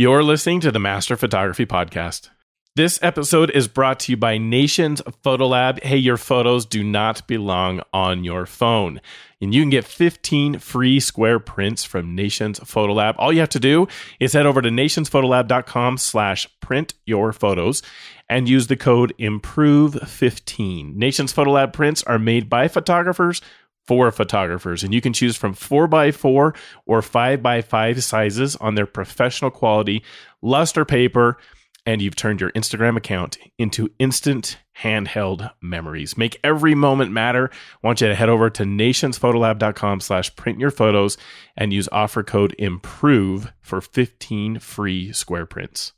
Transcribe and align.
You're 0.00 0.22
listening 0.22 0.60
to 0.60 0.70
the 0.70 0.78
Master 0.78 1.16
Photography 1.16 1.66
Podcast. 1.66 2.28
This 2.76 3.00
episode 3.02 3.50
is 3.50 3.66
brought 3.66 3.98
to 3.98 4.12
you 4.12 4.16
by 4.16 4.38
Nations 4.38 5.02
Photolab. 5.24 5.82
Hey, 5.82 5.96
your 5.96 6.16
photos 6.16 6.64
do 6.64 6.84
not 6.84 7.26
belong 7.26 7.82
on 7.92 8.22
your 8.22 8.46
phone. 8.46 9.00
And 9.40 9.52
you 9.52 9.60
can 9.60 9.70
get 9.70 9.84
15 9.84 10.60
free 10.60 11.00
square 11.00 11.40
prints 11.40 11.82
from 11.82 12.14
Nations 12.14 12.60
Photolab. 12.60 13.16
All 13.18 13.32
you 13.32 13.40
have 13.40 13.48
to 13.48 13.58
do 13.58 13.88
is 14.20 14.34
head 14.34 14.46
over 14.46 14.62
to 14.62 14.68
nationsphotolab.com 14.68 15.98
slash 15.98 16.46
print 16.60 16.94
your 17.04 17.32
photos 17.32 17.82
and 18.28 18.48
use 18.48 18.68
the 18.68 18.76
code 18.76 19.12
IMPROVE15. 19.18 20.94
Nations 20.94 21.32
Photolab 21.32 21.72
prints 21.72 22.04
are 22.04 22.20
made 22.20 22.48
by 22.48 22.68
photographers 22.68 23.42
for 23.88 24.12
photographers, 24.12 24.84
and 24.84 24.92
you 24.92 25.00
can 25.00 25.14
choose 25.14 25.36
from 25.36 25.54
4x4 25.54 26.54
or 26.86 27.00
5x5 27.00 28.02
sizes 28.02 28.54
on 28.56 28.74
their 28.74 28.86
professional 28.86 29.50
quality 29.50 30.04
luster 30.42 30.84
paper 30.84 31.38
and 31.86 32.02
you've 32.02 32.16
turned 32.16 32.38
your 32.38 32.50
Instagram 32.50 32.98
account 32.98 33.38
into 33.56 33.88
instant 33.98 34.58
handheld 34.82 35.50
memories. 35.62 36.18
Make 36.18 36.38
every 36.44 36.74
moment 36.74 37.12
matter. 37.12 37.48
I 37.50 37.86
want 37.86 38.02
you 38.02 38.08
to 38.08 38.14
head 38.14 38.28
over 38.28 38.50
to 38.50 38.64
nationsphotolab.com 38.64 40.00
slash 40.00 40.36
print 40.36 40.60
your 40.60 40.70
photos 40.70 41.16
and 41.56 41.72
use 41.72 41.88
offer 41.90 42.22
code 42.22 42.54
IMPROVE 42.58 43.54
for 43.62 43.80
15 43.80 44.58
free 44.58 45.14
square 45.14 45.46
prints. 45.46 45.94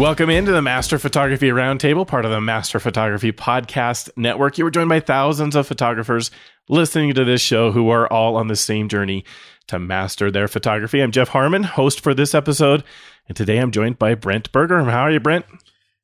Welcome 0.00 0.30
into 0.30 0.50
the 0.50 0.62
Master 0.62 0.98
Photography 0.98 1.48
Roundtable, 1.48 2.06
part 2.06 2.24
of 2.24 2.30
the 2.30 2.40
Master 2.40 2.80
Photography 2.80 3.32
Podcast 3.32 4.08
Network. 4.16 4.56
You 4.56 4.64
were 4.64 4.70
joined 4.70 4.88
by 4.88 5.00
thousands 5.00 5.54
of 5.54 5.66
photographers 5.66 6.30
listening 6.70 7.12
to 7.12 7.24
this 7.26 7.42
show 7.42 7.70
who 7.70 7.90
are 7.90 8.10
all 8.10 8.36
on 8.36 8.46
the 8.46 8.56
same 8.56 8.88
journey 8.88 9.26
to 9.66 9.78
master 9.78 10.30
their 10.30 10.48
photography. 10.48 11.02
I'm 11.02 11.12
Jeff 11.12 11.28
Harmon, 11.28 11.64
host 11.64 12.00
for 12.00 12.14
this 12.14 12.34
episode, 12.34 12.82
and 13.28 13.36
today 13.36 13.58
I'm 13.58 13.72
joined 13.72 13.98
by 13.98 14.14
Brent 14.14 14.50
Bergherm. 14.52 14.90
How 14.90 15.00
are 15.00 15.10
you, 15.10 15.20
Brent? 15.20 15.44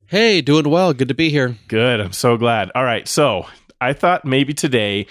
Hey, 0.05 0.41
doing 0.41 0.69
well. 0.69 0.93
Good 0.93 1.07
to 1.07 1.15
be 1.15 1.31
here. 1.31 1.57
Good. 1.67 1.99
I'm 1.99 2.13
so 2.13 2.37
glad. 2.37 2.69
All 2.75 2.83
right. 2.83 3.07
So 3.07 3.47
I 3.81 3.93
thought 3.93 4.23
maybe 4.23 4.53
today 4.53 5.07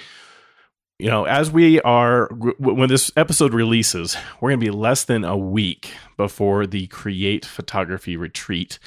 you 0.99 1.11
know, 1.11 1.25
as 1.25 1.51
we 1.51 1.81
are, 1.83 2.29
when 2.59 2.89
this 2.89 3.11
episode 3.17 3.53
releases, 3.53 4.17
we're 4.41 4.51
going 4.51 4.61
to 4.61 4.67
be 4.67 4.71
less 4.71 5.05
than 5.05 5.25
a 5.25 5.37
week 5.37 5.93
before 6.17 6.67
the 6.67 6.87
Create 6.87 7.45
Photography 7.45 8.17
Retreat 8.17 8.79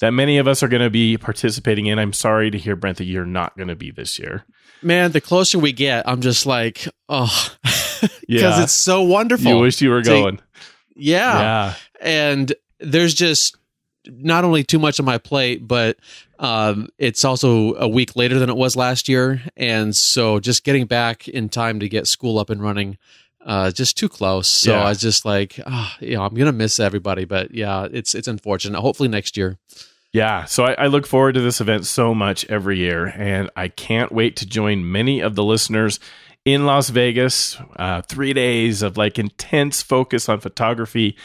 that 0.00 0.10
many 0.10 0.38
of 0.38 0.46
us 0.46 0.62
are 0.62 0.68
going 0.68 0.82
to 0.82 0.90
be 0.90 1.16
participating 1.16 1.86
in. 1.86 1.98
I'm 1.98 2.12
sorry 2.12 2.50
to 2.50 2.58
hear, 2.58 2.76
Brent, 2.76 2.98
that 2.98 3.04
you're 3.04 3.24
not 3.24 3.56
going 3.56 3.68
to 3.68 3.76
be 3.76 3.90
this 3.90 4.18
year. 4.18 4.44
Man, 4.82 5.12
the 5.12 5.20
closer 5.20 5.58
we 5.58 5.72
get, 5.72 6.06
I'm 6.06 6.20
just 6.20 6.44
like, 6.46 6.86
oh, 7.08 7.56
because 7.62 8.10
yeah. 8.28 8.62
it's 8.62 8.72
so 8.72 9.02
wonderful. 9.02 9.50
You 9.50 9.58
wish 9.58 9.80
you 9.80 9.90
were 9.90 10.02
going. 10.02 10.40
yeah. 10.94 11.40
Yeah. 11.40 11.74
And 12.00 12.54
there's 12.78 13.14
just 13.14 13.56
not 14.06 14.44
only 14.44 14.62
too 14.62 14.78
much 14.78 15.00
on 15.00 15.06
my 15.06 15.18
plate, 15.18 15.66
but 15.66 15.96
um, 16.38 16.88
it's 16.98 17.24
also 17.24 17.74
a 17.74 17.88
week 17.88 18.16
later 18.16 18.38
than 18.38 18.50
it 18.50 18.56
was 18.56 18.76
last 18.76 19.08
year, 19.08 19.42
and 19.56 19.94
so 19.94 20.40
just 20.40 20.64
getting 20.64 20.86
back 20.86 21.28
in 21.28 21.48
time 21.48 21.80
to 21.80 21.88
get 21.88 22.06
school 22.06 22.38
up 22.38 22.50
and 22.50 22.62
running, 22.62 22.98
uh, 23.44 23.70
just 23.70 23.96
too 23.96 24.08
close. 24.08 24.48
So 24.48 24.72
yeah. 24.72 24.84
I 24.84 24.88
was 24.90 25.00
just 25.00 25.24
like, 25.24 25.58
oh, 25.66 25.92
you 26.00 26.16
know, 26.16 26.24
I'm 26.24 26.34
gonna 26.34 26.52
miss 26.52 26.78
everybody, 26.80 27.24
but 27.24 27.52
yeah, 27.52 27.86
it's 27.90 28.14
it's 28.14 28.28
unfortunate. 28.28 28.80
Hopefully 28.80 29.08
next 29.08 29.36
year. 29.36 29.58
Yeah, 30.12 30.44
so 30.44 30.64
I, 30.64 30.72
I, 30.72 30.86
look 30.86 31.06
forward 31.06 31.34
to 31.34 31.42
this 31.42 31.60
event 31.60 31.84
so 31.84 32.14
much 32.14 32.46
every 32.46 32.78
year, 32.78 33.06
and 33.06 33.50
I 33.54 33.68
can't 33.68 34.10
wait 34.10 34.36
to 34.36 34.46
join 34.46 34.90
many 34.90 35.20
of 35.20 35.34
the 35.34 35.44
listeners 35.44 36.00
in 36.46 36.64
Las 36.64 36.88
Vegas. 36.88 37.58
Uh, 37.76 38.00
three 38.00 38.32
days 38.32 38.82
of 38.82 38.96
like 38.96 39.18
intense 39.18 39.82
focus 39.82 40.28
on 40.28 40.40
photography 40.40 41.16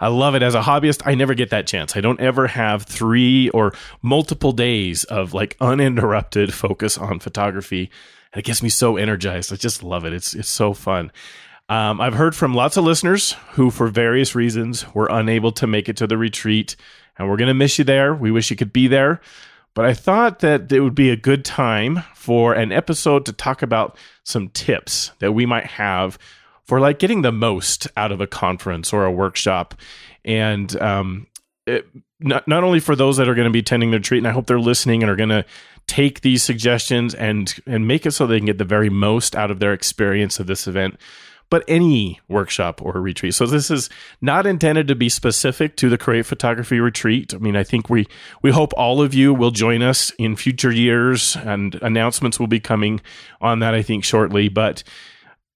I 0.00 0.08
love 0.08 0.34
it 0.34 0.42
as 0.42 0.54
a 0.54 0.62
hobbyist. 0.62 1.02
I 1.04 1.14
never 1.14 1.34
get 1.34 1.50
that 1.50 1.66
chance. 1.66 1.96
I 1.96 2.00
don't 2.00 2.20
ever 2.20 2.46
have 2.46 2.84
three 2.84 3.50
or 3.50 3.74
multiple 4.00 4.52
days 4.52 5.04
of 5.04 5.34
like 5.34 5.56
uninterrupted 5.60 6.54
focus 6.54 6.96
on 6.96 7.20
photography. 7.20 7.90
And 8.32 8.40
it 8.40 8.46
gets 8.46 8.62
me 8.62 8.70
so 8.70 8.96
energized. 8.96 9.52
I 9.52 9.56
just 9.56 9.82
love 9.82 10.04
it. 10.04 10.12
It's 10.12 10.34
it's 10.34 10.48
so 10.48 10.72
fun. 10.72 11.12
Um, 11.68 12.00
I've 12.00 12.14
heard 12.14 12.34
from 12.34 12.54
lots 12.54 12.76
of 12.76 12.84
listeners 12.84 13.36
who, 13.52 13.70
for 13.70 13.86
various 13.86 14.34
reasons, 14.34 14.92
were 14.92 15.08
unable 15.08 15.52
to 15.52 15.68
make 15.68 15.88
it 15.88 15.96
to 15.98 16.06
the 16.08 16.18
retreat, 16.18 16.74
and 17.16 17.28
we're 17.28 17.36
going 17.36 17.48
to 17.48 17.54
miss 17.54 17.78
you 17.78 17.84
there. 17.84 18.12
We 18.12 18.32
wish 18.32 18.50
you 18.50 18.56
could 18.56 18.72
be 18.72 18.88
there. 18.88 19.20
But 19.74 19.84
I 19.84 19.94
thought 19.94 20.40
that 20.40 20.72
it 20.72 20.80
would 20.80 20.96
be 20.96 21.10
a 21.10 21.16
good 21.16 21.44
time 21.44 22.02
for 22.14 22.54
an 22.54 22.72
episode 22.72 23.24
to 23.26 23.32
talk 23.32 23.62
about 23.62 23.96
some 24.24 24.48
tips 24.48 25.12
that 25.20 25.32
we 25.32 25.46
might 25.46 25.66
have 25.66 26.18
for 26.70 26.78
like 26.78 27.00
getting 27.00 27.22
the 27.22 27.32
most 27.32 27.88
out 27.96 28.12
of 28.12 28.20
a 28.20 28.28
conference 28.28 28.92
or 28.92 29.04
a 29.04 29.10
workshop 29.10 29.74
and 30.24 30.80
um, 30.80 31.26
it, 31.66 31.84
not, 32.20 32.46
not 32.46 32.62
only 32.62 32.78
for 32.78 32.94
those 32.94 33.16
that 33.16 33.28
are 33.28 33.34
going 33.34 33.48
to 33.48 33.50
be 33.50 33.58
attending 33.58 33.90
the 33.90 33.96
retreat 33.96 34.18
and 34.18 34.28
i 34.28 34.30
hope 34.30 34.46
they're 34.46 34.60
listening 34.60 35.02
and 35.02 35.10
are 35.10 35.16
going 35.16 35.30
to 35.30 35.44
take 35.88 36.20
these 36.20 36.44
suggestions 36.44 37.12
and 37.12 37.56
and 37.66 37.88
make 37.88 38.06
it 38.06 38.12
so 38.12 38.24
they 38.24 38.38
can 38.38 38.46
get 38.46 38.58
the 38.58 38.64
very 38.64 38.88
most 38.88 39.34
out 39.34 39.50
of 39.50 39.58
their 39.58 39.72
experience 39.72 40.38
of 40.38 40.46
this 40.46 40.68
event 40.68 40.96
but 41.50 41.64
any 41.66 42.20
workshop 42.28 42.80
or 42.80 42.92
retreat. 42.92 43.34
So 43.34 43.44
this 43.44 43.72
is 43.72 43.90
not 44.20 44.46
intended 44.46 44.86
to 44.86 44.94
be 44.94 45.08
specific 45.08 45.74
to 45.78 45.88
the 45.88 45.98
Create 45.98 46.24
Photography 46.24 46.78
Retreat. 46.78 47.34
I 47.34 47.38
mean, 47.38 47.56
I 47.56 47.64
think 47.64 47.90
we 47.90 48.06
we 48.40 48.52
hope 48.52 48.72
all 48.76 49.02
of 49.02 49.14
you 49.14 49.34
will 49.34 49.50
join 49.50 49.82
us 49.82 50.12
in 50.16 50.36
future 50.36 50.70
years, 50.70 51.34
and 51.34 51.74
announcements 51.82 52.38
will 52.38 52.46
be 52.46 52.60
coming 52.60 53.00
on 53.40 53.58
that. 53.58 53.74
I 53.74 53.82
think 53.82 54.04
shortly, 54.04 54.48
but 54.48 54.84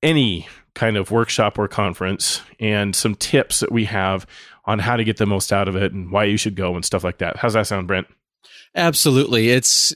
any 0.02 0.48
kind 0.75 0.97
of 0.97 1.11
workshop 1.11 1.59
or 1.59 1.69
conference 1.69 2.41
and 2.59 2.95
some 2.95 3.15
tips 3.15 3.61
that 3.61 3.73
we 3.73 3.85
have 3.85 4.27
on 4.65 4.79
how 4.79 4.97
to 4.97 5.05
get 5.05 5.17
the 5.19 5.27
most 5.27 5.53
out 5.53 5.69
of 5.69 5.77
it 5.77 5.93
and 5.93 6.11
why 6.11 6.25
you 6.25 6.37
should 6.37 6.55
go 6.57 6.75
and 6.75 6.85
stuff 6.85 7.05
like 7.05 7.19
that. 7.19 7.37
How's 7.37 7.53
that 7.53 7.67
sound, 7.67 7.87
Brent? 7.87 8.07
Absolutely. 8.75 9.51
It's 9.51 9.95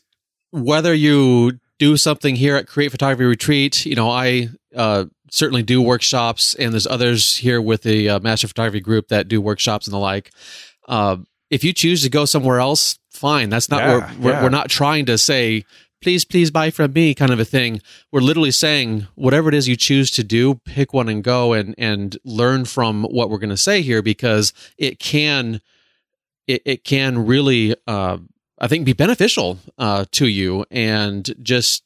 whether 0.50 0.94
you 0.94 1.58
do 1.78 1.96
something 1.96 2.36
here 2.36 2.56
at 2.56 2.66
Create 2.66 2.90
Photography 2.90 3.24
Retreat, 3.24 3.86
you 3.86 3.94
know, 3.94 4.10
I 4.10 4.48
uh, 4.74 5.06
certainly 5.30 5.62
do 5.62 5.80
workshops, 5.80 6.54
and 6.54 6.72
there's 6.72 6.86
others 6.86 7.36
here 7.36 7.60
with 7.60 7.82
the 7.82 8.08
uh, 8.08 8.20
Master 8.20 8.48
Photography 8.48 8.80
Group 8.80 9.08
that 9.08 9.28
do 9.28 9.40
workshops 9.40 9.86
and 9.86 9.94
the 9.94 9.98
like. 9.98 10.30
Uh, 10.86 11.18
if 11.50 11.64
you 11.64 11.72
choose 11.72 12.02
to 12.02 12.10
go 12.10 12.24
somewhere 12.24 12.60
else, 12.60 12.98
fine. 13.10 13.48
That's 13.48 13.70
not 13.70 13.80
yeah, 13.80 14.12
we're, 14.18 14.32
yeah. 14.32 14.42
we're 14.42 14.48
not 14.48 14.68
trying 14.68 15.06
to 15.06 15.18
say 15.18 15.64
please, 16.00 16.24
please 16.24 16.50
buy 16.50 16.70
from 16.70 16.92
me 16.92 17.14
kind 17.14 17.32
of 17.32 17.40
a 17.40 17.44
thing. 17.44 17.80
We're 18.12 18.20
literally 18.20 18.50
saying 18.50 19.06
whatever 19.14 19.48
it 19.48 19.54
is 19.54 19.68
you 19.68 19.76
choose 19.76 20.10
to 20.12 20.24
do, 20.24 20.56
pick 20.64 20.92
one 20.92 21.08
and 21.08 21.22
go 21.22 21.52
and, 21.52 21.74
and 21.78 22.16
learn 22.24 22.64
from 22.64 23.04
what 23.04 23.30
we're 23.30 23.38
going 23.38 23.50
to 23.50 23.56
say 23.56 23.82
here 23.82 24.02
because 24.02 24.52
it 24.76 24.98
can, 24.98 25.60
it, 26.46 26.62
it 26.64 26.84
can 26.84 27.26
really, 27.26 27.74
uh, 27.86 28.18
I 28.58 28.68
think 28.68 28.84
be 28.84 28.92
beneficial, 28.92 29.58
uh, 29.78 30.04
to 30.12 30.26
you 30.26 30.64
and 30.70 31.34
just, 31.42 31.84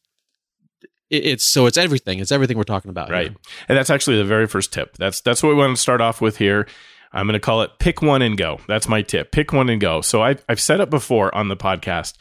it's 1.11 1.45
so 1.45 1.67
it's 1.67 1.77
everything. 1.77 2.21
It's 2.21 2.33
everything 2.33 2.57
we're 2.57 2.65
talking 2.65 2.91
about. 2.91 3.11
Right. 3.11 3.29
Here. 3.29 3.37
And 3.69 3.77
that's 3.77 3.91
actually 3.91 4.17
the 4.17 4.25
very 4.25 4.47
first 4.47 4.73
tip. 4.73 4.97
That's, 4.97 5.21
that's 5.21 5.43
what 5.43 5.51
we 5.51 5.57
want 5.57 5.77
to 5.77 5.81
start 5.81 6.01
off 6.01 6.23
with 6.23 6.39
here. 6.39 6.67
I'm 7.13 7.27
going 7.27 7.35
to 7.35 7.41
call 7.41 7.61
it 7.61 7.79
pick 7.79 8.01
one 8.01 8.23
and 8.23 8.39
go. 8.39 8.61
That's 8.67 8.89
my 8.89 9.03
tip. 9.03 9.31
Pick 9.31 9.53
one 9.53 9.69
and 9.69 9.79
go. 9.79 10.01
So 10.01 10.23
I've, 10.23 10.43
I've 10.49 10.61
said 10.61 10.81
it 10.81 10.89
before 10.89 11.35
on 11.35 11.49
the 11.49 11.57
podcast 11.57 12.15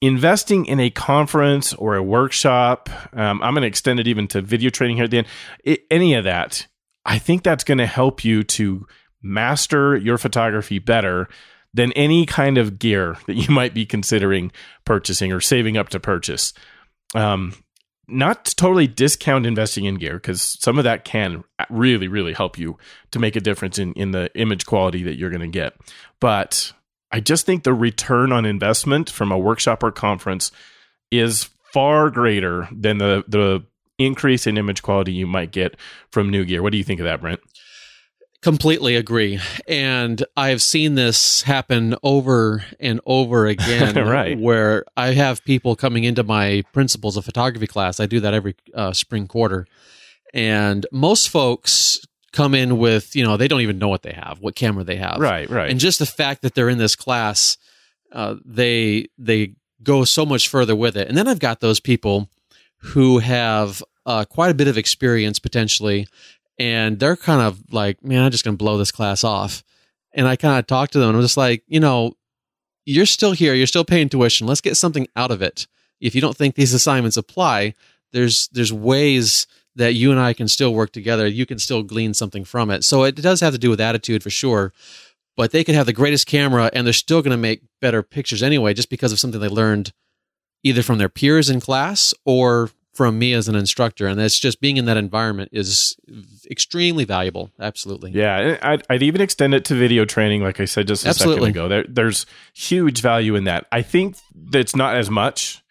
investing 0.00 0.66
in 0.66 0.80
a 0.80 0.90
conference 0.90 1.74
or 1.74 1.96
a 1.96 2.02
workshop, 2.02 2.88
um, 3.12 3.42
I'm 3.42 3.54
going 3.54 3.62
to 3.62 3.68
extend 3.68 4.00
it 4.00 4.08
even 4.08 4.26
to 4.28 4.40
video 4.40 4.70
training 4.70 4.96
here 4.96 5.04
at 5.04 5.10
the 5.10 5.18
end, 5.18 5.26
it, 5.64 5.84
any 5.90 6.14
of 6.14 6.24
that, 6.24 6.66
I 7.04 7.18
think 7.18 7.42
that's 7.42 7.64
going 7.64 7.78
to 7.78 7.86
help 7.86 8.24
you 8.24 8.42
to 8.44 8.86
master 9.22 9.96
your 9.96 10.18
photography 10.18 10.78
better 10.78 11.28
than 11.72 11.92
any 11.92 12.26
kind 12.26 12.58
of 12.58 12.78
gear 12.78 13.16
that 13.26 13.34
you 13.34 13.52
might 13.52 13.74
be 13.74 13.86
considering 13.86 14.52
purchasing 14.84 15.32
or 15.32 15.40
saving 15.40 15.76
up 15.76 15.90
to 15.90 16.00
purchase. 16.00 16.52
Um, 17.14 17.54
not 18.08 18.44
to 18.46 18.56
totally 18.56 18.88
discount 18.88 19.46
investing 19.46 19.84
in 19.84 19.94
gear 19.94 20.14
because 20.14 20.42
some 20.42 20.78
of 20.78 20.84
that 20.84 21.04
can 21.04 21.44
really, 21.68 22.08
really 22.08 22.32
help 22.32 22.58
you 22.58 22.76
to 23.12 23.20
make 23.20 23.36
a 23.36 23.40
difference 23.40 23.78
in, 23.78 23.92
in 23.92 24.10
the 24.10 24.30
image 24.34 24.66
quality 24.66 25.04
that 25.04 25.16
you're 25.16 25.30
going 25.30 25.40
to 25.40 25.46
get. 25.46 25.74
But 26.20 26.72
I 27.12 27.20
just 27.20 27.46
think 27.46 27.64
the 27.64 27.74
return 27.74 28.32
on 28.32 28.44
investment 28.44 29.10
from 29.10 29.32
a 29.32 29.38
workshop 29.38 29.82
or 29.82 29.90
conference 29.90 30.52
is 31.10 31.48
far 31.72 32.10
greater 32.10 32.68
than 32.72 32.98
the 32.98 33.24
the 33.26 33.64
increase 33.98 34.46
in 34.46 34.56
image 34.56 34.82
quality 34.82 35.12
you 35.12 35.26
might 35.26 35.52
get 35.52 35.76
from 36.10 36.30
new 36.30 36.44
gear. 36.44 36.62
What 36.62 36.72
do 36.72 36.78
you 36.78 36.84
think 36.84 37.00
of 37.00 37.04
that, 37.04 37.20
Brent? 37.20 37.40
Completely 38.42 38.96
agree. 38.96 39.38
And 39.68 40.24
I've 40.34 40.62
seen 40.62 40.94
this 40.94 41.42
happen 41.42 41.94
over 42.02 42.64
and 42.80 43.00
over 43.04 43.46
again. 43.48 43.96
right. 43.96 44.38
Where 44.38 44.86
I 44.96 45.08
have 45.08 45.44
people 45.44 45.76
coming 45.76 46.04
into 46.04 46.22
my 46.22 46.62
principles 46.72 47.18
of 47.18 47.26
photography 47.26 47.66
class. 47.66 48.00
I 48.00 48.06
do 48.06 48.20
that 48.20 48.32
every 48.32 48.56
uh, 48.74 48.94
spring 48.94 49.26
quarter. 49.26 49.66
And 50.32 50.86
most 50.90 51.28
folks 51.28 52.00
come 52.32 52.54
in 52.54 52.78
with 52.78 53.16
you 53.16 53.24
know 53.24 53.36
they 53.36 53.48
don't 53.48 53.60
even 53.60 53.78
know 53.78 53.88
what 53.88 54.02
they 54.02 54.12
have 54.12 54.38
what 54.40 54.54
camera 54.54 54.84
they 54.84 54.96
have 54.96 55.18
right 55.18 55.50
right 55.50 55.70
and 55.70 55.80
just 55.80 55.98
the 55.98 56.06
fact 56.06 56.42
that 56.42 56.54
they're 56.54 56.68
in 56.68 56.78
this 56.78 56.94
class 56.94 57.56
uh, 58.12 58.36
they 58.44 59.06
they 59.18 59.54
go 59.82 60.04
so 60.04 60.26
much 60.26 60.48
further 60.48 60.76
with 60.76 60.96
it. 60.96 61.08
And 61.08 61.16
then 61.16 61.28
I've 61.28 61.38
got 61.38 61.60
those 61.60 61.80
people 61.80 62.28
who 62.78 63.18
have 63.18 63.82
uh, 64.06 64.24
quite 64.24 64.50
a 64.50 64.54
bit 64.54 64.68
of 64.68 64.78
experience 64.78 65.38
potentially, 65.38 66.06
and 66.58 66.98
they're 66.98 67.16
kind 67.16 67.40
of 67.40 67.72
like, 67.72 68.02
man, 68.04 68.22
I'm 68.22 68.30
just 68.30 68.44
going 68.44 68.56
to 68.56 68.62
blow 68.62 68.78
this 68.78 68.92
class 68.92 69.24
off. 69.24 69.62
And 70.12 70.26
I 70.26 70.36
kind 70.36 70.58
of 70.58 70.66
talk 70.66 70.90
to 70.90 70.98
them, 70.98 71.10
and 71.10 71.16
I'm 71.16 71.22
just 71.22 71.36
like, 71.36 71.62
you 71.68 71.78
know, 71.78 72.14
you're 72.84 73.06
still 73.06 73.32
here, 73.32 73.54
you're 73.54 73.66
still 73.66 73.84
paying 73.84 74.08
tuition. 74.08 74.46
Let's 74.46 74.60
get 74.60 74.76
something 74.76 75.06
out 75.14 75.30
of 75.30 75.40
it. 75.42 75.66
If 76.00 76.14
you 76.14 76.20
don't 76.20 76.36
think 76.36 76.54
these 76.54 76.74
assignments 76.74 77.16
apply, 77.16 77.74
there's 78.12 78.48
there's 78.48 78.72
ways 78.72 79.46
that 79.80 79.94
you 79.94 80.10
and 80.10 80.20
I 80.20 80.34
can 80.34 80.46
still 80.46 80.74
work 80.74 80.92
together. 80.92 81.26
You 81.26 81.46
can 81.46 81.58
still 81.58 81.82
glean 81.82 82.12
something 82.14 82.44
from 82.44 82.70
it. 82.70 82.84
So 82.84 83.04
it 83.04 83.16
does 83.16 83.40
have 83.40 83.54
to 83.54 83.58
do 83.58 83.70
with 83.70 83.80
attitude 83.80 84.22
for 84.22 84.30
sure. 84.30 84.72
But 85.36 85.52
they 85.52 85.64
could 85.64 85.74
have 85.74 85.86
the 85.86 85.94
greatest 85.94 86.26
camera 86.26 86.70
and 86.74 86.86
they're 86.86 86.92
still 86.92 87.22
going 87.22 87.30
to 87.30 87.38
make 87.38 87.62
better 87.80 88.02
pictures 88.02 88.42
anyway, 88.42 88.74
just 88.74 88.90
because 88.90 89.10
of 89.10 89.18
something 89.18 89.40
they 89.40 89.48
learned 89.48 89.92
either 90.62 90.82
from 90.82 90.98
their 90.98 91.08
peers 91.08 91.48
in 91.48 91.60
class 91.60 92.12
or 92.26 92.70
from 92.92 93.18
me 93.18 93.32
as 93.32 93.48
an 93.48 93.54
instructor. 93.54 94.06
And 94.06 94.20
that's 94.20 94.38
just 94.38 94.60
being 94.60 94.76
in 94.76 94.84
that 94.84 94.98
environment 94.98 95.48
is 95.52 95.96
extremely 96.50 97.04
valuable. 97.04 97.50
Absolutely. 97.58 98.10
Yeah. 98.10 98.58
I'd, 98.60 98.82
I'd 98.90 99.02
even 99.02 99.22
extend 99.22 99.54
it 99.54 99.64
to 99.66 99.74
video 99.74 100.04
training, 100.04 100.42
like 100.42 100.60
I 100.60 100.66
said 100.66 100.88
just 100.88 101.06
a 101.06 101.08
Absolutely. 101.08 101.48
second 101.48 101.50
ago. 101.50 101.68
There, 101.68 101.84
there's 101.88 102.26
huge 102.52 103.00
value 103.00 103.34
in 103.34 103.44
that. 103.44 103.66
I 103.72 103.80
think 103.80 104.16
that's 104.34 104.76
not 104.76 104.96
as 104.96 105.08
much 105.08 105.62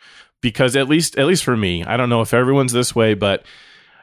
because 0.41 0.75
at 0.75 0.87
least 0.87 1.17
at 1.17 1.27
least 1.27 1.43
for 1.43 1.57
me, 1.57 1.83
I 1.83 1.97
don't 1.97 2.09
know 2.09 2.21
if 2.21 2.33
everyone's 2.33 2.73
this 2.73 2.95
way, 2.95 3.13
but 3.13 3.45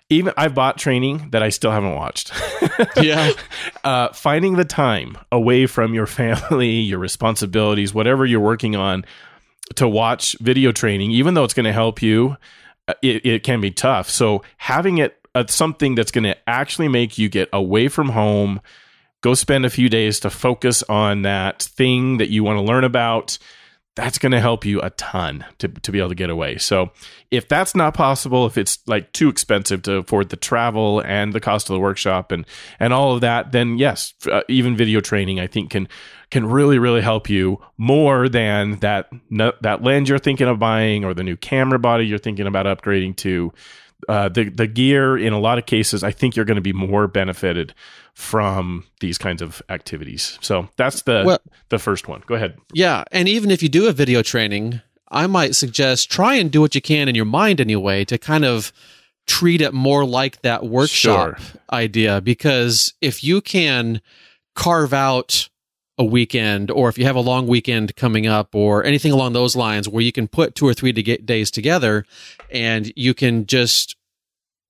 even 0.08 0.32
I've 0.36 0.54
bought 0.54 0.78
training 0.78 1.30
that 1.30 1.42
I 1.42 1.48
still 1.48 1.72
haven't 1.72 1.94
watched. 1.94 2.32
yeah. 3.02 3.32
Uh, 3.82 4.12
finding 4.12 4.56
the 4.56 4.64
time 4.64 5.18
away 5.32 5.66
from 5.66 5.94
your 5.94 6.06
family, 6.06 6.70
your 6.70 6.98
responsibilities, 6.98 7.92
whatever 7.92 8.24
you're 8.24 8.40
working 8.40 8.76
on 8.76 9.04
to 9.76 9.88
watch 9.88 10.36
video 10.40 10.70
training, 10.70 11.10
even 11.10 11.34
though 11.34 11.44
it's 11.44 11.54
going 11.54 11.64
to 11.64 11.72
help 11.72 12.02
you, 12.02 12.36
uh, 12.86 12.94
it, 13.02 13.26
it, 13.26 13.42
can 13.42 13.60
be 13.60 13.72
tough. 13.72 14.08
So 14.08 14.44
having 14.58 14.98
it 14.98 15.18
uh, 15.34 15.44
something 15.48 15.96
that's 15.96 16.12
going 16.12 16.24
to 16.24 16.36
actually 16.48 16.88
make 16.88 17.18
you 17.18 17.28
get 17.28 17.48
away 17.52 17.88
from 17.88 18.10
home, 18.10 18.60
go 19.22 19.34
spend 19.34 19.66
a 19.66 19.70
few 19.70 19.88
days 19.88 20.20
to 20.20 20.30
focus 20.30 20.84
on 20.84 21.22
that 21.22 21.62
thing 21.62 22.18
that 22.18 22.30
you 22.30 22.44
want 22.44 22.58
to 22.58 22.62
learn 22.62 22.84
about 22.84 23.38
that's 23.96 24.18
going 24.18 24.32
to 24.32 24.40
help 24.40 24.64
you 24.64 24.80
a 24.82 24.90
ton 24.90 25.44
to, 25.58 25.68
to 25.68 25.90
be 25.90 25.98
able 25.98 26.10
to 26.10 26.14
get 26.14 26.30
away. 26.30 26.58
So, 26.58 26.90
if 27.30 27.48
that's 27.48 27.74
not 27.74 27.94
possible, 27.94 28.46
if 28.46 28.56
it's 28.56 28.78
like 28.86 29.10
too 29.12 29.28
expensive 29.28 29.82
to 29.82 29.96
afford 29.96 30.28
the 30.28 30.36
travel 30.36 31.00
and 31.00 31.32
the 31.32 31.40
cost 31.40 31.68
of 31.68 31.74
the 31.74 31.80
workshop 31.80 32.30
and 32.30 32.46
and 32.78 32.92
all 32.92 33.14
of 33.14 33.22
that, 33.22 33.52
then 33.52 33.78
yes, 33.78 34.14
uh, 34.30 34.42
even 34.48 34.76
video 34.76 35.00
training 35.00 35.40
I 35.40 35.46
think 35.46 35.70
can 35.70 35.88
can 36.30 36.46
really 36.46 36.78
really 36.78 37.00
help 37.00 37.28
you 37.28 37.60
more 37.78 38.28
than 38.28 38.78
that 38.80 39.10
that 39.30 39.82
lens 39.82 40.08
you're 40.08 40.18
thinking 40.18 40.46
of 40.46 40.58
buying 40.58 41.04
or 41.04 41.14
the 41.14 41.24
new 41.24 41.36
camera 41.36 41.78
body 41.78 42.06
you're 42.06 42.18
thinking 42.18 42.46
about 42.46 42.66
upgrading 42.66 43.16
to. 43.16 43.52
Uh, 44.08 44.28
the 44.28 44.50
the 44.50 44.66
gear 44.66 45.16
in 45.16 45.32
a 45.32 45.38
lot 45.38 45.58
of 45.58 45.66
cases, 45.66 46.04
I 46.04 46.10
think 46.10 46.36
you're 46.36 46.44
going 46.44 46.56
to 46.56 46.62
be 46.62 46.72
more 46.72 47.06
benefited 47.08 47.74
from 48.14 48.84
these 49.00 49.18
kinds 49.18 49.42
of 49.42 49.62
activities. 49.68 50.38
So 50.40 50.68
that's 50.76 51.02
the 51.02 51.22
well, 51.26 51.38
the 51.70 51.78
first 51.78 52.08
one. 52.08 52.22
Go 52.26 52.34
ahead. 52.34 52.58
Yeah, 52.72 53.04
and 53.10 53.28
even 53.28 53.50
if 53.50 53.62
you 53.62 53.68
do 53.68 53.88
a 53.88 53.92
video 53.92 54.22
training, 54.22 54.80
I 55.08 55.26
might 55.26 55.54
suggest 55.54 56.10
try 56.10 56.34
and 56.34 56.50
do 56.50 56.60
what 56.60 56.74
you 56.74 56.80
can 56.80 57.08
in 57.08 57.14
your 57.14 57.24
mind 57.24 57.60
anyway 57.60 58.04
to 58.06 58.18
kind 58.18 58.44
of 58.44 58.72
treat 59.26 59.60
it 59.60 59.74
more 59.74 60.04
like 60.04 60.42
that 60.42 60.64
workshop 60.64 61.38
sure. 61.38 61.60
idea 61.72 62.20
because 62.20 62.94
if 63.00 63.24
you 63.24 63.40
can 63.40 64.00
carve 64.54 64.92
out 64.92 65.48
a 65.98 66.04
weekend 66.04 66.70
or 66.70 66.88
if 66.88 66.98
you 66.98 67.04
have 67.04 67.16
a 67.16 67.20
long 67.20 67.46
weekend 67.46 67.96
coming 67.96 68.26
up 68.26 68.54
or 68.54 68.84
anything 68.84 69.12
along 69.12 69.32
those 69.32 69.56
lines 69.56 69.88
where 69.88 70.02
you 70.02 70.12
can 70.12 70.28
put 70.28 70.54
two 70.54 70.66
or 70.66 70.74
three 70.74 70.92
days 70.92 71.50
together 71.50 72.04
and 72.50 72.92
you 72.96 73.14
can 73.14 73.46
just 73.46 73.96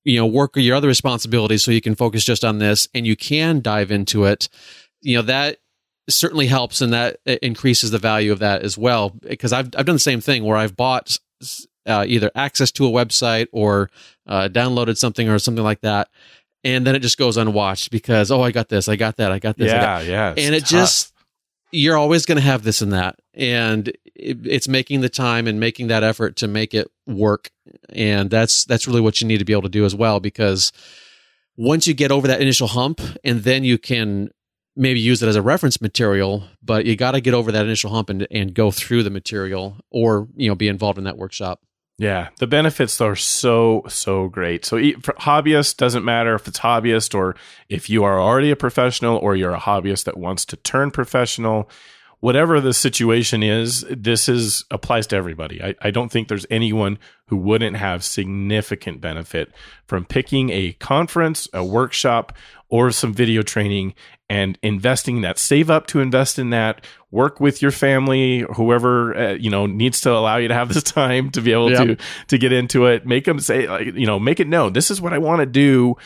you 0.07 0.17
know, 0.17 0.27
work 0.27 0.57
your 0.57 0.77
other 0.77 0.87
responsibilities 0.87 1.65
so 1.65 1.73
you 1.73 1.81
can 1.81 1.97
focus 1.97 2.25
just 2.25 2.45
on 2.45 2.59
this 2.59 2.89
and 2.95 3.05
you 3.07 3.17
can 3.17 3.61
dive 3.61 3.91
into 3.91 4.25
it. 4.25 4.49
You 5.03 5.17
know, 5.17 5.23
that 5.23 5.59
certainly 6.09 6.47
helps 6.47 6.81
and 6.81 6.93
that 6.93 7.19
increases 7.27 7.91
the 7.91 7.99
value 7.99 8.31
of 8.31 8.39
that 8.39 8.63
as 8.63 8.79
well. 8.79 9.11
Because 9.11 9.53
I've, 9.53 9.67
I've 9.77 9.85
done 9.85 9.97
the 9.97 9.99
same 9.99 10.21
thing 10.21 10.45
where 10.45 10.57
I've 10.57 10.77
bought 10.77 11.19
uh, 11.87 12.05
either 12.07 12.31
access 12.37 12.71
to 12.73 12.87
a 12.87 12.91
website 12.91 13.49
or 13.51 13.91
uh, 14.29 14.49
downloaded 14.49 14.97
something 14.97 15.29
or 15.29 15.41
something 15.41 15.65
like 15.65 15.81
that. 15.81 16.09
And 16.63 16.87
then 16.87 16.95
it 16.95 17.01
just 17.01 17.19
goes 17.19 17.37
unwatched 17.37 17.91
because, 17.91 18.31
oh, 18.31 18.43
I 18.43 18.53
got 18.53 18.69
this, 18.69 18.89
I 18.89 18.95
got 18.95 19.17
that, 19.17 19.33
I 19.33 19.41
got 19.41 19.57
this. 19.57 19.73
Yeah, 19.73 19.81
got, 19.81 20.07
yeah. 20.07 20.35
And 20.37 20.55
it 20.55 20.61
tough. 20.61 20.69
just, 20.69 21.13
you're 21.77 21.99
always 21.99 22.25
going 22.25 22.37
to 22.37 22.43
have 22.43 22.63
this 22.63 22.81
and 22.81 22.93
that. 22.93 23.17
And 23.35 23.89
it, 24.15 24.47
it's 24.47 24.67
making 24.67 25.03
the 25.03 25.11
time 25.11 25.47
and 25.47 25.61
making 25.61 25.89
that 25.89 26.03
effort 26.03 26.37
to 26.37 26.49
make 26.49 26.73
it 26.73 26.89
work. 27.07 27.51
And 27.91 28.31
that's, 28.31 28.65
that's 28.65 28.87
really 28.87 29.03
what 29.03 29.21
you 29.21 29.27
need 29.27 29.39
to 29.39 29.45
be 29.45 29.53
able 29.53 29.63
to 29.63 29.69
do 29.69 29.85
as 29.85 29.95
well, 29.95 30.19
because 30.19 30.73
once 31.57 31.87
you 31.87 31.93
get 31.93 32.11
over 32.11 32.27
that 32.29 32.41
initial 32.41 32.69
hump 32.69 33.01
and 33.23 33.43
then 33.43 33.63
you 33.63 33.77
can 33.77 34.31
maybe 34.75 35.01
use 35.01 35.23
it 35.23 35.29
as 35.29 35.37
a 35.37 35.43
reference 35.43 35.81
material, 35.81 36.45
but 36.63 36.87
you 36.87 36.97
got 36.97 37.13
to 37.13 37.21
get 37.21 37.35
over 37.35 37.53
that 37.53 37.65
initial 37.67 37.91
hump 37.91 38.09
and, 38.11 38.27
and 38.31 38.55
go 38.55 38.71
through 38.71 39.03
the 39.03 39.11
material 39.11 39.77
or, 39.91 40.29
you 40.35 40.49
know, 40.49 40.55
be 40.55 40.69
involved 40.69 40.99
in 40.99 41.05
that 41.05 41.19
workshop. 41.19 41.61
Yeah, 41.99 42.29
the 42.39 42.47
benefits 42.47 43.01
are 43.01 43.17
so 43.17 43.83
so 43.89 44.29
great. 44.29 44.67
So 44.67 44.77
for 45.01 45.15
hobbyists 45.15 45.77
doesn't 45.77 46.05
matter 46.05 46.35
if 46.35 46.47
it's 46.47 46.59
hobbyist 46.59 47.15
or 47.15 47.37
if 47.71 47.89
you 47.89 48.05
are 48.05 48.21
already 48.21 48.51
a 48.51 48.57
professional 48.57 49.17
or 49.17 49.35
you're 49.35 49.55
a 49.55 49.61
hobbyist 49.61 50.05
that 50.05 50.19
wants 50.19 50.45
to 50.47 50.57
turn 50.57 50.91
professional. 50.91 51.71
Whatever 52.27 52.61
the 52.61 52.75
situation 52.75 53.45
is, 53.45 53.85
this 53.89 54.29
is 54.29 54.65
applies 54.73 55.07
to 55.07 55.17
everybody. 55.17 55.63
I, 55.63 55.77
I 55.81 55.93
don't 55.93 56.11
think 56.11 56.27
there's 56.27 56.45
anyone 56.51 56.99
who 57.29 57.37
wouldn't 57.37 57.77
have 57.77 58.03
significant 58.03 59.01
benefit 59.01 59.53
from 59.87 60.05
picking 60.05 60.51
a 60.51 60.73
conference, 60.73 61.49
a 61.53 61.65
workshop, 61.65 62.33
or 62.69 62.91
some 62.91 63.15
video 63.15 63.43
training 63.43 63.95
and 64.29 64.59
investing 64.61 65.21
that 65.21 65.39
save 65.39 65.71
up 65.71 65.87
to 65.87 66.01
invest 66.01 66.37
in 66.37 66.51
that 66.51 66.85
work 67.13 67.39
with 67.39 67.63
your 67.63 67.71
family 67.71 68.45
whoever 68.57 69.17
uh, 69.17 69.33
you 69.35 69.49
know 69.49 69.67
needs 69.67 70.01
to 70.01 70.11
allow 70.11 70.37
you 70.37 70.49
to 70.49 70.55
have 70.55 70.69
this 70.75 70.83
time 70.83 71.31
to 71.31 71.41
be 71.41 71.53
able 71.53 71.71
yep. 71.71 71.87
to 71.87 72.05
to 72.27 72.39
get 72.39 72.53
into 72.53 72.87
it 72.87 73.07
make 73.07 73.25
them 73.25 73.39
say 73.39 73.69
like 73.69 73.95
you 73.95 74.05
know 74.05 74.19
make 74.19 74.41
it 74.41 74.49
known 74.49 74.73
this 74.73 74.91
is 74.91 75.01
what 75.01 75.13
i 75.13 75.19
want 75.19 75.39
to 75.39 75.47
do 75.47 75.97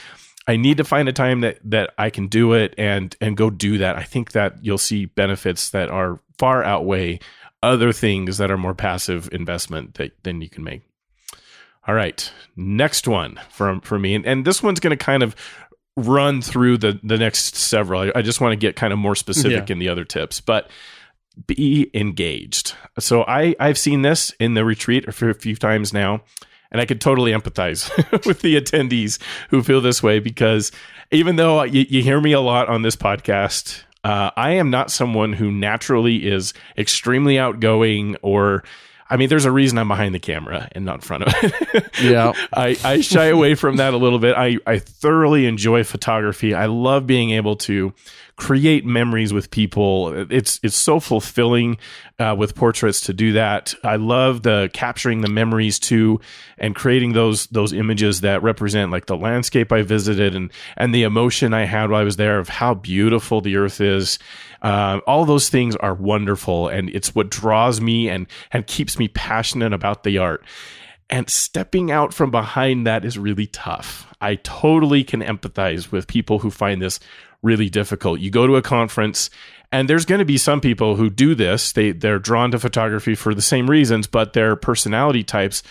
i 0.46 0.56
need 0.56 0.76
to 0.76 0.84
find 0.84 1.08
a 1.08 1.12
time 1.12 1.40
that 1.40 1.58
that 1.64 1.90
i 1.98 2.10
can 2.10 2.26
do 2.26 2.52
it 2.52 2.74
and 2.78 3.16
and 3.20 3.36
go 3.36 3.50
do 3.50 3.78
that 3.78 3.96
i 3.96 4.02
think 4.02 4.32
that 4.32 4.62
you'll 4.62 4.78
see 4.78 5.04
benefits 5.04 5.70
that 5.70 5.90
are 5.90 6.20
far 6.38 6.62
outweigh 6.62 7.18
other 7.62 7.92
things 7.92 8.38
that 8.38 8.50
are 8.50 8.56
more 8.56 8.74
passive 8.74 9.28
investment 9.32 9.94
that 9.94 10.12
than 10.22 10.40
you 10.40 10.48
can 10.48 10.64
make 10.64 10.82
all 11.86 11.94
right 11.94 12.32
next 12.56 13.06
one 13.08 13.38
from 13.50 13.80
for 13.80 13.98
me 13.98 14.14
and, 14.14 14.26
and 14.26 14.44
this 14.44 14.62
one's 14.62 14.80
going 14.80 14.96
to 14.96 15.04
kind 15.04 15.22
of 15.22 15.34
run 15.96 16.42
through 16.42 16.78
the 16.78 16.98
the 17.02 17.18
next 17.18 17.56
several. 17.56 18.00
I, 18.00 18.12
I 18.16 18.22
just 18.22 18.40
want 18.40 18.52
to 18.52 18.56
get 18.56 18.76
kind 18.76 18.92
of 18.92 18.98
more 18.98 19.14
specific 19.14 19.68
yeah. 19.68 19.72
in 19.72 19.78
the 19.78 19.88
other 19.88 20.04
tips, 20.04 20.40
but 20.40 20.70
be 21.46 21.90
engaged. 21.94 22.74
So 22.98 23.24
I 23.24 23.54
I've 23.60 23.78
seen 23.78 24.02
this 24.02 24.32
in 24.40 24.54
the 24.54 24.64
retreat 24.64 25.08
a 25.08 25.12
few 25.12 25.56
times 25.56 25.92
now, 25.92 26.22
and 26.70 26.80
I 26.80 26.86
could 26.86 27.00
totally 27.00 27.32
empathize 27.32 27.90
with 28.26 28.40
the 28.40 28.60
attendees 28.60 29.18
who 29.50 29.62
feel 29.62 29.80
this 29.80 30.02
way 30.02 30.18
because 30.18 30.72
even 31.10 31.36
though 31.36 31.62
you, 31.62 31.86
you 31.88 32.02
hear 32.02 32.20
me 32.20 32.32
a 32.32 32.40
lot 32.40 32.68
on 32.68 32.82
this 32.82 32.96
podcast. 32.96 33.82
Uh, 34.02 34.30
I 34.34 34.52
am 34.52 34.70
not 34.70 34.90
someone 34.90 35.34
who 35.34 35.52
naturally 35.52 36.26
is 36.26 36.54
extremely 36.78 37.38
outgoing 37.38 38.16
or 38.22 38.64
I 39.10 39.16
mean, 39.16 39.28
there's 39.28 39.44
a 39.44 39.50
reason 39.50 39.76
I'm 39.76 39.88
behind 39.88 40.14
the 40.14 40.20
camera 40.20 40.68
and 40.72 40.84
not 40.84 40.96
in 40.96 41.00
front 41.00 41.24
of 41.24 41.34
it. 41.42 41.90
yeah. 42.02 42.32
I, 42.52 42.76
I 42.84 43.00
shy 43.00 43.26
away 43.26 43.56
from 43.56 43.76
that 43.76 43.92
a 43.92 43.96
little 43.96 44.20
bit. 44.20 44.36
I, 44.36 44.58
I 44.66 44.78
thoroughly 44.78 45.46
enjoy 45.46 45.82
photography. 45.82 46.54
I 46.54 46.66
love 46.66 47.06
being 47.06 47.30
able 47.32 47.56
to 47.56 47.92
create 48.40 48.86
memories 48.86 49.34
with 49.34 49.50
people. 49.50 50.14
It's 50.30 50.58
it's 50.62 50.76
so 50.76 50.98
fulfilling 50.98 51.76
uh, 52.18 52.34
with 52.38 52.54
portraits 52.54 53.02
to 53.02 53.12
do 53.12 53.34
that. 53.34 53.74
I 53.84 53.96
love 53.96 54.42
the 54.42 54.70
capturing 54.72 55.20
the 55.20 55.28
memories 55.28 55.78
too, 55.78 56.20
and 56.56 56.74
creating 56.74 57.12
those 57.12 57.48
those 57.48 57.74
images 57.74 58.22
that 58.22 58.42
represent 58.42 58.90
like 58.90 59.06
the 59.06 59.16
landscape 59.16 59.70
I 59.72 59.82
visited 59.82 60.34
and 60.34 60.50
and 60.78 60.94
the 60.94 61.02
emotion 61.02 61.52
I 61.52 61.66
had 61.66 61.90
while 61.90 62.00
I 62.00 62.04
was 62.04 62.16
there 62.16 62.38
of 62.38 62.48
how 62.48 62.72
beautiful 62.72 63.42
the 63.42 63.56
earth 63.56 63.80
is 63.80 64.18
uh, 64.62 65.00
all 65.06 65.24
those 65.24 65.48
things 65.48 65.76
are 65.76 65.94
wonderful, 65.94 66.68
and 66.68 66.90
it's 66.90 67.14
what 67.14 67.30
draws 67.30 67.80
me 67.80 68.08
and 68.08 68.26
and 68.52 68.66
keeps 68.66 68.98
me 68.98 69.08
passionate 69.08 69.72
about 69.72 70.04
the 70.04 70.18
art. 70.18 70.44
And 71.08 71.28
stepping 71.28 71.90
out 71.90 72.14
from 72.14 72.30
behind 72.30 72.86
that 72.86 73.04
is 73.04 73.18
really 73.18 73.48
tough. 73.48 74.06
I 74.20 74.36
totally 74.36 75.02
can 75.02 75.22
empathize 75.22 75.90
with 75.90 76.06
people 76.06 76.38
who 76.38 76.50
find 76.50 76.80
this 76.80 77.00
really 77.42 77.68
difficult. 77.68 78.20
You 78.20 78.30
go 78.30 78.46
to 78.46 78.56
a 78.56 78.62
conference 78.62 79.28
and 79.72 79.88
there's 79.88 80.04
going 80.04 80.18
to 80.18 80.24
be 80.24 80.36
some 80.36 80.60
people 80.60 80.96
who 80.96 81.10
do 81.10 81.34
this. 81.34 81.72
They 81.72 81.92
they're 81.92 82.18
drawn 82.18 82.50
to 82.50 82.58
photography 82.58 83.14
for 83.14 83.34
the 83.34 83.42
same 83.42 83.70
reasons, 83.70 84.06
but 84.06 84.32
their 84.32 84.56
personality 84.56 85.24
types 85.24 85.62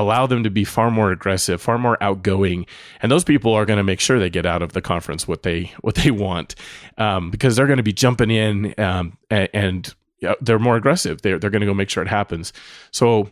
allow 0.00 0.26
them 0.26 0.42
to 0.44 0.50
be 0.50 0.64
far 0.64 0.90
more 0.90 1.10
aggressive, 1.10 1.60
far 1.60 1.78
more 1.78 2.02
outgoing, 2.02 2.66
and 3.02 3.10
those 3.10 3.24
people 3.24 3.52
are 3.54 3.66
going 3.66 3.78
to 3.78 3.84
make 3.84 4.00
sure 4.00 4.18
they 4.18 4.30
get 4.30 4.46
out 4.46 4.62
of 4.62 4.72
the 4.72 4.80
conference 4.80 5.26
what 5.26 5.42
they 5.42 5.72
what 5.80 5.96
they 5.96 6.10
want 6.10 6.54
um, 6.96 7.30
because 7.30 7.56
they're 7.56 7.66
going 7.66 7.78
to 7.78 7.82
be 7.82 7.92
jumping 7.92 8.30
in 8.30 8.74
um, 8.78 9.16
and, 9.30 9.94
they're 10.40 10.58
more 10.58 10.74
aggressive. 10.74 11.22
They're 11.22 11.38
they're 11.38 11.48
going 11.48 11.60
to 11.60 11.66
go 11.66 11.74
make 11.74 11.90
sure 11.90 12.02
it 12.02 12.08
happens. 12.08 12.52
So 12.90 13.30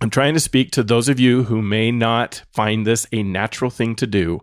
I'm 0.00 0.10
trying 0.10 0.34
to 0.34 0.40
speak 0.40 0.70
to 0.72 0.82
those 0.82 1.08
of 1.08 1.18
you 1.18 1.42
who 1.42 1.60
may 1.60 1.90
not 1.90 2.42
find 2.52 2.86
this 2.86 3.06
a 3.12 3.22
natural 3.24 3.70
thing 3.70 3.96
to 3.96 4.06
do, 4.06 4.40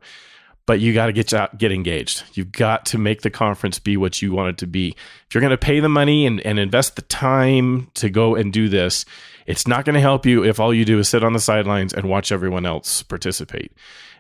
but 0.68 0.80
you 0.80 0.94
got 0.94 1.08
to 1.08 1.14
get 1.14 1.34
out, 1.34 1.58
get 1.58 1.72
engaged. 1.72 2.24
You've 2.34 2.52
got 2.52 2.86
to 2.88 3.00
make 3.00 3.22
the 3.22 3.32
conference 3.32 3.80
be 3.80 3.98
what 3.98 4.22
you 4.22 4.34
want 4.34 4.50
it 4.50 4.58
to 4.60 4.68
be. 4.68 4.90
If 4.90 5.34
you're 5.34 5.42
going 5.42 5.52
to 5.52 5.58
pay 5.58 5.80
the 5.80 5.90
money 5.90 6.28
and, 6.28 6.42
and 6.42 6.60
invest 6.60 6.96
the 6.96 7.02
time 7.04 7.90
to 7.96 8.10
go 8.10 8.36
and 8.36 8.54
do 8.54 8.70
this, 8.70 9.06
it's 9.48 9.66
not 9.66 9.86
going 9.86 9.96
to 9.96 10.02
help 10.02 10.26
you 10.26 10.44
if 10.44 10.60
all 10.60 10.74
you 10.74 10.86
do 10.86 11.00
is 11.00 11.08
sit 11.08 11.24
on 11.24 11.34
the 11.34 11.40
sidelines 11.40 11.94
and 11.94 12.10
watch 12.10 12.32
everyone 12.32 12.66
else 12.66 13.02
participate. 13.02 13.72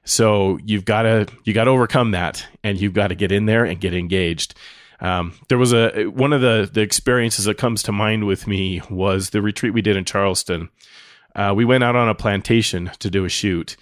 So 0.05 0.57
you've 0.63 0.85
got 0.85 1.01
to 1.01 1.27
you 1.43 1.53
got 1.53 1.65
to 1.65 1.71
overcome 1.71 2.11
that, 2.11 2.45
and 2.63 2.79
you've 2.79 2.93
got 2.93 3.09
to 3.09 3.15
get 3.15 3.31
in 3.31 3.45
there 3.45 3.65
and 3.65 3.79
get 3.79 3.93
engaged. 3.93 4.55
Um, 5.01 5.33
there 5.49 5.57
was 5.57 5.73
a 5.73 6.05
one 6.05 6.31
of 6.31 6.41
the 6.41 6.69
the 6.71 6.81
experiences 6.81 7.45
that 7.45 7.57
comes 7.57 7.83
to 7.83 7.91
mind 7.91 8.25
with 8.25 8.47
me 8.47 8.81
was 8.89 9.29
the 9.29 9.41
retreat 9.41 9.73
we 9.73 9.81
did 9.81 9.97
in 9.97 10.05
Charleston. 10.05 10.69
Uh, 11.35 11.53
we 11.55 11.65
went 11.65 11.83
out 11.83 11.95
on 11.95 12.09
a 12.09 12.15
plantation 12.15 12.89
to 12.99 13.11
do 13.11 13.25
a 13.25 13.29
shoot, 13.29 13.75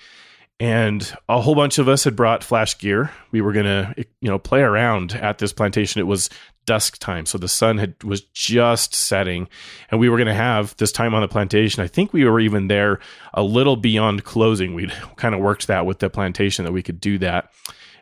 and 0.59 1.15
a 1.29 1.39
whole 1.39 1.55
bunch 1.55 1.77
of 1.77 1.87
us 1.87 2.03
had 2.03 2.15
brought 2.15 2.43
flash 2.43 2.77
gear. 2.79 3.11
We 3.31 3.41
were 3.41 3.53
gonna 3.53 3.93
you 3.97 4.29
know 4.29 4.39
play 4.39 4.61
around 4.61 5.13
at 5.13 5.37
this 5.37 5.53
plantation. 5.53 6.01
It 6.01 6.07
was 6.07 6.29
dusk 6.65 6.97
time. 6.97 7.25
So 7.25 7.37
the 7.37 7.47
sun 7.47 7.77
had 7.77 8.03
was 8.03 8.21
just 8.21 8.93
setting 8.93 9.47
and 9.89 9.99
we 9.99 10.09
were 10.09 10.17
going 10.17 10.27
to 10.27 10.33
have 10.33 10.75
this 10.77 10.91
time 10.91 11.13
on 11.13 11.21
the 11.21 11.27
plantation. 11.27 11.83
I 11.83 11.87
think 11.87 12.13
we 12.13 12.25
were 12.25 12.39
even 12.39 12.67
there 12.67 12.99
a 13.33 13.43
little 13.43 13.75
beyond 13.75 14.23
closing. 14.23 14.73
We'd 14.73 14.93
kind 15.15 15.35
of 15.35 15.41
worked 15.41 15.67
that 15.67 15.85
with 15.85 15.99
the 15.99 16.09
plantation 16.09 16.65
that 16.65 16.71
we 16.71 16.83
could 16.83 16.99
do 16.99 17.17
that. 17.19 17.51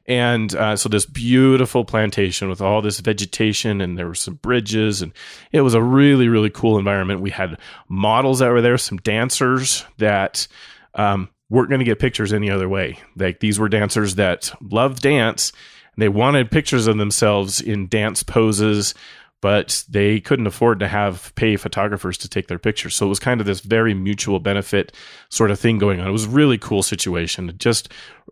And 0.06 0.54
uh, 0.54 0.76
so 0.76 0.90
this 0.90 1.06
beautiful 1.06 1.86
plantation 1.86 2.50
with 2.50 2.62
all 2.62 2.82
this 2.82 3.00
vegetation 3.00 3.80
and 3.80 3.98
there 3.98 4.08
were 4.08 4.16
some 4.16 4.36
bridges 4.36 5.02
and 5.02 5.14
it 5.52 5.62
was 5.62 5.74
a 5.74 5.82
really, 5.82 6.28
really 6.28 6.50
cool 6.50 6.78
environment. 6.78 7.22
We 7.22 7.30
had 7.30 7.58
models 7.88 8.40
that 8.40 8.50
were 8.50 8.62
there, 8.62 8.78
some 8.78 8.98
dancers 8.98 9.86
that 10.00 10.48
um, 10.96 11.30
weren't 11.50 11.70
going 11.70 11.80
to 11.80 11.86
get 11.86 12.00
pictures 12.00 12.34
any 12.34 12.50
other 12.50 12.68
way. 12.68 13.00
Like 13.16 13.40
these 13.40 13.60
were 13.60 13.70
dancers 13.70 14.16
that 14.16 14.52
loved 14.62 15.02
dance 15.02 15.54
they 15.98 16.10
wanted 16.10 16.52
pictures 16.52 16.88
of 16.88 16.98
themselves 16.98 17.62
in 17.62 17.88
dance 17.88 18.24
poses, 18.24 18.94
but 19.42 19.84
they 19.90 20.20
couldn't 20.20 20.48
afford 20.48 20.80
to 20.80 20.88
have 20.88 21.34
pay 21.36 21.58
photographers 21.58 22.18
to 22.20 22.30
take 22.30 22.48
their 22.48 22.60
pictures. 22.60 22.96
So 22.96 23.06
it 23.06 23.10
was 23.10 23.20
kind 23.20 23.42
of 23.42 23.46
this 23.46 23.60
very 23.60 23.94
mutual 23.94 24.40
benefit 24.40 24.94
sort 25.30 25.52
of 25.52 25.60
thing 25.60 25.78
going 25.78 26.00
on. 26.00 26.08
It 26.08 26.12
was 26.12 26.26
a 26.26 26.30
really 26.30 26.58
cool 26.58 26.82
situation. 26.82 27.54
Just 27.58 27.90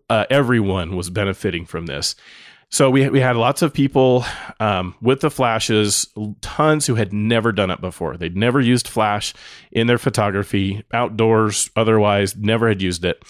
uh, 0.09 0.25
everyone 0.29 0.95
was 0.95 1.09
benefiting 1.09 1.65
from 1.65 1.85
this. 1.85 2.15
So 2.69 2.89
we 2.89 3.09
we 3.09 3.19
had 3.19 3.35
lots 3.35 3.61
of 3.61 3.73
people 3.73 4.23
um, 4.61 4.95
with 5.01 5.19
the 5.19 5.29
flashes, 5.29 6.07
tons 6.39 6.87
who 6.87 6.95
had 6.95 7.11
never 7.11 7.51
done 7.51 7.69
it 7.69 7.81
before. 7.81 8.15
They'd 8.15 8.37
never 8.37 8.61
used 8.61 8.87
flash 8.87 9.33
in 9.73 9.87
their 9.87 9.97
photography, 9.97 10.81
outdoors, 10.93 11.69
otherwise, 11.75 12.37
never 12.37 12.69
had 12.69 12.81
used 12.81 13.03
it. 13.03 13.21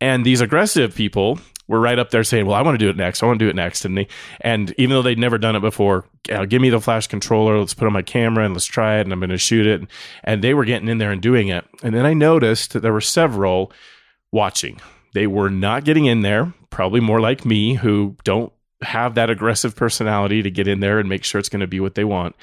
And 0.00 0.26
these 0.26 0.40
aggressive 0.40 0.96
people 0.96 1.38
were 1.70 1.80
right 1.80 1.98
up 1.98 2.10
there 2.10 2.24
saying, 2.24 2.46
"Well, 2.46 2.56
I 2.56 2.62
want 2.62 2.74
to 2.74 2.84
do 2.84 2.90
it 2.90 2.96
next. 2.96 3.22
I 3.22 3.26
want 3.26 3.38
to 3.38 3.44
do 3.44 3.48
it 3.48 3.54
next." 3.54 3.84
And 3.84 3.96
they, 3.96 4.08
and 4.40 4.74
even 4.76 4.90
though 4.90 5.02
they'd 5.02 5.18
never 5.18 5.38
done 5.38 5.54
it 5.54 5.60
before, 5.60 6.04
give 6.24 6.60
me 6.60 6.68
the 6.68 6.80
flash 6.80 7.06
controller. 7.06 7.58
Let's 7.58 7.74
put 7.74 7.86
on 7.86 7.92
my 7.92 8.02
camera 8.02 8.44
and 8.44 8.52
let's 8.52 8.66
try 8.66 8.98
it. 8.98 9.02
And 9.02 9.12
I'm 9.12 9.20
going 9.20 9.30
to 9.30 9.38
shoot 9.38 9.66
it. 9.66 9.88
And 10.24 10.42
they 10.42 10.52
were 10.52 10.64
getting 10.64 10.88
in 10.88 10.98
there 10.98 11.12
and 11.12 11.22
doing 11.22 11.48
it. 11.48 11.64
And 11.82 11.94
then 11.94 12.04
I 12.04 12.12
noticed 12.12 12.72
that 12.72 12.80
there 12.80 12.92
were 12.92 13.00
several 13.00 13.72
watching. 14.32 14.80
They 15.14 15.26
were 15.26 15.50
not 15.50 15.84
getting 15.84 16.06
in 16.06 16.22
there. 16.22 16.52
Probably 16.70 17.00
more 17.00 17.20
like 17.20 17.44
me, 17.44 17.74
who 17.74 18.16
don't 18.24 18.52
have 18.82 19.14
that 19.14 19.30
aggressive 19.30 19.76
personality 19.76 20.42
to 20.42 20.50
get 20.50 20.66
in 20.66 20.80
there 20.80 20.98
and 20.98 21.08
make 21.08 21.24
sure 21.24 21.38
it's 21.38 21.48
going 21.48 21.60
to 21.60 21.66
be 21.66 21.80
what 21.80 21.94
they 21.94 22.04
want. 22.04 22.34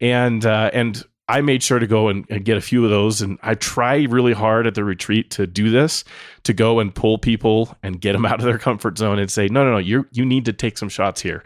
And 0.00 0.44
uh, 0.44 0.70
and 0.72 1.02
I 1.28 1.40
made 1.40 1.62
sure 1.62 1.78
to 1.78 1.86
go 1.86 2.08
and, 2.08 2.24
and, 2.30 2.44
get 2.44 2.56
a 2.56 2.60
few 2.60 2.84
of 2.84 2.90
those. 2.90 3.20
And 3.20 3.38
I 3.42 3.54
try 3.54 4.04
really 4.04 4.32
hard 4.32 4.66
at 4.66 4.76
the 4.76 4.84
retreat 4.84 5.30
to 5.32 5.46
do 5.46 5.70
this, 5.70 6.04
to 6.44 6.52
go 6.52 6.78
and 6.78 6.94
pull 6.94 7.18
people 7.18 7.76
and 7.82 8.00
get 8.00 8.12
them 8.12 8.24
out 8.26 8.38
of 8.38 8.44
their 8.44 8.58
comfort 8.58 8.98
zone 8.98 9.18
and 9.18 9.30
say, 9.30 9.48
no, 9.48 9.64
no, 9.64 9.72
no, 9.72 9.78
you 9.78 10.06
you 10.12 10.24
need 10.24 10.44
to 10.44 10.52
take 10.52 10.78
some 10.78 10.88
shots 10.88 11.20
here. 11.20 11.42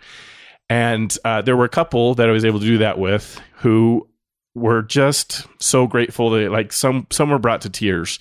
And 0.68 1.16
uh, 1.24 1.42
there 1.42 1.56
were 1.56 1.64
a 1.64 1.70
couple 1.70 2.14
that 2.14 2.28
I 2.28 2.32
was 2.32 2.44
able 2.44 2.60
to 2.60 2.66
do 2.66 2.78
that 2.78 2.98
with 2.98 3.40
who 3.56 4.06
were 4.54 4.82
just 4.82 5.46
so 5.60 5.86
grateful 5.86 6.30
that 6.30 6.50
like 6.50 6.72
some 6.72 7.06
some 7.10 7.30
were 7.30 7.38
brought 7.38 7.62
to 7.62 7.70
tears 7.70 8.18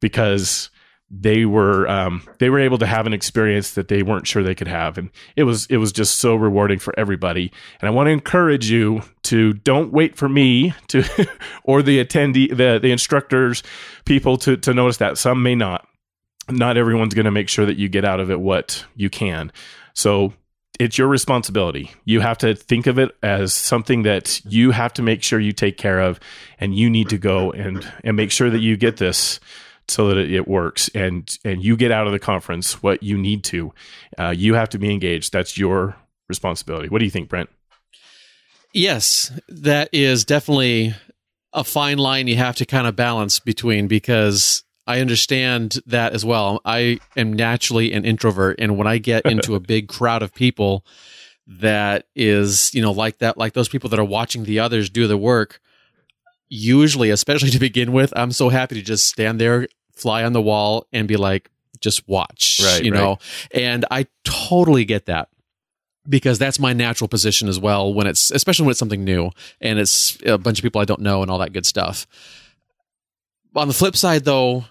because 0.00 0.70
they 1.14 1.44
were 1.44 1.86
um, 1.88 2.22
they 2.38 2.48
were 2.48 2.58
able 2.58 2.78
to 2.78 2.86
have 2.86 3.06
an 3.06 3.12
experience 3.12 3.72
that 3.72 3.88
they 3.88 4.02
weren't 4.02 4.26
sure 4.26 4.42
they 4.42 4.54
could 4.54 4.68
have, 4.68 4.96
and 4.96 5.10
it 5.36 5.44
was 5.44 5.66
it 5.66 5.76
was 5.76 5.92
just 5.92 6.16
so 6.16 6.34
rewarding 6.34 6.78
for 6.78 6.98
everybody. 6.98 7.52
And 7.80 7.88
I 7.88 7.90
want 7.90 8.06
to 8.06 8.12
encourage 8.12 8.70
you 8.70 9.02
to 9.24 9.52
don't 9.52 9.92
wait 9.92 10.16
for 10.16 10.28
me 10.28 10.72
to 10.88 11.04
or 11.64 11.82
the 11.82 12.02
attendee 12.02 12.48
the 12.48 12.78
the 12.80 12.90
instructors 12.90 13.62
people 14.06 14.38
to 14.38 14.56
to 14.56 14.72
notice 14.72 14.96
that 14.96 15.18
some 15.18 15.42
may 15.42 15.54
not. 15.54 15.86
Not 16.50 16.76
everyone's 16.76 17.14
going 17.14 17.26
to 17.26 17.30
make 17.30 17.48
sure 17.48 17.66
that 17.66 17.76
you 17.76 17.88
get 17.88 18.04
out 18.04 18.18
of 18.18 18.30
it 18.30 18.40
what 18.40 18.84
you 18.96 19.08
can. 19.08 19.52
So 19.94 20.32
it's 20.80 20.98
your 20.98 21.06
responsibility. 21.06 21.92
You 22.04 22.20
have 22.20 22.38
to 22.38 22.54
think 22.56 22.88
of 22.88 22.98
it 22.98 23.14
as 23.22 23.52
something 23.52 24.02
that 24.02 24.44
you 24.44 24.72
have 24.72 24.92
to 24.94 25.02
make 25.02 25.22
sure 25.22 25.38
you 25.38 25.52
take 25.52 25.76
care 25.76 26.00
of, 26.00 26.18
and 26.58 26.74
you 26.74 26.88
need 26.88 27.10
to 27.10 27.18
go 27.18 27.52
and 27.52 27.86
and 28.02 28.16
make 28.16 28.30
sure 28.32 28.48
that 28.48 28.60
you 28.60 28.78
get 28.78 28.96
this 28.96 29.38
so 29.88 30.08
that 30.08 30.18
it, 30.18 30.48
works. 30.48 30.88
And 30.94 31.36
and 31.44 31.62
you 31.62 31.76
get 31.76 31.92
out 31.92 32.06
of 32.06 32.12
the 32.12 32.18
conference 32.18 32.82
what 32.82 33.02
you 33.02 33.18
need 33.18 33.44
to. 33.44 33.72
Uh, 34.18 34.34
you 34.36 34.54
have 34.54 34.68
to 34.70 34.78
be 34.78 34.90
engaged. 34.90 35.32
That's 35.32 35.56
your 35.58 35.96
responsibility. 36.28 36.88
What 36.88 36.98
do 36.98 37.04
you 37.04 37.10
think 37.10 37.28
brent? 37.28 37.50
Yes 38.72 39.30
that 39.48 39.88
is 39.92 40.24
definitely 40.24 40.94
a 41.52 41.64
fine 41.64 41.98
line 41.98 42.26
you 42.26 42.36
have 42.36 42.56
to 42.56 42.66
kind 42.66 42.86
of 42.86 42.96
balance 42.96 43.38
between 43.38 43.86
because 43.86 44.64
I 44.86 45.00
understand 45.00 45.78
that 45.86 46.12
as 46.12 46.24
well. 46.24 46.60
I 46.64 46.98
am 47.16 47.32
naturally 47.32 47.92
an 47.92 48.04
introvert, 48.04 48.56
and 48.58 48.76
when 48.76 48.86
I 48.86 48.98
get 48.98 49.24
into 49.30 49.54
a 49.54 49.60
big 49.60 49.88
crowd 49.88 50.22
of 50.22 50.34
people 50.34 50.84
that 51.46 52.06
is, 52.16 52.74
you 52.74 52.82
know, 52.82 52.92
like 52.92 53.18
that, 53.18 53.38
like 53.38 53.52
those 53.52 53.68
people 53.68 53.90
that 53.90 54.00
are 54.00 54.04
watching 54.04 54.44
the 54.44 54.58
others 54.58 54.90
do 54.90 55.06
the 55.06 55.16
work, 55.16 55.60
usually, 56.52 57.08
especially 57.08 57.48
to 57.48 57.58
begin 57.58 57.92
with, 57.92 58.12
I'm 58.14 58.30
so 58.30 58.50
happy 58.50 58.74
to 58.74 58.82
just 58.82 59.06
stand 59.06 59.40
there, 59.40 59.66
fly 59.94 60.22
on 60.22 60.34
the 60.34 60.42
wall, 60.42 60.86
and 60.92 61.08
be 61.08 61.16
like, 61.16 61.50
just 61.80 62.06
watch, 62.06 62.60
right, 62.62 62.84
you 62.84 62.92
right. 62.92 62.98
know? 62.98 63.18
And 63.54 63.86
I 63.90 64.06
totally 64.24 64.84
get 64.84 65.06
that 65.06 65.30
because 66.06 66.38
that's 66.38 66.58
my 66.58 66.74
natural 66.74 67.08
position 67.08 67.48
as 67.48 67.58
well 67.58 67.94
when 67.94 68.06
it's, 68.06 68.30
especially 68.30 68.66
when 68.66 68.72
it's 68.72 68.78
something 68.78 69.02
new 69.02 69.30
and 69.62 69.78
it's 69.78 70.18
a 70.26 70.36
bunch 70.36 70.58
of 70.58 70.62
people 70.62 70.80
I 70.80 70.84
don't 70.84 71.00
know 71.00 71.22
and 71.22 71.30
all 71.30 71.38
that 71.38 71.54
good 71.54 71.64
stuff. 71.64 72.06
On 73.56 73.66
the 73.66 73.74
flip 73.74 73.96
side, 73.96 74.24
though, 74.24 74.66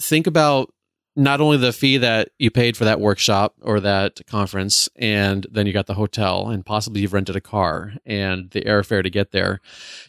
think 0.00 0.28
about 0.28 0.72
not 1.16 1.40
only 1.40 1.56
the 1.56 1.72
fee 1.72 1.98
that 1.98 2.30
you 2.38 2.50
paid 2.50 2.76
for 2.76 2.84
that 2.84 3.00
workshop 3.00 3.54
or 3.62 3.78
that 3.80 4.20
conference, 4.26 4.88
and 4.96 5.46
then 5.50 5.66
you 5.66 5.72
got 5.72 5.86
the 5.86 5.94
hotel, 5.94 6.48
and 6.48 6.66
possibly 6.66 7.02
you've 7.02 7.12
rented 7.12 7.36
a 7.36 7.40
car 7.40 7.94
and 8.04 8.50
the 8.50 8.62
airfare 8.62 9.02
to 9.02 9.10
get 9.10 9.30
there. 9.30 9.60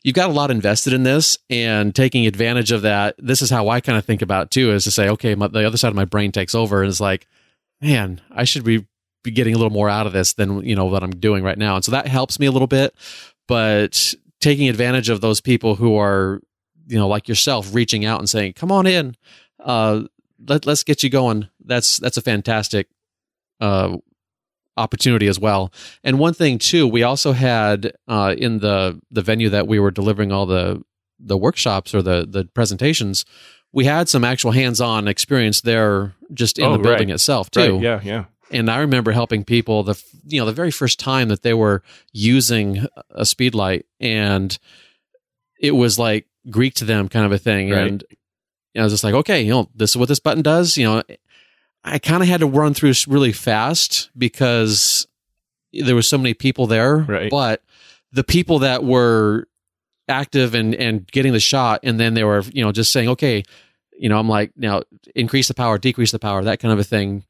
You've 0.04 0.16
got 0.16 0.30
a 0.30 0.34
lot 0.34 0.50
invested 0.50 0.94
in 0.94 1.04
this, 1.04 1.38
and 1.50 1.94
taking 1.94 2.26
advantage 2.26 2.72
of 2.72 2.82
that. 2.82 3.16
This 3.20 3.42
is 3.42 3.50
how 3.50 3.70
I 3.70 3.82
kind 3.82 3.98
of 3.98 4.06
think 4.06 4.22
about 4.22 4.50
too: 4.50 4.72
is 4.72 4.84
to 4.86 4.92
say, 4.92 5.10
okay, 5.10 5.36
my, 5.36 5.48
the 5.48 5.66
other 5.66 5.78
side 5.78 5.90
of 5.90 5.96
my 5.96 6.06
brain 6.06 6.32
takes 6.32 6.56
over, 6.56 6.82
and 6.82 6.90
it's 6.90 7.00
like, 7.00 7.28
man, 7.82 8.22
I 8.32 8.44
should 8.44 8.64
be 8.64 8.88
be 9.24 9.32
getting 9.32 9.54
a 9.56 9.58
little 9.58 9.74
more 9.74 9.90
out 9.90 10.08
of 10.08 10.14
this 10.14 10.34
than 10.34 10.64
you 10.64 10.76
know 10.76 10.86
what 10.86 11.04
I'm 11.04 11.16
doing 11.16 11.44
right 11.44 11.58
now, 11.58 11.76
and 11.76 11.86
so 11.86 11.92
that 11.92 12.08
helps 12.08 12.40
me 12.40 12.48
a 12.48 12.52
little 12.52 12.68
bit. 12.68 12.96
But 13.48 14.14
taking 14.42 14.70
advantage 14.70 15.10
of 15.10 15.22
those 15.22 15.40
people 15.40 15.76
who 15.76 15.98
are, 15.98 16.42
you 16.88 16.98
know, 16.98 17.08
like 17.08 17.28
yourself, 17.28 17.76
reaching 17.76 18.06
out 18.06 18.20
and 18.20 18.30
saying, 18.30 18.54
"Come 18.54 18.72
on 18.72 18.88
in." 18.88 19.16
Uh, 19.60 20.04
let, 20.48 20.68
us 20.68 20.84
get 20.84 21.04
you 21.04 21.10
going. 21.10 21.50
That's 21.64 21.98
that's 21.98 22.18
a 22.18 22.22
fantastic 22.22 22.88
uh, 23.60 23.98
opportunity 24.78 25.28
as 25.28 25.40
well. 25.40 25.72
And 26.04 26.20
one 26.20 26.34
thing 26.34 26.58
too, 26.58 26.88
we 26.88 27.04
also 27.04 27.32
had 27.32 27.94
uh, 28.08 28.36
in 28.38 28.60
the 28.60 29.00
the 29.12 29.22
venue 29.22 29.50
that 29.50 29.68
we 29.68 29.80
were 29.80 29.92
delivering 29.92 30.32
all 30.32 30.46
the 30.46 30.84
the 31.20 31.38
workshops 31.38 31.94
or 31.94 32.02
the 32.02 32.26
the 32.30 32.46
presentations, 32.46 33.26
we 33.72 33.86
had 33.86 34.10
some 34.10 34.24
actual 34.24 34.52
hands 34.52 34.82
on 34.82 35.08
experience 35.08 35.62
there, 35.62 36.16
just 36.34 36.60
in 36.60 36.66
oh, 36.66 36.74
the 36.74 36.80
building 36.80 37.10
right. 37.10 37.16
itself 37.16 37.50
too. 37.52 37.74
Right. 37.76 37.82
Yeah, 37.82 38.02
yeah. 38.04 38.26
And 38.52 38.70
I 38.70 38.80
remember 38.80 39.12
helping 39.12 39.44
people 39.44 39.84
the 39.84 40.02
you 40.26 40.40
know 40.40 40.46
the 40.46 40.54
very 40.54 40.72
first 40.72 41.00
time 41.00 41.30
that 41.30 41.42
they 41.42 41.54
were 41.54 41.84
using 42.14 42.86
a 43.10 43.24
speedlight, 43.24 43.84
and 44.00 44.58
it 45.60 45.72
was 45.72 45.98
like 45.98 46.28
Greek 46.50 46.76
to 46.76 46.86
them, 46.86 47.10
kind 47.10 47.26
of 47.26 47.32
a 47.32 47.38
thing. 47.38 47.70
Right. 47.70 47.88
And 47.88 48.04
I 48.82 48.84
was 48.84 48.94
just 48.94 49.04
like, 49.04 49.14
okay, 49.14 49.42
you 49.42 49.52
know, 49.52 49.70
this 49.76 49.92
is 49.92 49.98
what 49.98 50.08
this 50.08 50.20
button 50.20 50.44
does. 50.44 50.78
You 50.78 50.86
know, 50.86 51.04
I 51.84 52.00
kind 52.00 52.22
of 52.22 52.30
had 52.30 52.42
to 52.42 52.48
run 52.48 52.74
through 52.74 52.94
really 53.08 53.32
fast 53.32 54.10
because 54.18 55.08
there 55.72 55.96
was 55.96 56.08
so 56.08 56.18
many 56.18 56.34
people 56.34 56.68
there. 56.68 56.98
Right. 56.98 57.30
But 57.30 57.62
the 58.12 58.24
people 58.24 58.60
that 58.60 58.84
were 58.84 59.48
active 60.08 60.56
and 60.56 60.76
and 60.76 61.08
getting 61.08 61.34
the 61.34 61.40
shot, 61.40 61.80
and 61.84 62.00
then 62.00 62.14
they 62.14 62.24
were, 62.24 62.44
you 62.54 62.64
know, 62.64 62.72
just 62.72 62.92
saying, 62.92 63.10
okay, 63.10 63.44
you 63.98 64.10
know, 64.10 64.20
I'm 64.20 64.30
like, 64.30 64.52
now 64.56 64.84
increase 65.16 65.48
the 65.48 65.54
power, 65.54 65.78
decrease 65.78 66.12
the 66.12 66.20
power, 66.20 66.44
that 66.44 66.60
kind 66.60 66.72
of 66.72 66.80
a 66.80 66.84
thing. 66.84 67.24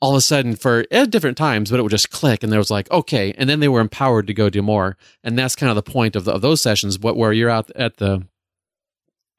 all 0.00 0.10
of 0.10 0.16
a 0.16 0.20
sudden 0.20 0.54
for 0.54 0.84
at 0.90 1.10
different 1.10 1.36
times, 1.36 1.70
but 1.70 1.80
it 1.80 1.82
would 1.82 1.90
just 1.90 2.10
click 2.10 2.42
and 2.42 2.52
there 2.52 2.60
was 2.60 2.70
like, 2.70 2.90
okay. 2.90 3.34
And 3.36 3.48
then 3.48 3.60
they 3.60 3.68
were 3.68 3.80
empowered 3.80 4.26
to 4.28 4.34
go 4.34 4.48
do 4.48 4.62
more. 4.62 4.96
And 5.24 5.38
that's 5.38 5.56
kind 5.56 5.70
of 5.70 5.76
the 5.76 5.90
point 5.90 6.16
of, 6.16 6.24
the, 6.24 6.32
of 6.32 6.40
those 6.40 6.60
sessions, 6.60 6.98
but 6.98 7.16
where 7.16 7.32
you're 7.32 7.50
out 7.50 7.70
at 7.72 7.96
the, 7.96 8.26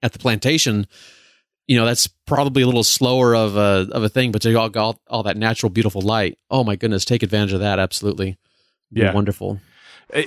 at 0.02 0.14
the 0.14 0.20
plantation, 0.20 0.88
you 1.68 1.78
know, 1.78 1.86
that's 1.86 2.08
probably 2.26 2.62
a 2.64 2.66
little 2.66 2.84
slower 2.84 3.36
of 3.36 3.56
a, 3.58 3.88
of 3.92 4.04
a 4.04 4.10
thing, 4.10 4.32
but 4.32 4.44
you 4.46 4.58
all 4.58 4.70
got 4.70 5.00
all 5.08 5.24
that 5.24 5.38
natural, 5.38 5.70
beautiful 5.70 6.02
light. 6.02 6.38
Oh 6.50 6.64
my 6.64 6.76
goodness. 6.76 7.06
Take 7.06 7.22
advantage 7.24 7.54
of 7.54 7.60
that. 7.60 7.80
Absolutely. 7.80 8.38
Yeah. 8.92 9.14
Wonderful. 9.14 9.60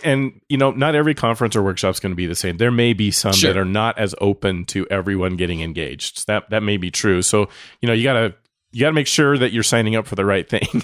and 0.05 0.41
you 0.49 0.57
know 0.57 0.71
not 0.71 0.95
every 0.95 1.15
conference 1.15 1.57
or 1.57 1.63
workshop 1.63 1.93
is 1.95 1.99
going 1.99 2.13
to 2.13 2.17
be 2.17 2.27
the 2.27 2.37
same 2.37 2.57
there 2.59 2.71
may 2.71 2.93
be 2.93 3.11
some 3.11 3.33
Sure. 3.33 3.53
that 3.53 3.59
are 3.59 3.65
not 3.65 3.99
as 3.99 4.15
open 4.21 4.65
to 4.67 4.87
everyone 4.89 5.35
getting 5.35 5.61
engaged 5.61 6.29
that 6.29 6.49
that 6.51 6.63
may 6.63 6.77
be 6.77 6.89
true 6.93 7.21
so 7.23 7.49
you 7.81 7.89
know 7.89 7.93
you 7.93 8.05
got 8.05 8.13
to 8.13 8.33
you 8.71 8.81
got 8.81 8.87
to 8.91 8.93
make 8.93 9.09
sure 9.09 9.37
that 9.37 9.51
you're 9.53 9.65
signing 9.65 9.97
up 9.97 10.07
for 10.07 10.15
the 10.15 10.25
right 10.25 10.49
thing 10.49 10.63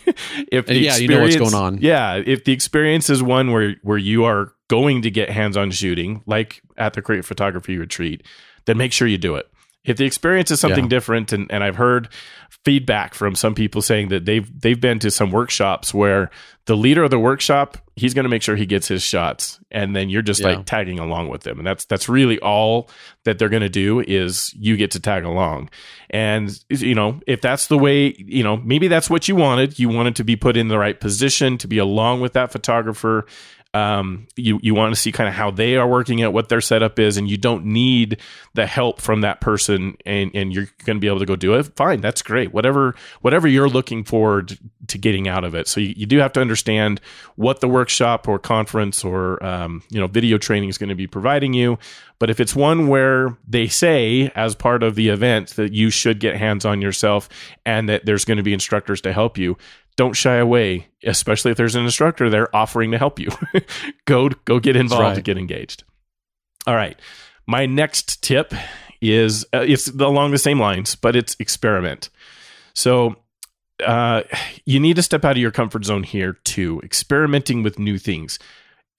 if 0.50 0.64
uh, 0.64 0.66
the 0.66 0.75
And 0.75 0.76
yeah, 0.80 0.97
you 0.97 1.07
know 1.07 1.21
what's 1.21 1.37
going 1.37 1.54
on. 1.54 1.78
yeah 1.78 2.16
if 2.16 2.42
the 2.42 2.50
experience 2.52 3.09
is 3.09 3.23
one 3.23 3.52
where 3.52 3.76
where 3.85 3.99
you 3.99 4.25
are 4.25 4.52
going 4.68 5.02
to 5.02 5.11
get 5.12 5.30
hands-on 5.30 5.71
shooting 5.71 6.23
like 6.26 6.61
at 6.76 6.95
the 6.95 7.00
create 7.00 7.25
photography 7.25 7.78
retreat 7.78 8.25
then 8.68 8.76
make 8.78 8.92
sure 8.92 9.08
you 9.08 9.18
do 9.18 9.34
it 9.34 9.48
if 9.84 9.96
the 9.96 10.04
experience 10.04 10.50
is 10.50 10.60
something 10.60 10.84
Yeah. 10.84 10.88
different 10.90 11.32
and, 11.32 11.50
and 11.50 11.64
i've 11.64 11.76
heard 11.76 12.08
feedback 12.64 13.14
from 13.14 13.34
some 13.34 13.54
people 13.54 13.80
saying 13.82 14.08
that 14.08 14.25
they've 14.25 14.48
they've 14.60 14.80
been 14.80 14.98
to 15.00 15.10
some 15.10 15.30
workshops 15.30 15.94
where 15.94 16.30
the 16.66 16.76
leader 16.76 17.02
of 17.04 17.10
the 17.10 17.18
workshop 17.18 17.78
he's 17.96 18.14
going 18.14 18.25
to 18.25 18.28
make 18.28 18.42
sure 18.42 18.56
he 18.56 18.66
gets 18.66 18.88
his 18.88 19.02
shots 19.02 19.58
and 19.70 19.94
then 19.96 20.08
you're 20.10 20.22
just 20.22 20.40
Yeah. 20.40 20.48
like 20.48 20.66
tagging 20.66 20.98
along 20.98 21.28
with 21.28 21.42
them 21.42 21.58
and 21.58 21.66
that's 21.66 21.84
that's 21.84 22.08
really 22.08 22.38
all 22.40 22.90
that 23.25 23.38
they're 23.38 23.48
going 23.48 23.62
to 23.62 23.68
do 23.68 24.00
is 24.00 24.52
you 24.58 24.76
get 24.76 24.90
to 24.92 25.00
tag 25.00 25.25
along 25.25 25.70
and 26.10 26.50
you 26.68 26.94
know 26.94 27.20
if 27.26 27.40
that's 27.40 27.68
the 27.68 27.78
way 27.78 28.14
you 28.18 28.42
know 28.42 28.56
maybe 28.58 28.88
that's 28.88 29.08
what 29.08 29.28
you 29.28 29.37
wanted 29.37 29.78
you 29.78 29.88
wanted 29.88 30.16
to 30.16 30.25
be 30.25 30.37
put 30.37 30.56
in 30.56 30.68
the 30.68 30.78
right 30.78 31.00
position 31.00 31.56
to 31.58 31.68
be 31.68 31.78
along 31.78 32.20
with 32.20 32.32
that 32.34 32.50
photographer 32.52 33.25
um, 33.78 34.26
you 34.37 34.58
you 34.62 34.75
want 34.75 34.94
to 34.94 35.00
see 35.00 35.12
kind 35.12 35.28
of 35.28 35.35
how 35.35 35.50
they 35.50 35.76
are 35.76 35.87
working 35.87 36.23
at 36.23 36.32
what 36.32 36.49
their 36.49 36.61
setup 36.61 36.99
is, 36.99 37.16
and 37.16 37.28
you 37.28 37.37
don't 37.37 37.64
need 37.64 38.18
the 38.54 38.66
help 38.66 39.00
from 39.00 39.20
that 39.20 39.40
person, 39.40 39.97
and 40.04 40.30
and 40.35 40.52
you're 40.52 40.68
going 40.85 40.97
to 40.97 41.00
be 41.00 41.06
able 41.06 41.20
to 41.20 41.26
go 41.26 41.37
do 41.37 41.54
it. 41.54 41.64
Fine, 41.76 42.00
that's 42.00 42.23
great. 42.23 42.52
Whatever 42.52 42.94
whatever 43.20 43.47
you're 43.47 43.68
looking 43.68 44.04
forward 44.04 44.58
to 44.88 44.99
getting 44.99 45.28
out 45.28 45.44
of 45.44 45.54
it. 45.54 45.68
So 45.68 45.80
you, 45.80 45.94
you 45.97 46.06
do 46.06 46.18
have 46.18 46.32
to 46.32 46.40
understand 46.40 47.00
what 47.37 47.61
the 47.61 47.68
workshop 47.68 48.26
or 48.26 48.38
conference 48.38 49.04
or 49.04 49.42
um, 49.44 49.82
you 49.90 50.00
know 50.00 50.06
video 50.06 50.38
training 50.38 50.68
is 50.68 50.78
going 50.78 50.90
to 50.90 50.97
be 50.97 51.06
providing 51.06 51.52
you. 51.52 51.78
But 52.18 52.30
if 52.30 52.40
it's 52.40 52.56
one 52.56 52.88
where 52.88 53.37
they 53.47 53.68
say 53.68 54.32
as 54.35 54.56
part 54.56 54.82
of 54.82 54.97
the 54.97 55.08
event 55.08 55.50
that 55.50 55.73
you 55.73 55.90
should 55.90 56.18
get 56.18 56.37
hands 56.37 56.64
on 56.64 56.82
yourself 56.82 57.28
and 57.64 57.88
that 57.88 58.06
there's 58.06 58.25
going 58.25 58.38
to 58.38 58.42
be 58.42 58.52
instructors 58.52 59.00
to 59.02 59.12
help 59.12 59.38
you, 59.38 59.56
don't 59.98 60.14
shy 60.14 60.36
away, 60.36 60.86
especially 61.04 61.50
if 61.50 61.56
there's 61.56 61.74
an 61.74 61.84
instructor 61.84 62.30
there 62.30 62.54
offering 62.54 62.92
to 62.92 62.98
help 62.98 63.18
you. 63.18 63.28
go 64.06 64.28
go 64.46 64.60
get 64.60 64.76
involved 64.76 65.16
right. 65.16 65.24
get 65.24 65.36
engaged. 65.36 65.82
All 66.66 66.76
right. 66.76 66.98
My 67.46 67.66
next 67.66 68.22
tip 68.22 68.54
is 69.02 69.44
uh, 69.52 69.64
it's 69.66 69.88
along 69.88 70.30
the 70.30 70.38
same 70.38 70.60
lines, 70.60 70.94
but 70.94 71.16
it's 71.16 71.36
experiment. 71.40 72.10
So 72.74 73.16
uh, 73.84 74.22
you 74.64 74.78
need 74.78 74.96
to 74.96 75.02
step 75.02 75.24
out 75.24 75.32
of 75.32 75.38
your 75.38 75.50
comfort 75.50 75.84
zone 75.84 76.04
here 76.04 76.34
too, 76.44 76.80
experimenting 76.84 77.64
with 77.64 77.78
new 77.78 77.98
things. 77.98 78.38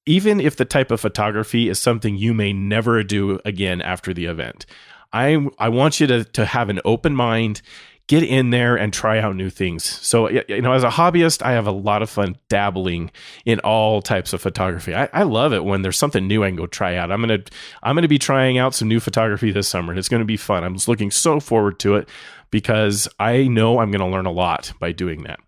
Even 0.06 0.42
if 0.42 0.58
the 0.58 0.66
type 0.66 0.92
of 0.92 1.00
photography 1.00 1.70
is 1.70 1.80
something 1.80 2.18
you 2.18 2.34
may 2.34 2.52
never 2.52 3.04
do 3.04 3.40
again 3.46 3.82
after 3.82 4.14
the 4.14 4.26
event, 4.26 4.66
I 5.14 5.48
I 5.58 5.70
want 5.70 6.02
you 6.02 6.08
to 6.08 6.26
to 6.26 6.46
have 6.46 6.68
an 6.68 6.82
open 6.84 7.16
mind 7.16 7.62
get 8.10 8.24
in 8.24 8.50
there 8.50 8.76
and 8.76 8.92
try 8.92 9.20
out 9.20 9.36
new 9.36 9.52
things. 9.52 9.86
So, 9.86 10.30
you 10.30 10.62
know, 10.64 10.74
as 10.74 10.84
a 10.84 10.90
hobbyist, 10.90 11.44
I 11.44 11.52
have 11.52 11.68
a 11.68 11.72
lot 11.72 12.02
of 12.02 12.10
fun 12.10 12.36
dabbling 12.50 13.12
in 13.46 13.60
all 13.60 14.02
types 14.02 14.34
of 14.34 14.42
photography. 14.42 14.96
I, 14.96 15.08
I 15.14 15.24
love 15.24 15.54
it 15.54 15.64
when 15.64 15.84
there's 15.84 16.00
something 16.00 16.28
new 16.28 16.44
I 16.44 16.48
can 16.48 16.56
go 16.56 16.66
try 16.66 16.96
out. 16.96 17.12
I'm 17.12 17.22
gonna 17.22 17.44
I'm 17.84 17.96
gonna 17.96 18.08
be 18.08 18.18
trying 18.18 18.58
out 18.58 18.74
some 18.74 18.88
new 18.88 19.00
photography 19.00 19.52
this 19.52 19.68
summer, 19.68 19.92
and 19.92 20.00
it's 20.00 20.10
gonna 20.10 20.26
be 20.26 20.38
fun. 20.38 20.64
I'm 20.64 20.74
just 20.74 20.88
looking 20.88 21.12
so 21.12 21.40
forward 21.40 21.80
to 21.82 21.96
it 21.96 22.10
because 22.50 23.08
I 23.20 23.44
know 23.48 23.80
I'm 23.80 23.92
gonna 23.92 24.10
learn 24.10 24.26
a 24.26 24.32
lot 24.32 24.74
by 24.80 24.92
doing 24.92 25.22
that. 25.24 25.40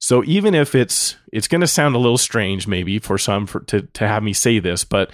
So 0.00 0.24
even 0.24 0.54
if 0.54 0.74
it's 0.74 1.16
it's 1.30 1.46
going 1.46 1.60
to 1.60 1.66
sound 1.66 1.94
a 1.94 1.98
little 1.98 2.18
strange 2.18 2.66
maybe 2.66 2.98
for 2.98 3.18
some 3.18 3.46
for, 3.46 3.60
to 3.60 3.82
to 3.82 4.08
have 4.08 4.22
me 4.22 4.32
say 4.32 4.58
this, 4.58 4.82
but 4.82 5.10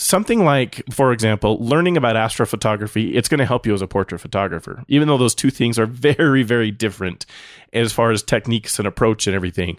something 0.00 0.44
like 0.44 0.82
for 0.92 1.12
example, 1.12 1.58
learning 1.58 1.96
about 1.96 2.16
astrophotography, 2.16 3.14
it's 3.14 3.28
going 3.28 3.38
to 3.38 3.46
help 3.46 3.66
you 3.66 3.74
as 3.74 3.82
a 3.82 3.86
portrait 3.86 4.20
photographer. 4.20 4.84
Even 4.88 5.08
though 5.08 5.18
those 5.18 5.34
two 5.34 5.50
things 5.50 5.78
are 5.78 5.86
very 6.10 6.42
very 6.42 6.70
different 6.70 7.26
as 7.72 7.92
far 7.92 8.10
as 8.10 8.22
techniques 8.22 8.78
and 8.78 8.88
approach 8.88 9.26
and 9.26 9.36
everything. 9.36 9.78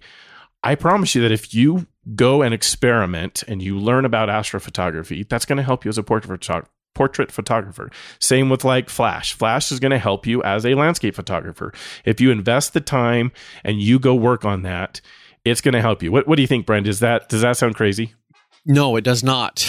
I 0.64 0.76
promise 0.76 1.16
you 1.16 1.24
that 1.24 1.32
if 1.32 1.56
you 1.56 1.88
go 2.16 2.44
and 2.44 2.54
experiment 2.54 3.44
and 3.48 3.64
you 3.64 3.80
learn 3.80 4.06
about 4.06 4.30
astrophotography, 4.30 5.28
that's 5.28 5.46
going 5.46 5.58
to 5.58 5.64
help 5.64 5.86
you 5.86 5.90
as 5.90 5.98
a 5.98 6.04
portrait 6.04 6.40
photog- 6.40 6.68
portrait 6.94 7.32
photographer. 7.32 7.90
Same 8.20 8.50
with 8.50 8.64
like 8.64 8.90
Flash. 8.90 9.34
Flash 9.34 9.72
is 9.72 9.80
going 9.80 9.92
to 9.92 9.98
help 9.98 10.28
you 10.28 10.44
as 10.44 10.66
a 10.66 10.76
landscape 10.76 11.16
photographer. 11.16 11.74
If 12.06 12.22
you 12.22 12.32
invest 12.32 12.74
the 12.74 12.82
time 12.82 13.32
and 13.64 13.82
you 13.82 13.98
go 13.98 14.14
work 14.14 14.46
on 14.46 14.62
that, 14.64 15.02
it's 15.44 15.62
going 15.62 15.74
to 15.74 15.82
help 15.82 16.04
you. 16.04 16.12
What 16.12 16.28
What 16.28 16.36
do 16.36 16.44
you 16.44 16.48
think, 16.48 16.66
Brent? 16.66 16.88
Is 16.88 17.00
that 17.00 17.30
does 17.30 17.42
that 17.42 17.58
sound 17.58 17.76
crazy? 17.76 18.14
No, 18.66 18.96
it 18.96 19.04
does 19.04 19.24
not. 19.24 19.66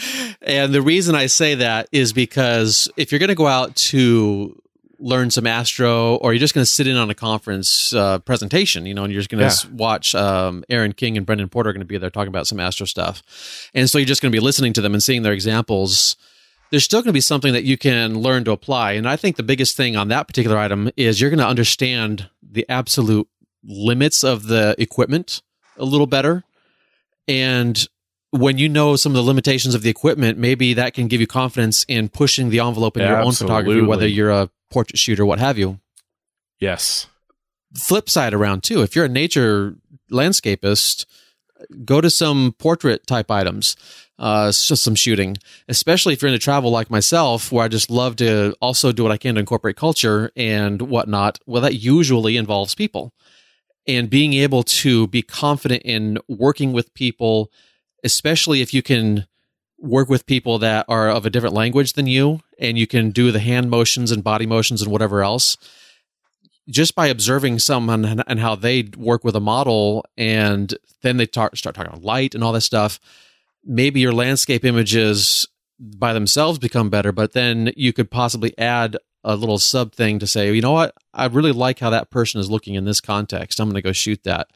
and 0.42 0.72
the 0.72 0.82
reason 0.82 1.14
I 1.14 1.26
say 1.26 1.54
that 1.56 1.88
is 1.92 2.12
because 2.12 2.88
if 2.96 3.12
you're 3.12 3.18
going 3.18 3.28
to 3.28 3.34
go 3.34 3.46
out 3.46 3.76
to 3.76 4.58
learn 4.98 5.30
some 5.30 5.46
astro 5.46 6.14
or 6.16 6.32
you're 6.32 6.38
just 6.40 6.54
going 6.54 6.62
to 6.64 6.70
sit 6.70 6.86
in 6.86 6.96
on 6.96 7.10
a 7.10 7.14
conference 7.14 7.92
uh, 7.92 8.18
presentation, 8.20 8.86
you 8.86 8.94
know, 8.94 9.02
and 9.04 9.12
you're 9.12 9.20
just 9.20 9.28
going 9.30 9.40
to 9.40 9.44
Yeah. 9.68 9.70
watch 9.76 10.14
um, 10.14 10.64
Aaron 10.70 10.92
King 10.92 11.16
and 11.16 11.26
Brendan 11.26 11.48
Porter 11.48 11.70
are 11.70 11.72
going 11.72 11.80
to 11.80 11.86
be 11.86 11.98
there 11.98 12.08
talking 12.08 12.28
about 12.28 12.46
some 12.46 12.60
astro 12.60 12.86
stuff. 12.86 13.22
And 13.74 13.90
so 13.90 13.98
you're 13.98 14.06
just 14.06 14.22
going 14.22 14.30
to 14.32 14.36
be 14.36 14.40
listening 14.40 14.72
to 14.74 14.80
them 14.80 14.94
and 14.94 15.02
seeing 15.02 15.22
their 15.22 15.32
examples. 15.32 16.16
There's 16.70 16.84
still 16.84 17.00
going 17.00 17.08
to 17.08 17.12
be 17.12 17.20
something 17.20 17.52
that 17.52 17.64
you 17.64 17.76
can 17.76 18.20
learn 18.20 18.44
to 18.44 18.52
apply. 18.52 18.92
And 18.92 19.06
I 19.08 19.16
think 19.16 19.36
the 19.36 19.42
biggest 19.42 19.76
thing 19.76 19.96
on 19.96 20.08
that 20.08 20.26
particular 20.28 20.56
item 20.56 20.88
is 20.96 21.20
you're 21.20 21.30
going 21.30 21.38
to 21.38 21.46
understand 21.46 22.30
the 22.40 22.64
absolute 22.68 23.28
limits 23.64 24.22
of 24.24 24.46
the 24.46 24.74
equipment 24.78 25.42
a 25.76 25.84
little 25.84 26.06
better. 26.06 26.44
And 27.28 27.86
when 28.32 28.56
you 28.56 28.68
know 28.68 28.96
some 28.96 29.12
of 29.12 29.16
the 29.16 29.22
limitations 29.22 29.74
of 29.74 29.82
the 29.82 29.90
equipment, 29.90 30.38
maybe 30.38 30.74
that 30.74 30.94
can 30.94 31.06
give 31.06 31.20
you 31.20 31.26
confidence 31.26 31.84
in 31.86 32.08
pushing 32.08 32.48
the 32.48 32.60
envelope 32.60 32.96
in 32.96 33.06
your 33.06 33.20
own 33.20 33.32
photography, 33.32 33.82
whether 33.82 34.06
you're 34.06 34.30
a 34.30 34.50
portrait 34.70 34.98
shooter, 34.98 35.24
what 35.24 35.38
have 35.38 35.58
you. 35.58 35.78
Yes. 36.58 37.06
Flip 37.76 38.08
side 38.08 38.32
around 38.32 38.62
too. 38.62 38.82
If 38.82 38.96
you're 38.96 39.04
a 39.04 39.08
nature 39.08 39.76
landscapist, 40.10 41.06
go 41.84 42.00
to 42.00 42.08
some 42.08 42.54
portrait 42.58 43.06
type 43.06 43.30
items, 43.30 43.76
uh, 44.18 44.46
just 44.46 44.82
some 44.82 44.94
shooting, 44.94 45.36
especially 45.68 46.14
if 46.14 46.22
you're 46.22 46.28
into 46.28 46.38
travel 46.38 46.70
like 46.70 46.90
myself, 46.90 47.52
where 47.52 47.64
I 47.64 47.68
just 47.68 47.90
love 47.90 48.16
to 48.16 48.54
also 48.62 48.92
do 48.92 49.02
what 49.02 49.12
I 49.12 49.18
can 49.18 49.34
to 49.34 49.40
incorporate 49.40 49.76
culture 49.76 50.30
and 50.36 50.80
whatnot. 50.82 51.38
Well, 51.44 51.62
that 51.62 51.74
usually 51.74 52.38
involves 52.38 52.74
people 52.74 53.12
and 53.86 54.08
being 54.08 54.32
able 54.32 54.62
to 54.62 55.06
be 55.08 55.20
confident 55.22 55.82
in 55.82 56.18
working 56.28 56.72
with 56.72 56.94
people, 56.94 57.50
especially 58.04 58.60
if 58.60 58.74
you 58.74 58.82
can 58.82 59.26
work 59.78 60.08
with 60.08 60.26
people 60.26 60.58
that 60.58 60.86
are 60.88 61.10
of 61.10 61.26
a 61.26 61.30
different 61.30 61.54
language 61.54 61.94
than 61.94 62.06
you 62.06 62.40
and 62.58 62.78
you 62.78 62.86
can 62.86 63.10
do 63.10 63.32
the 63.32 63.40
hand 63.40 63.68
motions 63.68 64.12
and 64.12 64.22
body 64.22 64.46
motions 64.46 64.80
and 64.80 64.92
whatever 64.92 65.22
else 65.22 65.56
just 66.70 66.94
by 66.94 67.08
observing 67.08 67.58
someone 67.58 68.22
and, 68.28 68.38
how 68.38 68.54
they 68.54 68.88
work 68.96 69.24
with 69.24 69.34
a 69.34 69.40
model 69.40 70.04
and 70.16 70.74
then 71.02 71.16
they 71.16 71.26
tar- 71.26 71.50
start 71.54 71.74
talking 71.74 71.92
about 71.92 72.04
light 72.04 72.34
and 72.34 72.44
all 72.44 72.52
that 72.52 72.60
stuff 72.60 73.00
maybe 73.64 73.98
your 73.98 74.12
landscape 74.12 74.64
images 74.64 75.46
by 75.80 76.12
themselves 76.12 76.60
become 76.60 76.88
better 76.88 77.10
but 77.10 77.32
then 77.32 77.72
you 77.76 77.92
could 77.92 78.08
possibly 78.08 78.56
add 78.58 78.96
a 79.24 79.36
little 79.36 79.58
sub 79.58 79.92
thing 79.92 80.18
to 80.18 80.26
say 80.26 80.52
you 80.52 80.60
know 80.60 80.72
what? 80.72 80.94
I 81.14 81.26
really 81.26 81.52
like 81.52 81.78
how 81.78 81.90
that 81.90 82.10
person 82.10 82.40
is 82.40 82.50
looking 82.50 82.74
in 82.74 82.84
this 82.84 83.00
context. 83.00 83.60
I'm 83.60 83.68
going 83.68 83.74
to 83.76 83.82
go 83.82 83.92
shoot 83.92 84.22
that 84.24 84.48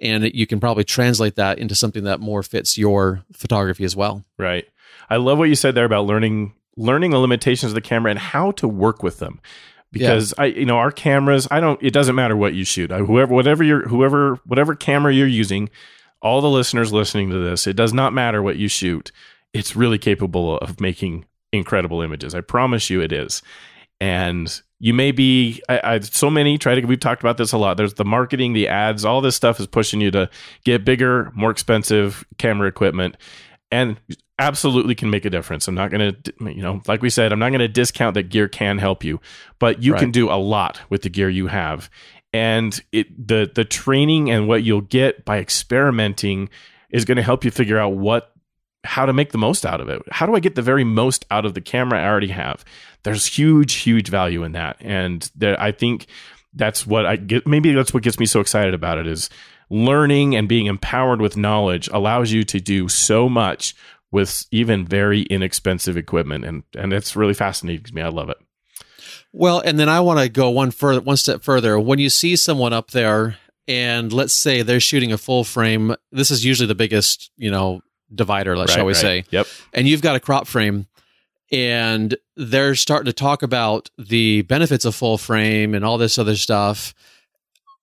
and 0.00 0.24
you 0.34 0.46
can 0.46 0.60
probably 0.60 0.84
translate 0.84 1.36
that 1.36 1.58
into 1.58 1.74
something 1.74 2.04
that 2.04 2.20
more 2.20 2.42
fits 2.42 2.78
your 2.78 3.24
photography 3.32 3.84
as 3.84 3.96
well 3.96 4.24
Right. 4.38 4.66
I 5.10 5.16
love 5.16 5.38
what 5.38 5.48
you 5.48 5.54
said 5.54 5.74
there 5.74 5.84
about 5.84 6.06
learning 6.06 6.54
learning 6.76 7.10
the 7.10 7.18
limitations 7.18 7.72
of 7.72 7.74
the 7.74 7.80
camera 7.80 8.10
and 8.10 8.18
how 8.18 8.52
to 8.52 8.68
work 8.68 9.02
with 9.02 9.18
them. 9.18 9.40
Because 9.90 10.34
I 10.36 10.46
you 10.46 10.66
know 10.66 10.76
our 10.76 10.90
cameras, 10.90 11.48
I 11.50 11.60
don't 11.60 11.82
it 11.82 11.92
doesn't 11.92 12.14
matter 12.14 12.36
what 12.36 12.54
you 12.54 12.64
shoot. 12.64 12.92
I, 12.92 12.98
whoever 12.98 13.32
whatever 13.32 13.64
your 13.64 13.88
whoever 13.88 14.38
whatever 14.44 14.74
camera 14.74 15.14
you're 15.14 15.26
using, 15.26 15.70
all 16.20 16.40
the 16.40 16.50
listeners 16.50 16.92
listening 16.92 17.30
to 17.30 17.38
this, 17.38 17.66
it 17.66 17.74
does 17.74 17.94
not 17.94 18.12
matter 18.12 18.42
what 18.42 18.56
you 18.56 18.68
shoot. 18.68 19.10
It's 19.54 19.74
really 19.74 19.98
capable 19.98 20.58
of 20.58 20.78
making 20.78 21.24
incredible 21.52 22.02
images. 22.02 22.34
I 22.34 22.42
promise 22.42 22.90
you 22.90 23.00
it 23.00 23.12
is. 23.12 23.40
And 23.98 24.60
you 24.80 24.94
may 24.94 25.10
be 25.12 25.62
I, 25.68 25.80
I 25.82 26.00
so 26.00 26.30
many 26.30 26.58
try 26.58 26.74
to 26.74 26.86
we've 26.86 27.00
talked 27.00 27.22
about 27.22 27.36
this 27.36 27.52
a 27.52 27.58
lot. 27.58 27.76
There's 27.76 27.94
the 27.94 28.04
marketing, 28.04 28.52
the 28.52 28.68
ads, 28.68 29.04
all 29.04 29.20
this 29.20 29.36
stuff 29.36 29.58
is 29.60 29.66
pushing 29.66 30.00
you 30.00 30.10
to 30.12 30.30
get 30.64 30.84
bigger, 30.84 31.32
more 31.34 31.50
expensive 31.50 32.24
camera 32.38 32.68
equipment 32.68 33.16
and 33.70 34.00
absolutely 34.38 34.94
can 34.94 35.10
make 35.10 35.24
a 35.24 35.30
difference. 35.30 35.66
I'm 35.66 35.74
not 35.74 35.90
going 35.90 36.14
to, 36.14 36.34
you 36.54 36.62
know, 36.62 36.80
like 36.86 37.02
we 37.02 37.10
said, 37.10 37.32
I'm 37.32 37.40
not 37.40 37.48
going 37.50 37.58
to 37.58 37.68
discount 37.68 38.14
that 38.14 38.28
gear 38.28 38.46
can 38.48 38.78
help 38.78 39.02
you, 39.02 39.20
but 39.58 39.82
you 39.82 39.94
can 39.94 40.12
do 40.12 40.30
a 40.30 40.38
lot 40.38 40.80
with 40.88 41.02
the 41.02 41.08
gear 41.10 41.28
you 41.28 41.48
have. 41.48 41.90
and 42.32 42.80
it 42.92 43.28
the 43.28 43.50
the 43.54 43.64
training 43.64 44.30
and 44.30 44.48
what 44.48 44.62
you'll 44.62 44.80
get 44.80 45.24
by 45.24 45.38
experimenting 45.38 46.48
is 46.90 47.04
going 47.04 47.16
to 47.16 47.22
help 47.22 47.44
you 47.44 47.50
figure 47.50 47.78
out 47.78 47.94
what 47.94 48.32
how 48.84 49.04
to 49.06 49.12
make 49.12 49.32
the 49.32 49.38
most 49.38 49.66
out 49.66 49.80
of 49.80 49.88
it. 49.88 50.00
How 50.10 50.24
do 50.26 50.34
I 50.34 50.40
get 50.40 50.54
the 50.54 50.62
very 50.62 50.84
most 50.84 51.26
out 51.30 51.44
of 51.44 51.54
the 51.54 51.60
camera 51.60 52.00
I 52.00 52.06
already 52.06 52.28
have? 52.28 52.64
There's 53.02 53.26
huge, 53.26 53.74
huge 53.74 54.08
value 54.08 54.42
in 54.44 54.52
that, 54.52 54.76
and 54.80 55.30
there, 55.34 55.60
I 55.60 55.72
think 55.72 56.06
that's 56.54 56.86
what 56.86 57.06
I 57.06 57.16
get. 57.16 57.46
Maybe 57.46 57.72
that's 57.72 57.94
what 57.94 58.02
gets 58.02 58.18
me 58.18 58.26
so 58.26 58.40
excited 58.40 58.74
about 58.74 58.98
it 58.98 59.06
is 59.06 59.30
learning 59.70 60.34
and 60.34 60.48
being 60.48 60.66
empowered 60.66 61.20
with 61.20 61.36
knowledge 61.36 61.88
allows 61.92 62.32
you 62.32 62.42
to 62.44 62.60
do 62.60 62.88
so 62.88 63.28
much 63.28 63.74
with 64.10 64.46
even 64.50 64.86
very 64.86 65.22
inexpensive 65.22 65.96
equipment, 65.96 66.44
and 66.44 66.62
and 66.76 66.92
it's 66.92 67.14
really 67.16 67.34
fascinating 67.34 67.84
to 67.84 67.94
me. 67.94 68.02
I 68.02 68.08
love 68.08 68.30
it. 68.30 68.38
Well, 69.32 69.60
and 69.60 69.78
then 69.78 69.88
I 69.88 70.00
want 70.00 70.20
to 70.20 70.28
go 70.28 70.50
one 70.50 70.70
further, 70.70 71.00
one 71.00 71.18
step 71.18 71.42
further. 71.42 71.78
When 71.78 71.98
you 71.98 72.08
see 72.08 72.34
someone 72.34 72.72
up 72.72 72.90
there, 72.92 73.36
and 73.66 74.12
let's 74.12 74.32
say 74.32 74.62
they're 74.62 74.80
shooting 74.80 75.12
a 75.12 75.18
full 75.18 75.44
frame, 75.44 75.94
this 76.10 76.30
is 76.30 76.44
usually 76.44 76.66
the 76.66 76.74
biggest, 76.74 77.30
you 77.36 77.50
know, 77.50 77.82
divider, 78.12 78.56
let's 78.56 78.70
Right, 78.70 78.76
shall 78.76 78.86
we 78.86 78.94
right. 78.94 79.00
say. 79.00 79.24
Yep. 79.30 79.46
And 79.74 79.86
you've 79.86 80.00
got 80.00 80.16
a 80.16 80.20
crop 80.20 80.46
frame, 80.46 80.86
and 81.52 82.16
they're 82.38 82.76
starting 82.76 83.06
to 83.06 83.12
talk 83.12 83.42
about 83.42 83.90
the 83.98 84.42
benefits 84.42 84.84
of 84.84 84.94
full 84.94 85.18
frame 85.18 85.74
and 85.74 85.84
all 85.84 85.98
this 85.98 86.18
other 86.18 86.36
stuff. 86.36 86.94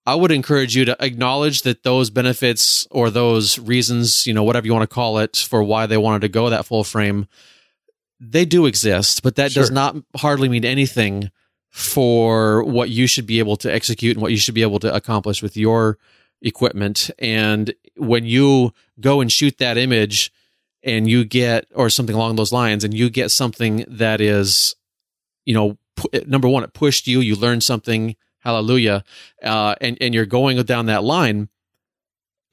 I 0.05 0.15
would 0.15 0.31
encourage 0.31 0.75
you 0.75 0.85
to 0.85 0.95
acknowledge 1.03 1.63
that 1.63 1.83
those 1.83 2.09
benefits 2.09 2.87
or 2.89 3.09
those 3.09 3.59
reasons, 3.59 4.25
you 4.25 4.33
know, 4.33 4.43
whatever 4.43 4.65
you 4.65 4.73
want 4.73 4.89
to 4.89 4.93
call 4.93 5.17
it, 5.17 5.35
for 5.35 5.61
why 5.61 5.87
they 5.87 5.97
wanted 5.97 6.21
to 6.21 6.29
go 6.29 6.49
that 6.49 6.65
full 6.65 6.85
frame, 6.85 7.27
they 8.19 8.45
do 8.45 8.65
exist, 8.65 9.23
but 9.23 9.35
that 9.35 9.51
does 9.51 9.71
not 9.71 9.97
hardly 10.15 10.47
mean 10.47 10.63
anything 10.63 11.31
for 11.69 12.63
what 12.63 12.89
you 12.89 13.07
should 13.07 13.27
be 13.27 13.39
able 13.39 13.57
to 13.57 13.73
execute 13.73 14.15
and 14.15 14.21
what 14.21 14.31
you 14.31 14.37
should 14.37 14.55
be 14.55 14.61
able 14.61 14.79
to 14.79 14.93
accomplish 14.95 15.41
with 15.43 15.57
your 15.57 15.97
equipment. 16.41 17.09
And 17.19 17.73
when 17.97 18.23
you 18.25 18.73
go 19.01 19.19
and 19.19 19.29
shoot 19.29 19.57
that 19.57 19.77
image 19.77 20.31
and 20.85 21.09
you 21.09 21.25
get, 21.25 21.65
or 21.73 21.89
something 21.89 22.15
along 22.15 22.37
those 22.37 22.53
lines, 22.53 22.83
and 22.83 22.93
you 22.93 23.09
get 23.09 23.31
something 23.31 23.83
that 23.87 24.21
is, 24.21 24.75
you 25.43 25.53
know, 25.53 25.77
pu- 25.95 26.09
number 26.27 26.47
one, 26.47 26.63
it 26.63 26.73
pushed 26.73 27.07
you, 27.07 27.19
you 27.19 27.35
learned 27.35 27.63
something, 27.63 28.15
hallelujah, 28.39 29.03
uh, 29.43 29.75
and, 29.81 29.97
and 29.99 30.13
you're 30.13 30.25
going 30.27 30.61
down 30.63 30.85
that 30.85 31.03
line. 31.03 31.49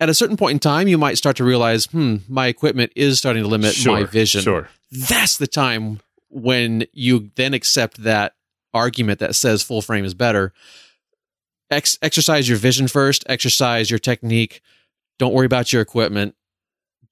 At 0.00 0.08
a 0.08 0.14
certain 0.14 0.36
point 0.36 0.54
in 0.54 0.58
time, 0.58 0.88
you 0.88 0.98
might 0.98 1.18
start 1.18 1.36
to 1.36 1.44
realize, 1.44 1.84
hmm, 1.84 2.16
my 2.26 2.48
equipment 2.48 2.92
is 2.96 3.18
starting 3.18 3.42
to 3.44 3.48
limit 3.48 3.76
my 3.86 4.02
vision 4.04 4.42
Sure. 4.42 4.68
that's 4.90 5.36
the 5.36 5.46
time 5.46 6.00
when 6.28 6.86
you 6.92 7.30
then 7.36 7.52
accept 7.54 8.02
that 8.02 8.34
argument 8.74 9.20
that 9.20 9.34
says 9.34 9.62
full 9.62 9.82
frame 9.82 10.04
is 10.04 10.14
better. 10.14 10.52
Ex- 11.70 11.98
exercise 12.02 12.48
your 12.48 12.58
vision 12.58 12.88
first, 12.88 13.24
exercise 13.28 13.90
your 13.90 13.98
technique. 13.98 14.62
Don't 15.18 15.34
worry 15.34 15.46
about 15.46 15.72
your 15.72 15.82
equipment. 15.82 16.34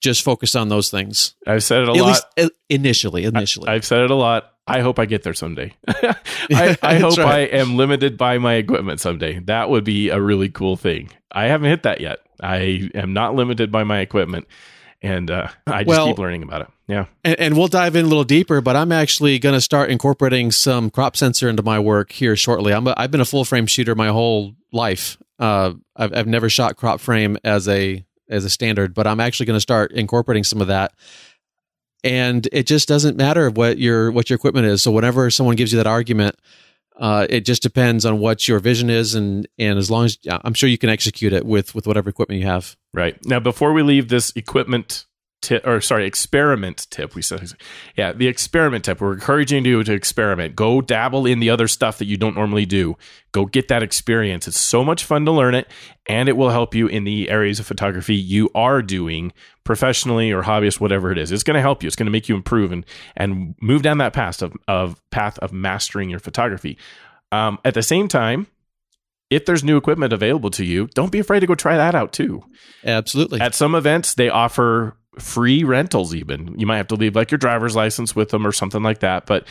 Just 0.00 0.22
focus 0.22 0.54
on 0.54 0.68
those 0.68 0.90
things. 0.90 1.34
I've 1.46 1.62
said 1.62 1.82
it 1.82 1.88
a 1.88 1.92
At 1.92 1.96
lot. 1.98 2.06
least 2.06 2.26
uh, 2.38 2.48
initially, 2.68 3.24
initially. 3.24 3.68
I've 3.68 3.84
said 3.84 4.00
it 4.02 4.10
a 4.10 4.14
lot. 4.14 4.52
I 4.66 4.80
hope 4.80 4.98
I 4.98 5.04
get 5.06 5.22
there 5.24 5.34
someday. 5.34 5.74
I, 5.88 6.76
I 6.82 6.98
hope 6.98 7.18
I 7.18 7.40
am 7.40 7.76
limited 7.76 8.16
by 8.16 8.38
my 8.38 8.54
equipment 8.54 9.00
someday. 9.00 9.40
That 9.40 9.68
would 9.68 9.84
be 9.84 10.08
a 10.10 10.20
really 10.20 10.48
cool 10.48 10.76
thing. 10.76 11.10
I 11.32 11.44
haven't 11.46 11.68
hit 11.70 11.82
that 11.82 12.00
yet. 12.00 12.20
I 12.42 12.88
am 12.94 13.12
not 13.12 13.34
limited 13.34 13.70
by 13.70 13.84
my 13.84 13.98
equipment, 14.00 14.46
and 15.02 15.30
uh, 15.30 15.48
I 15.66 15.84
just 15.84 15.88
Well- 15.88 16.06
keep 16.06 16.18
learning 16.18 16.42
about 16.44 16.62
it. 16.62 16.68
Yeah. 16.88 17.04
and, 17.22 17.38
and 17.38 17.56
we'll 17.56 17.68
dive 17.68 17.94
in 17.94 18.04
a 18.04 18.08
little 18.08 18.24
deeper, 18.24 18.60
but 18.60 18.74
I'm 18.74 18.90
actually 18.90 19.38
going 19.38 19.54
to 19.54 19.60
start 19.60 19.90
incorporating 19.90 20.50
some 20.50 20.90
crop 20.90 21.16
sensor 21.16 21.48
into 21.48 21.62
my 21.62 21.78
work 21.78 22.10
here 22.10 22.34
shortly. 22.34 22.72
I'm 22.74 22.84
a, 22.88 22.94
I've 22.96 23.12
been 23.12 23.20
a 23.20 23.24
full 23.24 23.44
frame 23.44 23.66
shooter 23.66 23.94
my 23.94 24.08
whole 24.08 24.56
life. 24.72 25.16
Uh, 25.38 25.74
I've, 25.94 26.12
I've 26.16 26.26
never 26.26 26.50
shot 26.50 26.74
crop 26.76 26.98
frame 26.98 27.38
as 27.44 27.68
a 27.68 28.04
as 28.30 28.44
a 28.44 28.50
standard, 28.50 28.94
but 28.94 29.06
I'm 29.06 29.20
actually 29.20 29.46
going 29.46 29.56
to 29.56 29.60
start 29.60 29.92
incorporating 29.92 30.44
some 30.44 30.60
of 30.60 30.68
that. 30.68 30.92
And 32.02 32.48
it 32.52 32.66
just 32.66 32.88
doesn't 32.88 33.16
matter 33.16 33.50
what 33.50 33.78
your 33.78 34.10
what 34.10 34.30
your 34.30 34.36
equipment 34.36 34.66
is. 34.66 34.80
So 34.80 34.90
whenever 34.90 35.28
someone 35.30 35.56
gives 35.56 35.72
you 35.72 35.76
that 35.76 35.86
argument, 35.86 36.36
uh, 36.96 37.26
it 37.28 37.44
just 37.44 37.62
depends 37.62 38.06
on 38.06 38.20
what 38.20 38.48
your 38.48 38.58
vision 38.58 38.88
is, 38.88 39.14
and 39.14 39.46
and 39.58 39.78
as 39.78 39.90
long 39.90 40.06
as 40.06 40.18
I'm 40.26 40.54
sure 40.54 40.68
you 40.68 40.78
can 40.78 40.88
execute 40.88 41.34
it 41.34 41.44
with 41.44 41.74
with 41.74 41.86
whatever 41.86 42.08
equipment 42.08 42.40
you 42.40 42.46
have. 42.46 42.74
Right. 42.94 43.18
Now, 43.26 43.38
before 43.38 43.74
we 43.74 43.82
leave 43.82 44.08
this 44.08 44.32
equipment 44.34 45.04
tip, 45.40 45.66
or 45.66 45.80
sorry, 45.80 46.06
experiment 46.06 46.86
tip, 46.90 47.14
we 47.14 47.22
said, 47.22 47.52
yeah, 47.96 48.12
the 48.12 48.28
experiment 48.28 48.84
tip, 48.84 49.00
we're 49.00 49.14
encouraging 49.14 49.64
you 49.64 49.82
to 49.82 49.92
experiment. 49.92 50.56
Go 50.56 50.80
dabble 50.80 51.26
in 51.26 51.40
the 51.40 51.50
other 51.50 51.68
stuff 51.68 51.98
that 51.98 52.06
you 52.06 52.16
don't 52.16 52.34
normally 52.34 52.66
do. 52.66 52.96
Go 53.32 53.46
get 53.46 53.68
that 53.68 53.82
experience. 53.82 54.48
It's 54.48 54.58
so 54.58 54.84
much 54.84 55.04
fun 55.04 55.24
to 55.24 55.32
learn 55.32 55.54
it, 55.54 55.68
and 56.06 56.28
it 56.28 56.36
will 56.36 56.50
help 56.50 56.74
you 56.74 56.86
in 56.86 57.04
the 57.04 57.30
areas 57.30 57.60
of 57.60 57.66
photography 57.66 58.14
you 58.14 58.50
are 58.54 58.82
doing 58.82 59.32
professionally 59.64 60.32
or 60.32 60.42
hobbyist, 60.42 60.80
whatever 60.80 61.12
it 61.12 61.18
is. 61.18 61.30
It's 61.30 61.44
going 61.44 61.54
to 61.54 61.60
help 61.60 61.82
you. 61.82 61.86
It's 61.86 61.96
going 61.96 62.06
to 62.06 62.12
make 62.12 62.28
you 62.28 62.34
improve 62.34 62.72
and 62.72 62.84
and 63.16 63.54
move 63.60 63.82
down 63.82 63.98
that 63.98 64.12
path 64.12 64.42
of 64.42 64.52
of 64.66 65.00
path 65.10 65.38
of 65.38 65.52
mastering 65.52 66.10
your 66.10 66.20
photography. 66.20 66.76
Um, 67.32 67.58
at 67.64 67.74
the 67.74 67.82
same 67.82 68.08
time, 68.08 68.48
if 69.30 69.46
there's 69.46 69.62
new 69.62 69.76
equipment 69.76 70.12
available 70.12 70.50
to 70.50 70.64
you, 70.64 70.88
don't 70.88 71.12
be 71.12 71.20
afraid 71.20 71.40
to 71.40 71.46
go 71.46 71.54
try 71.54 71.76
that 71.76 71.94
out 71.94 72.12
too. 72.12 72.42
Absolutely. 72.84 73.40
At 73.40 73.54
some 73.54 73.76
events, 73.76 74.14
they 74.14 74.28
offer 74.28 74.96
free 75.20 75.64
rentals. 75.64 76.14
Even 76.14 76.58
you 76.58 76.66
might 76.66 76.78
have 76.78 76.88
to 76.88 76.96
leave 76.96 77.16
like 77.16 77.30
your 77.30 77.38
driver's 77.38 77.76
license 77.76 78.14
with 78.16 78.30
them 78.30 78.46
or 78.46 78.52
something 78.52 78.82
like 78.82 79.00
that. 79.00 79.26
But 79.26 79.46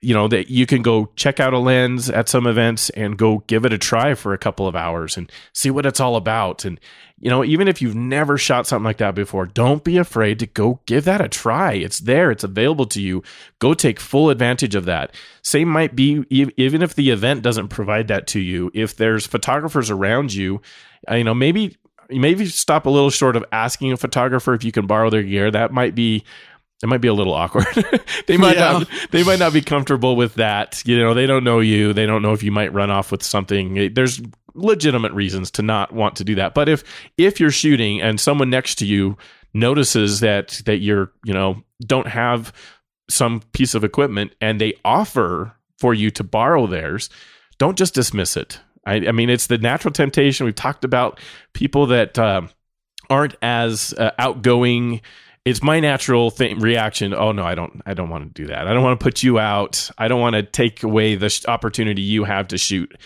you 0.00 0.14
know 0.14 0.28
that 0.28 0.48
you 0.48 0.64
can 0.64 0.82
go 0.82 1.10
check 1.16 1.40
out 1.40 1.52
a 1.52 1.58
lens 1.58 2.08
at 2.08 2.28
some 2.28 2.46
events 2.46 2.88
and 2.90 3.18
go 3.18 3.38
give 3.48 3.64
it 3.64 3.72
a 3.72 3.78
try 3.78 4.14
for 4.14 4.32
a 4.32 4.38
couple 4.38 4.68
of 4.68 4.76
hours 4.76 5.16
and 5.16 5.30
see 5.52 5.70
what 5.70 5.86
it's 5.86 5.98
all 5.98 6.14
about. 6.14 6.64
And 6.64 6.78
you 7.18 7.28
know, 7.28 7.44
even 7.44 7.66
if 7.66 7.82
you've 7.82 7.96
never 7.96 8.38
shot 8.38 8.68
something 8.68 8.84
like 8.84 8.98
that 8.98 9.16
before, 9.16 9.46
don't 9.46 9.82
be 9.82 9.96
afraid 9.96 10.38
to 10.38 10.46
go 10.46 10.80
give 10.86 11.04
that 11.06 11.20
a 11.20 11.28
try. 11.28 11.72
It's 11.72 11.98
there. 11.98 12.30
It's 12.30 12.44
available 12.44 12.86
to 12.86 13.00
you. 13.00 13.24
Go 13.58 13.74
take 13.74 13.98
full 13.98 14.30
advantage 14.30 14.76
of 14.76 14.84
that. 14.84 15.12
Same 15.42 15.68
might 15.68 15.96
be 15.96 16.24
even 16.30 16.80
if 16.80 16.94
the 16.94 17.10
event 17.10 17.42
doesn't 17.42 17.68
provide 17.68 18.06
that 18.08 18.28
to 18.28 18.40
you. 18.40 18.70
If 18.74 18.96
there's 18.96 19.26
photographers 19.26 19.90
around 19.90 20.32
you, 20.32 20.60
uh, 21.10 21.16
you 21.16 21.24
know, 21.24 21.34
maybe 21.34 21.76
maybe 22.10 22.46
stop 22.46 22.86
a 22.86 22.90
little 22.90 23.10
short 23.10 23.36
of 23.36 23.44
asking 23.52 23.92
a 23.92 23.96
photographer 23.96 24.54
if 24.54 24.64
you 24.64 24.72
can 24.72 24.86
borrow 24.86 25.10
their 25.10 25.22
gear. 25.22 25.50
That 25.50 25.72
might 25.72 25.94
be 25.94 26.24
it 26.82 26.86
might 26.88 27.00
be 27.00 27.08
a 27.08 27.14
little 27.14 27.34
awkward. 27.34 27.66
they 28.26 28.36
might 28.36 28.56
Yeah. 28.56 28.72
not 28.80 28.88
they 29.10 29.24
might 29.24 29.38
not 29.40 29.52
be 29.52 29.60
comfortable 29.62 30.14
with 30.16 30.34
that. 30.34 30.82
You 30.86 30.98
know, 30.98 31.12
they 31.14 31.26
don't 31.26 31.44
know 31.44 31.60
you. 31.60 31.92
They 31.92 32.06
don't 32.06 32.22
know 32.22 32.32
if 32.32 32.42
you 32.42 32.52
might 32.52 32.72
run 32.72 32.90
off 32.90 33.10
with 33.10 33.22
something. 33.22 33.92
There's 33.94 34.20
legitimate 34.54 35.12
reasons 35.12 35.50
to 35.52 35.62
not 35.62 35.92
want 35.92 36.16
to 36.16 36.24
do 36.24 36.34
that. 36.36 36.54
But 36.54 36.68
if 36.68 36.84
if 37.16 37.40
you're 37.40 37.50
shooting 37.50 38.00
and 38.00 38.20
someone 38.20 38.50
next 38.50 38.76
to 38.76 38.86
you 38.86 39.16
notices 39.54 40.20
that 40.20 40.60
that 40.66 40.78
you're, 40.78 41.10
you 41.24 41.34
know, 41.34 41.62
don't 41.84 42.06
have 42.08 42.52
some 43.10 43.40
piece 43.52 43.74
of 43.74 43.84
equipment 43.84 44.32
and 44.40 44.60
they 44.60 44.74
offer 44.84 45.52
for 45.78 45.94
you 45.94 46.10
to 46.12 46.22
borrow 46.24 46.66
theirs, 46.66 47.08
don't 47.58 47.78
just 47.78 47.94
dismiss 47.94 48.36
it. 48.36 48.60
I, 48.88 49.08
I 49.08 49.12
mean, 49.12 49.28
it's 49.28 49.48
the 49.48 49.58
natural 49.58 49.92
temptation. 49.92 50.46
We've 50.46 50.54
talked 50.54 50.82
about 50.82 51.20
people 51.52 51.86
that 51.86 52.18
um, 52.18 52.48
aren't 53.10 53.36
as 53.42 53.92
uh, 53.98 54.12
outgoing. 54.18 55.02
It's 55.44 55.62
my 55.62 55.78
natural 55.78 56.32
reaction. 56.38 57.12
Oh 57.12 57.32
no, 57.32 57.44
I 57.44 57.54
don't. 57.54 57.82
I 57.84 57.94
don't 57.94 58.08
want 58.08 58.24
to 58.24 58.42
do 58.42 58.48
that. 58.48 58.66
I 58.66 58.72
don't 58.72 58.82
want 58.82 58.98
to 58.98 59.04
put 59.04 59.22
you 59.22 59.38
out. 59.38 59.90
I 59.98 60.08
don't 60.08 60.20
want 60.20 60.34
to 60.34 60.42
take 60.42 60.82
away 60.82 61.16
the 61.16 61.28
sh- 61.28 61.44
opportunity 61.46 62.02
you 62.02 62.24
have 62.24 62.48
to 62.48 62.58
shoot, 62.58 62.96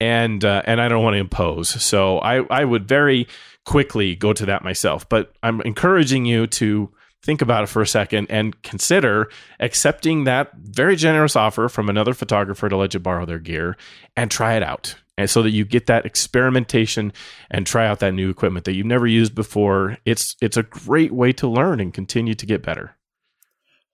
and 0.00 0.44
uh, 0.44 0.62
and 0.66 0.80
I 0.80 0.88
don't 0.88 1.02
want 1.02 1.14
to 1.14 1.18
impose. 1.18 1.68
So 1.82 2.18
I 2.18 2.44
I 2.50 2.64
would 2.64 2.86
very 2.86 3.26
quickly 3.64 4.14
go 4.14 4.32
to 4.32 4.46
that 4.46 4.62
myself. 4.62 5.08
But 5.08 5.32
I'm 5.42 5.60
encouraging 5.62 6.26
you 6.26 6.46
to 6.46 6.90
think 7.22 7.40
about 7.40 7.64
it 7.64 7.68
for 7.68 7.80
a 7.80 7.86
second 7.86 8.26
and 8.30 8.60
consider 8.62 9.30
accepting 9.60 10.24
that 10.24 10.52
very 10.56 10.96
generous 10.96 11.36
offer 11.36 11.68
from 11.68 11.88
another 11.88 12.14
photographer 12.14 12.68
to 12.68 12.76
let 12.76 12.94
you 12.94 13.00
borrow 13.00 13.24
their 13.24 13.38
gear 13.38 13.76
and 14.16 14.30
try 14.30 14.54
it 14.56 14.62
out. 14.62 14.96
And 15.18 15.28
so 15.28 15.42
that 15.42 15.50
you 15.50 15.64
get 15.64 15.86
that 15.86 16.06
experimentation 16.06 17.12
and 17.50 17.66
try 17.66 17.86
out 17.86 18.00
that 18.00 18.14
new 18.14 18.30
equipment 18.30 18.64
that 18.64 18.72
you've 18.74 18.86
never 18.86 19.06
used 19.06 19.34
before. 19.34 19.98
It's 20.06 20.36
it's 20.40 20.56
a 20.56 20.62
great 20.62 21.12
way 21.12 21.32
to 21.34 21.46
learn 21.46 21.80
and 21.80 21.92
continue 21.92 22.34
to 22.34 22.46
get 22.46 22.62
better. 22.62 22.96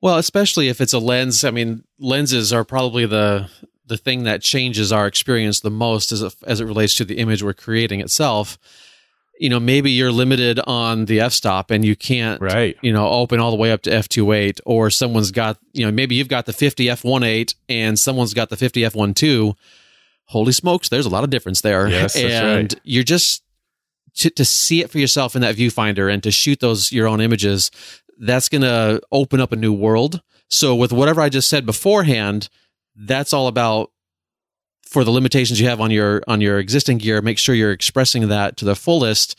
Well, 0.00 0.16
especially 0.16 0.68
if 0.68 0.81
it's 0.81 0.92
a 0.92 1.00
lens. 1.00 1.42
I 1.44 1.50
mean, 1.50 1.83
lenses 1.98 2.52
are 2.52 2.64
probably 2.64 3.04
the 3.04 3.50
the 3.85 3.96
thing 3.96 4.24
that 4.24 4.42
changes 4.42 4.92
our 4.92 5.07
experience 5.07 5.61
the 5.61 5.70
most 5.70 6.12
as 6.12 6.22
it, 6.22 6.35
as 6.46 6.61
it 6.61 6.66
relates 6.66 6.94
to 6.96 7.04
the 7.04 7.16
image 7.18 7.42
we're 7.42 7.54
creating 7.54 8.00
itself. 8.00 8.59
You 9.40 9.48
know, 9.48 9.59
maybe 9.61 9.90
you're 9.90 10.12
limited 10.12 10.61
on 10.66 11.07
the 11.07 11.20
f-stop 11.20 11.70
and 11.70 11.85
you 11.85 11.94
can't, 11.96 12.40
Right. 12.40 12.76
you 12.83 12.92
know, 12.92 13.09
open 13.09 13.40
all 13.40 13.50
the 13.50 13.57
way 13.57 13.70
up 13.72 13.83
to 13.83 13.90
f2.8, 13.90 14.61
or 14.66 14.90
someone's 14.90 15.31
got, 15.31 15.59
you 15.72 15.87
know, 15.87 15.92
maybe 15.92 16.16
you've 16.16 16.28
got 16.28 16.44
the 16.46 16.52
50 16.52 16.87
f1.8 16.87 17.54
and 17.68 17.98
someone's 17.98 18.35
got 18.35 18.50
the 18.50 18.57
50 18.57 18.83
f1.2. 18.83 19.54
Holy 20.29 20.53
smokes, 20.53 20.88
there's 20.88 21.07
a 21.07 21.11
lot 21.11 21.25
of 21.25 21.31
difference 21.31 21.61
there. 21.61 21.88
Yes, 21.88 22.17
and 22.17 22.73
right. 22.73 22.81
you're 22.85 23.05
just 23.05 23.43
to, 24.17 24.31
to 24.31 24.45
see 24.45 24.83
it 24.83 24.91
for 24.91 24.99
yourself 24.99 25.35
in 25.35 25.43
that 25.43 25.57
viewfinder 25.57 26.12
and 26.12 26.23
to 26.23 26.31
shoot 26.31 26.61
those 26.61 26.93
your 26.93 27.07
own 27.09 27.21
images 27.21 27.71
that's 28.21 28.49
going 28.49 28.62
to 28.62 29.01
open 29.12 29.41
up 29.41 29.53
a 29.53 29.57
new 29.57 29.73
world 29.73 30.23
so 30.49 30.75
with 30.75 30.93
whatever 30.93 31.21
i 31.21 31.29
just 31.29 31.49
said 31.49 31.64
beforehand 31.64 32.49
that's 32.97 33.33
all 33.33 33.47
about 33.47 33.93
for 34.88 35.05
the 35.05 35.11
limitations 35.11 35.61
you 35.61 35.69
have 35.69 35.81
on 35.81 35.91
your 35.91 36.23
on 36.27 36.41
your 36.41 36.59
existing 36.59 36.99
gear, 36.99 37.21
make 37.21 37.38
sure 37.38 37.55
you're 37.55 37.73
expressing 37.73 38.29
that 38.29 38.57
to 38.57 38.64
the 38.64 38.75
fullest. 38.75 39.38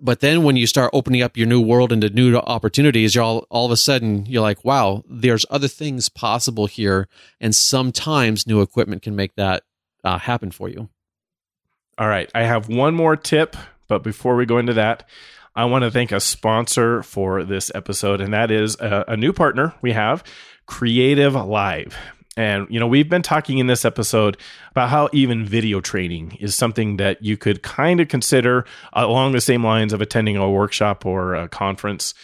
But 0.00 0.20
then 0.20 0.42
when 0.42 0.56
you 0.56 0.66
start 0.66 0.90
opening 0.92 1.22
up 1.22 1.36
your 1.36 1.46
new 1.46 1.60
world 1.60 1.92
into 1.92 2.10
new 2.10 2.36
opportunities, 2.36 3.14
you're 3.14 3.24
all 3.24 3.46
all 3.50 3.64
of 3.64 3.72
a 3.72 3.76
sudden 3.76 4.26
you're 4.26 4.42
like, 4.42 4.64
wow, 4.64 5.02
there's 5.08 5.46
other 5.48 5.68
things 5.68 6.08
possible 6.10 6.66
here, 6.66 7.08
and 7.40 7.54
sometimes 7.54 8.46
new 8.46 8.60
equipment 8.60 9.02
can 9.02 9.16
make 9.16 9.34
that 9.36 9.62
uh, 10.04 10.18
happen 10.18 10.50
for 10.50 10.68
you. 10.68 10.88
All 11.98 12.08
right, 12.08 12.30
I 12.34 12.44
have 12.44 12.68
one 12.68 12.94
more 12.94 13.16
tip, 13.16 13.56
but 13.88 14.02
before 14.02 14.36
we 14.36 14.46
go 14.46 14.58
into 14.58 14.74
that, 14.74 15.08
I 15.54 15.66
want 15.66 15.84
to 15.84 15.90
thank 15.90 16.12
a 16.12 16.20
sponsor 16.20 17.02
for 17.02 17.44
this 17.44 17.70
episode, 17.74 18.20
and 18.20 18.32
that 18.32 18.50
is 18.50 18.76
a, 18.80 19.04
a 19.08 19.16
new 19.16 19.32
partner 19.32 19.74
we 19.82 19.92
have, 19.92 20.24
Creative 20.66 21.34
Live. 21.34 21.96
And, 22.34 22.66
you 22.70 22.80
know, 22.80 22.86
we've 22.86 23.10
been 23.10 23.20
talking 23.20 23.58
in 23.58 23.66
this 23.66 23.84
episode 23.84 24.38
about 24.70 24.88
how 24.88 25.10
even 25.12 25.44
video 25.44 25.82
training 25.82 26.38
is 26.40 26.54
something 26.54 26.96
that 26.96 27.22
you 27.22 27.36
could 27.36 27.62
kind 27.62 28.00
of 28.00 28.08
consider 28.08 28.64
along 28.94 29.32
the 29.32 29.40
same 29.42 29.62
lines 29.62 29.92
of 29.92 30.00
attending 30.00 30.38
a 30.38 30.50
workshop 30.50 31.04
or 31.04 31.34
a 31.34 31.46
conference. 31.48 32.14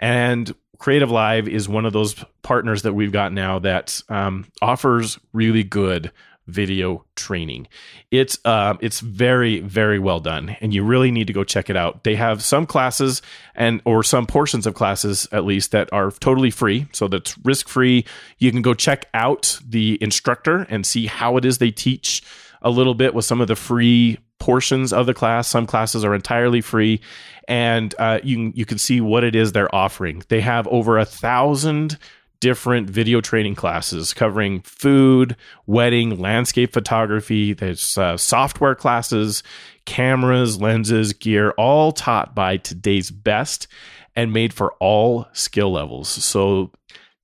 And 0.00 0.54
Creative 0.78 1.10
Live 1.10 1.48
is 1.48 1.68
one 1.68 1.84
of 1.84 1.92
those 1.92 2.14
partners 2.42 2.82
that 2.82 2.94
we've 2.94 3.12
got 3.12 3.32
now 3.34 3.58
that 3.58 4.00
um, 4.08 4.46
offers 4.62 5.18
really 5.34 5.64
good 5.64 6.12
video 6.48 7.04
training. 7.14 7.68
It's 8.10 8.38
uh, 8.44 8.74
it's 8.80 9.00
very 9.00 9.60
very 9.60 9.98
well 9.98 10.18
done, 10.20 10.56
and 10.60 10.74
you 10.74 10.82
really 10.82 11.10
need 11.10 11.26
to 11.28 11.32
go 11.32 11.44
check 11.44 11.70
it 11.70 11.76
out. 11.76 12.04
They 12.04 12.16
have 12.16 12.42
some 12.42 12.66
classes 12.66 13.22
and 13.54 13.80
or 13.84 14.02
some 14.02 14.26
portions 14.26 14.66
of 14.66 14.74
classes 14.74 15.28
at 15.30 15.44
least 15.44 15.70
that 15.72 15.92
are 15.92 16.10
totally 16.10 16.50
free, 16.50 16.86
so 16.92 17.06
that's 17.06 17.36
risk 17.44 17.68
free. 17.68 18.04
You 18.38 18.50
can 18.50 18.62
go 18.62 18.74
check 18.74 19.06
out 19.14 19.58
the 19.66 19.98
instructor 20.00 20.66
and 20.68 20.84
see 20.84 21.06
how 21.06 21.36
it 21.36 21.44
is 21.44 21.58
they 21.58 21.70
teach 21.70 22.22
a 22.62 22.70
little 22.70 22.94
bit 22.94 23.14
with 23.14 23.24
some 23.24 23.40
of 23.40 23.48
the 23.48 23.56
free 23.56 24.18
portions 24.38 24.92
of 24.92 25.06
the 25.06 25.14
class. 25.14 25.48
Some 25.48 25.66
classes 25.66 26.04
are 26.04 26.14
entirely 26.14 26.60
free, 26.60 27.00
and 27.46 27.94
uh, 27.98 28.20
you 28.22 28.52
you 28.54 28.64
can 28.64 28.78
see 28.78 29.00
what 29.00 29.24
it 29.24 29.34
is 29.34 29.52
they're 29.52 29.72
offering. 29.74 30.22
They 30.28 30.40
have 30.40 30.66
over 30.68 30.98
a 30.98 31.04
thousand 31.04 31.98
different 32.40 32.88
video 32.88 33.20
training 33.20 33.54
classes 33.54 34.14
covering 34.14 34.60
food, 34.62 35.36
wedding, 35.66 36.18
landscape 36.18 36.72
photography. 36.72 37.52
There's 37.52 37.98
uh, 37.98 38.16
software 38.16 38.74
classes, 38.74 39.42
cameras, 39.84 40.60
lenses, 40.60 41.12
gear, 41.12 41.50
all 41.52 41.92
taught 41.92 42.34
by 42.34 42.58
today's 42.58 43.10
best 43.10 43.66
and 44.14 44.32
made 44.32 44.52
for 44.52 44.72
all 44.74 45.26
skill 45.32 45.72
levels. 45.72 46.08
So 46.08 46.72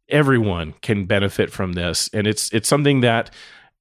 everyone 0.08 0.74
can 0.82 1.06
benefit 1.06 1.50
from 1.50 1.72
this, 1.72 2.08
and 2.12 2.26
it's 2.26 2.52
it's 2.52 2.68
something 2.68 3.00
that 3.00 3.30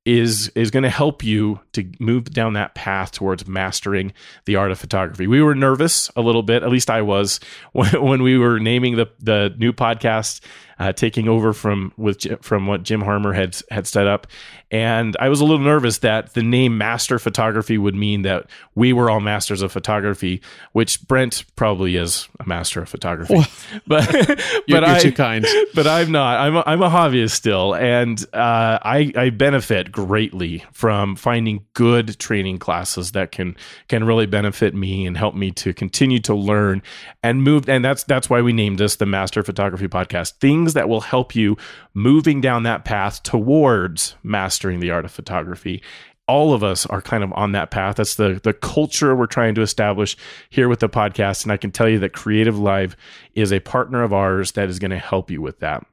is 0.06 0.50
is 0.50 0.70
going 0.70 0.84
to 0.84 0.90
help 0.90 1.24
you 1.24 1.60
to 1.72 1.90
move 2.00 2.26
down 2.26 2.54
that 2.54 2.76
path 2.76 3.12
towards 3.12 3.48
mastering 3.48 4.12
the 4.46 4.56
art 4.56 4.72
of 4.72 4.80
photography. 4.80 5.28
We 5.28 5.42
were 5.42 5.56
nervous 5.56 6.12
a 6.16 6.22
little 6.22 6.44
bit, 6.44 6.62
at 6.62 6.70
least 6.70 6.90
I 6.90 7.02
was, 7.02 7.40
when, 7.72 7.90
when 8.04 8.24
we 8.24 8.38
were 8.38 8.60
naming 8.60 8.96
the 8.98 9.08
the 9.20 9.54
new 9.58 9.72
podcast 9.72 10.42
uh, 10.80 10.94
taking 10.94 11.28
over 11.28 11.54
from 11.54 11.94
with 11.98 12.26
from 12.44 12.68
what 12.68 12.84
Jim 12.84 13.02
Harmer 13.02 13.34
had 13.34 13.58
had 13.70 13.88
set 13.88 14.08
up, 14.08 14.28
and 14.74 15.16
I 15.20 15.30
was 15.30 15.40
a 15.40 15.46
little 15.46 15.64
nervous 15.64 16.00
that 16.00 16.34
the 16.34 16.42
name 16.42 16.80
Master 16.80 17.20
Photography 17.20 17.78
would 17.78 17.94
mean 17.94 18.24
that 18.24 18.48
we 18.74 18.92
were 18.92 19.08
all 19.10 19.20
masters 19.20 19.62
of 19.62 19.72
photography, 19.72 20.42
which 20.72 21.06
Brent 21.08 21.46
probably 21.56 21.96
is 21.96 22.28
a 22.40 22.48
master 22.48 22.82
of 22.82 22.90
photography, 22.90 23.36
well, 23.36 23.48
but 23.88 24.12
but 24.12 24.64
you're, 24.68 24.84
I, 24.84 25.00
too 25.00 25.12
kind. 25.12 25.46
But 25.76 25.88
I'm 25.88 26.12
not. 26.12 26.40
I'm 26.40 26.56
a, 26.56 26.64
I'm 26.66 26.82
a 26.82 26.90
hobbyist 26.90 27.32
still, 27.32 27.76
and 27.76 28.20
uh, 28.34 28.80
I 28.82 29.12
I 29.16 29.30
benefit 29.30 29.92
greatly 29.92 30.64
from 30.72 31.16
finding 31.16 31.66
good 31.74 32.18
training 32.20 32.60
classes 32.60 33.12
that 33.12 33.32
can 33.32 33.56
can 33.88 34.04
really 34.04 34.26
benefit 34.26 34.74
me 34.74 35.06
and 35.06 35.18
help 35.18 35.36
me 35.36 35.52
to 35.52 35.74
continue 35.74 36.20
to 36.20 36.34
learn 36.34 36.82
and 37.22 37.44
move. 37.44 37.70
And 37.70 37.84
that's 37.84 38.04
that's 38.04 38.30
why 38.30 38.42
we 38.42 38.54
named 38.54 38.80
this 38.80 38.96
the 38.96 39.06
Master 39.06 39.44
Photography 39.44 39.88
Podcast. 39.88 40.34
Things 40.40 40.63
things 40.64 40.74
that 40.74 40.88
will 40.90 41.02
help 41.02 41.36
you 41.36 41.58
moving 41.94 42.40
down 42.42 42.64
that 42.64 42.86
path 42.86 43.22
towards 43.24 44.16
mastering 44.24 44.80
the 44.80 44.92
art 44.92 45.06
of 45.06 45.12
photography 45.12 45.82
all 46.26 46.54
of 46.54 46.64
us 46.64 46.86
are 46.86 47.02
kind 47.02 47.22
of 47.22 47.34
on 47.34 47.52
that 47.52 47.70
path. 47.70 47.98
That's 47.98 48.16
the 48.16 48.40
the 48.42 48.54
culture 48.54 49.14
we're 49.14 49.26
trying 49.26 49.56
to 49.56 49.62
establish 49.62 50.16
here 50.50 50.70
with 50.70 50.80
the 50.80 50.88
podcast. 50.88 51.44
And 51.44 51.52
I 51.52 51.58
can 51.58 51.70
tell 51.70 51.90
you 51.90 52.00
that 52.00 52.14
Creative 52.14 52.58
Live 52.58 52.96
is 53.36 53.52
a 53.52 53.60
partner 53.60 54.04
of 54.04 54.14
ours 54.14 54.54
that 54.54 54.70
is 54.70 54.80
going 54.80 54.92
to 54.92 54.98
help 54.98 55.30
you 55.30 55.42
with 55.42 55.60
that. 55.60 55.86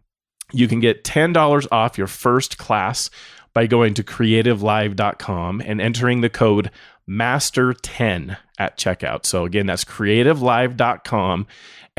You 0.53 0.69
can 0.69 0.79
get 0.79 1.03
$10 1.03 1.67
off 1.73 1.99
your 1.99 2.07
first 2.07 2.59
class 2.59 3.11
by 3.55 3.67
going 3.67 3.95
to 3.95 4.05
creativelive.com 4.05 5.63
and 5.67 5.81
entering 5.81 6.21
the 6.21 6.31
code 6.31 6.71
master10 7.09 8.37
at 8.57 8.79
checkout. 8.79 9.27
So 9.27 9.45
again, 9.45 9.67
that's 9.67 9.85
creativelive.com 9.85 11.49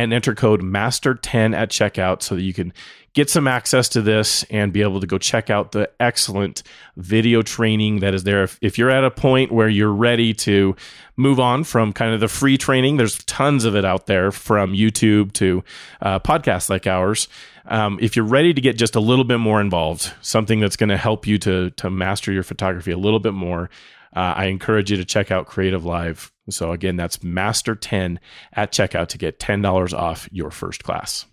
and 0.02 0.14
enter 0.14 0.36
code 0.36 0.62
master10 0.62 1.56
at 1.56 1.70
checkout 1.70 2.22
so 2.22 2.36
that 2.36 2.42
you 2.42 2.54
can 2.54 2.74
get 3.14 3.30
some 3.30 3.48
access 3.48 3.90
to 3.90 4.02
this 4.02 4.44
and 4.44 4.72
be 4.72 4.82
able 4.82 5.02
to 5.02 5.08
go 5.08 5.18
check 5.18 5.50
out 5.50 5.74
the 5.74 5.90
excellent 6.00 6.64
video 6.96 7.42
training 7.42 8.00
that 8.00 8.14
is 8.14 8.24
there. 8.24 8.44
If, 8.44 8.58
if, 8.62 8.78
you're 8.78 8.90
at 8.90 9.04
a 9.04 9.12
point 9.12 9.52
where 9.52 9.68
you're 9.68 9.92
ready 9.92 10.34
to 10.36 10.76
move 11.18 11.40
on 11.40 11.64
from 11.64 11.92
kind 11.92 12.14
of 12.14 12.22
the 12.22 12.30
free 12.30 12.58
training, 12.58 12.98
there's 12.98 13.22
tons 13.26 13.66
of 13.66 13.76
it 13.76 13.84
out 13.84 14.08
there 14.08 14.32
from 14.32 14.74
YouTube 14.74 15.34
to 15.34 15.64
uh, 16.02 16.20
podcasts 16.20 16.70
like 16.70 16.88
ours. 16.88 17.28
Um, 17.66 18.00
if 18.02 18.16
you're 18.16 18.26
ready 18.26 18.54
to 18.54 18.62
get 18.62 18.78
just 18.78 18.96
a 18.96 19.00
little 19.00 19.26
bit 19.26 19.38
more 19.38 19.62
involved, 19.62 20.14
something 20.22 20.60
that's 20.60 20.78
going 20.78 20.90
to 20.90 20.98
help 20.98 21.28
you 21.28 21.38
to 21.40 21.70
to 21.72 21.90
master 21.90 22.32
your 22.32 22.44
photography 22.44 22.92
a 22.92 22.98
little 22.98 23.20
bit 23.20 23.34
more, 23.34 23.70
uh, 24.16 24.34
I 24.36 24.46
encourage 24.46 24.90
you 24.90 24.98
to 24.98 25.06
check 25.06 25.32
out 25.32 25.48
Creative 25.48 25.86
Live. 25.86 26.32
So 26.52 26.72
again, 26.72 26.96
that's 26.96 27.24
Master 27.24 27.76
10 27.76 28.20
at 28.54 28.72
checkout 28.72 29.08
to 29.10 29.18
get 29.18 29.40
$10 29.40 29.94
off 29.94 30.30
your 30.32 30.52
first 30.52 30.84
class. 30.84 31.26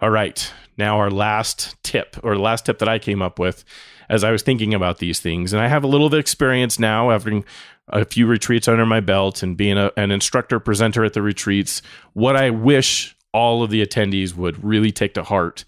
All 0.00 0.10
right. 0.10 0.52
Now 0.76 0.98
our 0.98 1.10
last 1.10 1.76
tip 1.82 2.16
or 2.22 2.34
the 2.34 2.42
last 2.42 2.66
tip 2.66 2.78
that 2.80 2.88
I 2.88 2.98
came 2.98 3.22
up 3.22 3.38
with 3.38 3.64
as 4.08 4.24
I 4.24 4.32
was 4.32 4.42
thinking 4.42 4.74
about 4.74 4.98
these 4.98 5.20
things. 5.20 5.52
And 5.52 5.62
I 5.62 5.68
have 5.68 5.84
a 5.84 5.86
little 5.86 6.10
bit 6.10 6.16
of 6.16 6.20
experience 6.20 6.78
now 6.78 7.10
having 7.10 7.44
a 7.88 8.04
few 8.04 8.26
retreats 8.26 8.68
under 8.68 8.86
my 8.86 9.00
belt 9.00 9.42
and 9.42 9.56
being 9.56 9.78
a, 9.78 9.92
an 9.96 10.10
instructor 10.10 10.58
presenter 10.58 11.04
at 11.04 11.12
the 11.12 11.22
retreats. 11.22 11.82
What 12.14 12.36
I 12.36 12.50
wish 12.50 13.16
all 13.32 13.62
of 13.62 13.70
the 13.70 13.84
attendees 13.84 14.34
would 14.34 14.62
really 14.62 14.90
take 14.90 15.14
to 15.14 15.22
heart. 15.22 15.64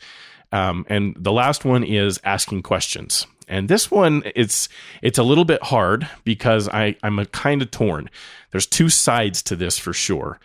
Um, 0.53 0.85
and 0.89 1.17
the 1.19 1.33
last 1.33 1.65
one 1.65 1.83
is 1.83 2.21
asking 2.25 2.63
questions. 2.63 3.27
And 3.49 3.69
this 3.69 3.91
one, 3.91 4.23
it's 4.35 4.69
it's 5.03 5.19
a 5.19 5.23
little 5.23 5.45
bit 5.45 5.63
hard 5.63 6.09
because 6.25 6.69
I 6.69 6.97
I'm 7.03 7.25
kind 7.27 7.63
of 7.63 7.71
torn. 7.71 8.11
There's 8.51 8.67
two 8.67 8.89
sides 8.89 9.43
to 9.45 9.57
this 9.57 9.79
for 9.79 9.93
sure. 9.93 10.39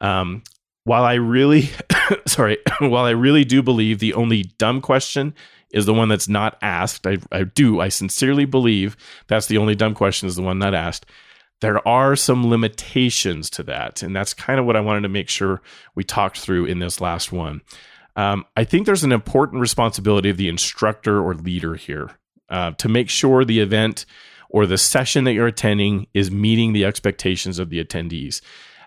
Um, 0.00 0.42
while 0.84 1.04
I 1.04 1.14
really, 1.14 1.70
sorry, 2.26 2.58
while 2.80 3.04
I 3.04 3.10
really 3.10 3.44
do 3.44 3.62
believe 3.62 3.98
the 3.98 4.14
only 4.14 4.44
dumb 4.58 4.80
question 4.80 5.34
is 5.70 5.86
the 5.86 5.94
one 5.94 6.08
that's 6.08 6.28
not 6.28 6.58
asked, 6.62 7.06
I, 7.06 7.18
I 7.30 7.44
do, 7.44 7.80
I 7.80 7.88
sincerely 7.88 8.44
believe 8.44 8.96
that's 9.28 9.46
the 9.46 9.58
only 9.58 9.74
dumb 9.74 9.94
question 9.94 10.26
is 10.26 10.36
the 10.36 10.42
one 10.42 10.58
not 10.58 10.74
asked. 10.74 11.06
There 11.60 11.86
are 11.86 12.16
some 12.16 12.48
limitations 12.48 13.50
to 13.50 13.62
that. 13.64 14.02
And 14.02 14.16
that's 14.16 14.34
kind 14.34 14.58
of 14.58 14.66
what 14.66 14.76
I 14.76 14.80
wanted 14.80 15.02
to 15.02 15.08
make 15.08 15.28
sure 15.28 15.60
we 15.94 16.02
talked 16.02 16.38
through 16.38 16.64
in 16.64 16.78
this 16.78 17.00
last 17.00 17.30
one. 17.30 17.60
Um, 18.16 18.44
I 18.56 18.64
think 18.64 18.86
there's 18.86 19.04
an 19.04 19.12
important 19.12 19.60
responsibility 19.60 20.30
of 20.30 20.36
the 20.36 20.48
instructor 20.48 21.22
or 21.22 21.34
leader 21.34 21.74
here 21.74 22.10
uh, 22.50 22.72
to 22.72 22.88
make 22.88 23.08
sure 23.08 23.44
the 23.44 23.60
event 23.60 24.06
or 24.48 24.66
the 24.66 24.78
session 24.78 25.24
that 25.24 25.32
you're 25.32 25.46
attending 25.46 26.06
is 26.12 26.30
meeting 26.30 26.72
the 26.72 26.84
expectations 26.84 27.58
of 27.58 27.70
the 27.70 27.82
attendees. 27.82 28.40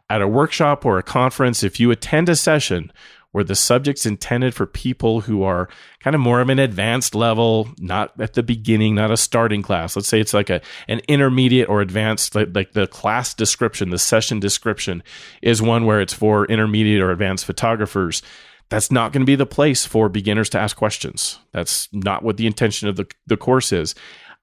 At 0.09 0.21
a 0.21 0.27
workshop 0.27 0.85
or 0.85 0.97
a 0.97 1.03
conference, 1.03 1.63
if 1.63 1.79
you 1.79 1.89
attend 1.89 2.29
a 2.29 2.35
session 2.35 2.91
where 3.33 3.43
the 3.43 3.55
subject's 3.55 4.05
intended 4.05 4.53
for 4.53 4.67
people 4.67 5.21
who 5.21 5.41
are 5.41 5.67
kind 5.99 6.15
of 6.15 6.21
more 6.21 6.39
of 6.39 6.49
an 6.49 6.59
advanced 6.59 7.15
level, 7.15 7.67
not 7.79 8.13
at 8.21 8.33
the 8.33 8.43
beginning, 8.43 8.93
not 8.93 9.09
a 9.09 9.17
starting 9.17 9.63
class. 9.63 9.95
Let's 9.95 10.07
say 10.07 10.19
it's 10.19 10.35
like 10.35 10.51
a 10.51 10.61
an 10.87 11.01
intermediate 11.07 11.67
or 11.67 11.81
advanced, 11.81 12.35
like, 12.35 12.49
like 12.53 12.73
the 12.73 12.85
class 12.85 13.33
description, 13.33 13.89
the 13.89 13.97
session 13.97 14.39
description 14.39 15.01
is 15.41 15.63
one 15.63 15.85
where 15.85 15.99
it's 15.99 16.13
for 16.13 16.45
intermediate 16.45 17.01
or 17.01 17.11
advanced 17.11 17.45
photographers 17.45 18.21
that's 18.69 18.91
not 18.91 19.11
going 19.11 19.21
to 19.21 19.29
be 19.29 19.35
the 19.35 19.45
place 19.45 19.85
for 19.85 20.09
beginners 20.09 20.49
to 20.49 20.59
ask 20.59 20.75
questions. 20.75 21.39
That's 21.51 21.89
not 21.93 22.23
what 22.23 22.37
the 22.37 22.47
intention 22.47 22.87
of 22.87 22.95
the, 22.95 23.05
the 23.27 23.37
course 23.37 23.71
is. 23.71 23.95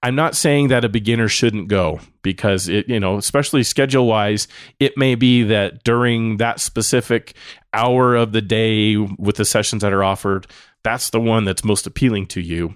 I'm 0.03 0.15
not 0.15 0.35
saying 0.35 0.69
that 0.69 0.85
a 0.85 0.89
beginner 0.89 1.29
shouldn't 1.29 1.69
go 1.69 2.01
because 2.23 2.69
it, 2.69 2.89
you 2.89 2.99
know, 2.99 3.19
especially 3.19 3.63
schedule 3.63 4.07
wise, 4.07 4.49
it 4.79 4.97
may 4.97 5.15
be 5.15 5.43
that 5.45 5.85
during 5.85 6.39
that 6.39 6.59
specific 6.59 7.35
hour 7.75 8.15
of 8.17 8.33
the 8.33 8.41
day 8.41 8.97
with 8.97 9.37
the 9.37 9.45
sessions 9.45 9.83
that 9.83 9.93
are 9.93 10.05
offered, 10.05 10.47
that's 10.83 11.11
the 11.11 11.21
one 11.21 11.45
that's 11.45 11.65
most 11.65 11.87
appealing 11.87 12.27
to 12.29 12.41
you. 12.41 12.75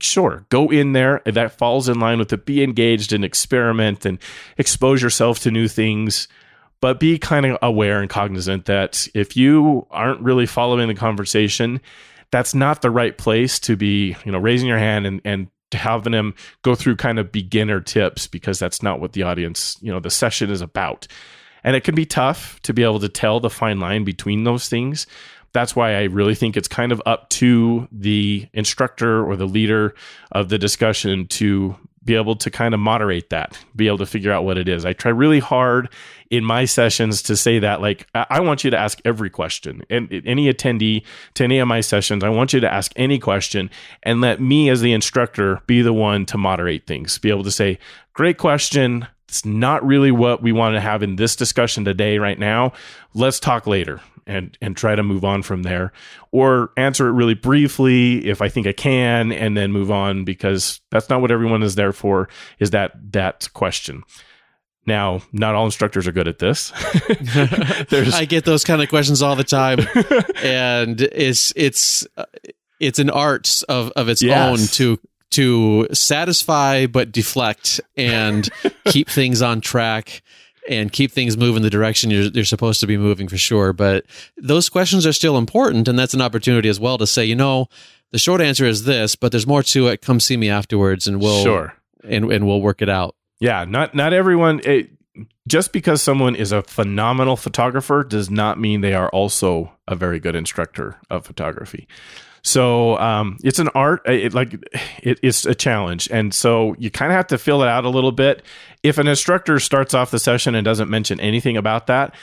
Sure, 0.00 0.46
go 0.48 0.70
in 0.70 0.94
there. 0.94 1.20
That 1.26 1.58
falls 1.58 1.88
in 1.88 2.00
line 2.00 2.18
with 2.18 2.30
the 2.30 2.38
be 2.38 2.62
engaged 2.64 3.12
and 3.12 3.24
experiment 3.24 4.04
and 4.04 4.18
expose 4.58 5.02
yourself 5.02 5.38
to 5.40 5.50
new 5.50 5.68
things 5.68 6.26
but 6.82 6.98
be 6.98 7.16
kind 7.16 7.46
of 7.46 7.56
aware 7.62 8.00
and 8.00 8.10
cognizant 8.10 8.64
that 8.64 9.06
if 9.14 9.36
you 9.36 9.86
aren't 9.92 10.20
really 10.20 10.46
following 10.46 10.88
the 10.88 10.94
conversation, 10.94 11.80
that's 12.32 12.54
not 12.54 12.82
the 12.82 12.90
right 12.90 13.16
place 13.16 13.60
to 13.60 13.76
be, 13.76 14.16
you 14.24 14.32
know, 14.32 14.38
raising 14.38 14.68
your 14.68 14.78
hand 14.78 15.06
and, 15.06 15.20
and 15.24 15.48
having 15.70 16.10
them 16.10 16.34
go 16.62 16.74
through 16.74 16.96
kind 16.96 17.20
of 17.20 17.30
beginner 17.30 17.80
tips 17.80 18.26
because 18.26 18.58
that's 18.58 18.82
not 18.82 18.98
what 18.98 19.12
the 19.12 19.22
audience, 19.22 19.78
you 19.80 19.92
know, 19.92 20.00
the 20.00 20.10
session 20.10 20.50
is 20.50 20.60
about. 20.60 21.06
And 21.62 21.76
it 21.76 21.84
can 21.84 21.94
be 21.94 22.04
tough 22.04 22.60
to 22.62 22.74
be 22.74 22.82
able 22.82 22.98
to 22.98 23.08
tell 23.08 23.38
the 23.38 23.48
fine 23.48 23.78
line 23.78 24.02
between 24.02 24.42
those 24.42 24.68
things. 24.68 25.06
That's 25.52 25.76
why 25.76 25.94
I 25.94 26.04
really 26.04 26.34
think 26.34 26.56
it's 26.56 26.66
kind 26.66 26.90
of 26.90 27.00
up 27.06 27.28
to 27.30 27.86
the 27.92 28.48
instructor 28.52 29.24
or 29.24 29.36
the 29.36 29.46
leader 29.46 29.94
of 30.32 30.48
the 30.48 30.58
discussion 30.58 31.28
to 31.28 31.76
be 32.04 32.14
able 32.14 32.36
to 32.36 32.50
kind 32.50 32.74
of 32.74 32.80
moderate 32.80 33.30
that, 33.30 33.58
be 33.76 33.86
able 33.86 33.98
to 33.98 34.06
figure 34.06 34.32
out 34.32 34.44
what 34.44 34.58
it 34.58 34.68
is. 34.68 34.84
I 34.84 34.92
try 34.92 35.10
really 35.10 35.38
hard 35.38 35.88
in 36.30 36.44
my 36.44 36.64
sessions 36.64 37.22
to 37.22 37.36
say 37.36 37.58
that, 37.60 37.80
like, 37.80 38.06
I 38.14 38.40
want 38.40 38.64
you 38.64 38.70
to 38.70 38.76
ask 38.76 39.00
every 39.04 39.30
question. 39.30 39.82
And 39.88 40.10
any 40.24 40.52
attendee 40.52 41.04
to 41.34 41.44
any 41.44 41.58
of 41.58 41.68
my 41.68 41.80
sessions, 41.80 42.24
I 42.24 42.28
want 42.28 42.52
you 42.52 42.60
to 42.60 42.72
ask 42.72 42.92
any 42.96 43.18
question 43.18 43.70
and 44.02 44.20
let 44.20 44.40
me, 44.40 44.68
as 44.68 44.80
the 44.80 44.92
instructor, 44.92 45.60
be 45.66 45.82
the 45.82 45.92
one 45.92 46.26
to 46.26 46.38
moderate 46.38 46.86
things, 46.86 47.18
be 47.18 47.30
able 47.30 47.44
to 47.44 47.50
say, 47.50 47.78
great 48.14 48.38
question. 48.38 49.06
It's 49.28 49.44
not 49.44 49.84
really 49.86 50.10
what 50.10 50.42
we 50.42 50.52
want 50.52 50.74
to 50.74 50.80
have 50.80 51.02
in 51.02 51.16
this 51.16 51.36
discussion 51.36 51.84
today, 51.84 52.18
right 52.18 52.38
now. 52.38 52.72
Let's 53.14 53.40
talk 53.40 53.66
later 53.66 54.00
and 54.26 54.56
and 54.60 54.76
try 54.76 54.94
to 54.94 55.02
move 55.02 55.24
on 55.24 55.42
from 55.42 55.62
there 55.62 55.92
or 56.30 56.70
answer 56.76 57.08
it 57.08 57.12
really 57.12 57.34
briefly 57.34 58.26
if 58.26 58.40
I 58.42 58.48
think 58.48 58.66
I 58.66 58.72
can 58.72 59.32
and 59.32 59.56
then 59.56 59.72
move 59.72 59.90
on 59.90 60.24
because 60.24 60.80
that's 60.90 61.08
not 61.08 61.20
what 61.20 61.30
everyone 61.30 61.62
is 61.62 61.74
there 61.74 61.92
for 61.92 62.28
is 62.58 62.70
that 62.70 62.92
that 63.12 63.48
question. 63.52 64.02
Now, 64.84 65.22
not 65.32 65.54
all 65.54 65.64
instructors 65.64 66.08
are 66.08 66.12
good 66.12 66.26
at 66.26 66.40
this. 66.40 66.72
I 68.14 68.26
get 68.28 68.44
those 68.44 68.64
kind 68.64 68.82
of 68.82 68.88
questions 68.88 69.22
all 69.22 69.36
the 69.36 69.44
time 69.44 69.78
and 70.42 71.00
it's 71.00 71.52
it's 71.54 72.06
uh, 72.16 72.24
it's 72.80 72.98
an 72.98 73.10
art 73.10 73.62
of 73.68 73.90
of 73.92 74.08
its 74.08 74.22
yes. 74.22 74.48
own 74.48 74.66
to 74.68 74.98
to 75.30 75.88
satisfy 75.92 76.86
but 76.86 77.12
deflect 77.12 77.80
and 77.96 78.48
keep 78.86 79.08
things 79.08 79.40
on 79.40 79.60
track 79.60 80.22
and 80.68 80.92
keep 80.92 81.10
things 81.10 81.36
moving 81.36 81.62
the 81.62 81.70
direction 81.70 82.10
you're, 82.10 82.24
you're 82.24 82.44
supposed 82.44 82.80
to 82.80 82.86
be 82.86 82.96
moving 82.96 83.28
for 83.28 83.36
sure. 83.36 83.72
But 83.72 84.04
those 84.36 84.68
questions 84.68 85.06
are 85.06 85.12
still 85.12 85.36
important. 85.36 85.88
And 85.88 85.98
that's 85.98 86.14
an 86.14 86.20
opportunity 86.20 86.68
as 86.68 86.78
well 86.78 86.98
to 86.98 87.06
say, 87.06 87.24
you 87.24 87.34
know, 87.36 87.68
the 88.10 88.18
short 88.18 88.40
answer 88.40 88.64
is 88.64 88.84
this, 88.84 89.16
but 89.16 89.32
there's 89.32 89.46
more 89.46 89.62
to 89.64 89.88
it. 89.88 90.02
Come 90.02 90.20
see 90.20 90.36
me 90.36 90.48
afterwards 90.48 91.06
and 91.06 91.20
we'll, 91.20 91.42
sure. 91.42 91.74
and, 92.04 92.30
and 92.30 92.46
we'll 92.46 92.60
work 92.60 92.82
it 92.82 92.88
out. 92.88 93.16
Yeah. 93.40 93.64
Not, 93.64 93.94
not 93.94 94.12
everyone, 94.12 94.60
it, 94.64 94.90
just 95.48 95.72
because 95.72 96.00
someone 96.00 96.36
is 96.36 96.52
a 96.52 96.62
phenomenal 96.62 97.36
photographer 97.36 98.04
does 98.04 98.30
not 98.30 98.60
mean 98.60 98.80
they 98.80 98.94
are 98.94 99.08
also 99.08 99.72
a 99.88 99.96
very 99.96 100.20
good 100.20 100.36
instructor 100.36 101.00
of 101.10 101.26
photography. 101.26 101.88
So 102.42 102.98
um, 102.98 103.38
it's 103.44 103.60
an 103.60 103.68
art, 103.68 104.02
it, 104.06 104.34
like 104.34 104.54
it, 105.02 105.20
it's 105.22 105.46
a 105.46 105.54
challenge, 105.54 106.08
and 106.10 106.34
so 106.34 106.74
you 106.76 106.90
kind 106.90 107.12
of 107.12 107.16
have 107.16 107.28
to 107.28 107.38
fill 107.38 107.62
it 107.62 107.68
out 107.68 107.84
a 107.84 107.88
little 107.88 108.10
bit. 108.10 108.42
If 108.82 108.98
an 108.98 109.06
instructor 109.06 109.60
starts 109.60 109.94
off 109.94 110.10
the 110.10 110.18
session 110.18 110.56
and 110.56 110.64
doesn't 110.64 110.90
mention 110.90 111.20
anything 111.20 111.56
about 111.56 111.86
that, 111.86 112.16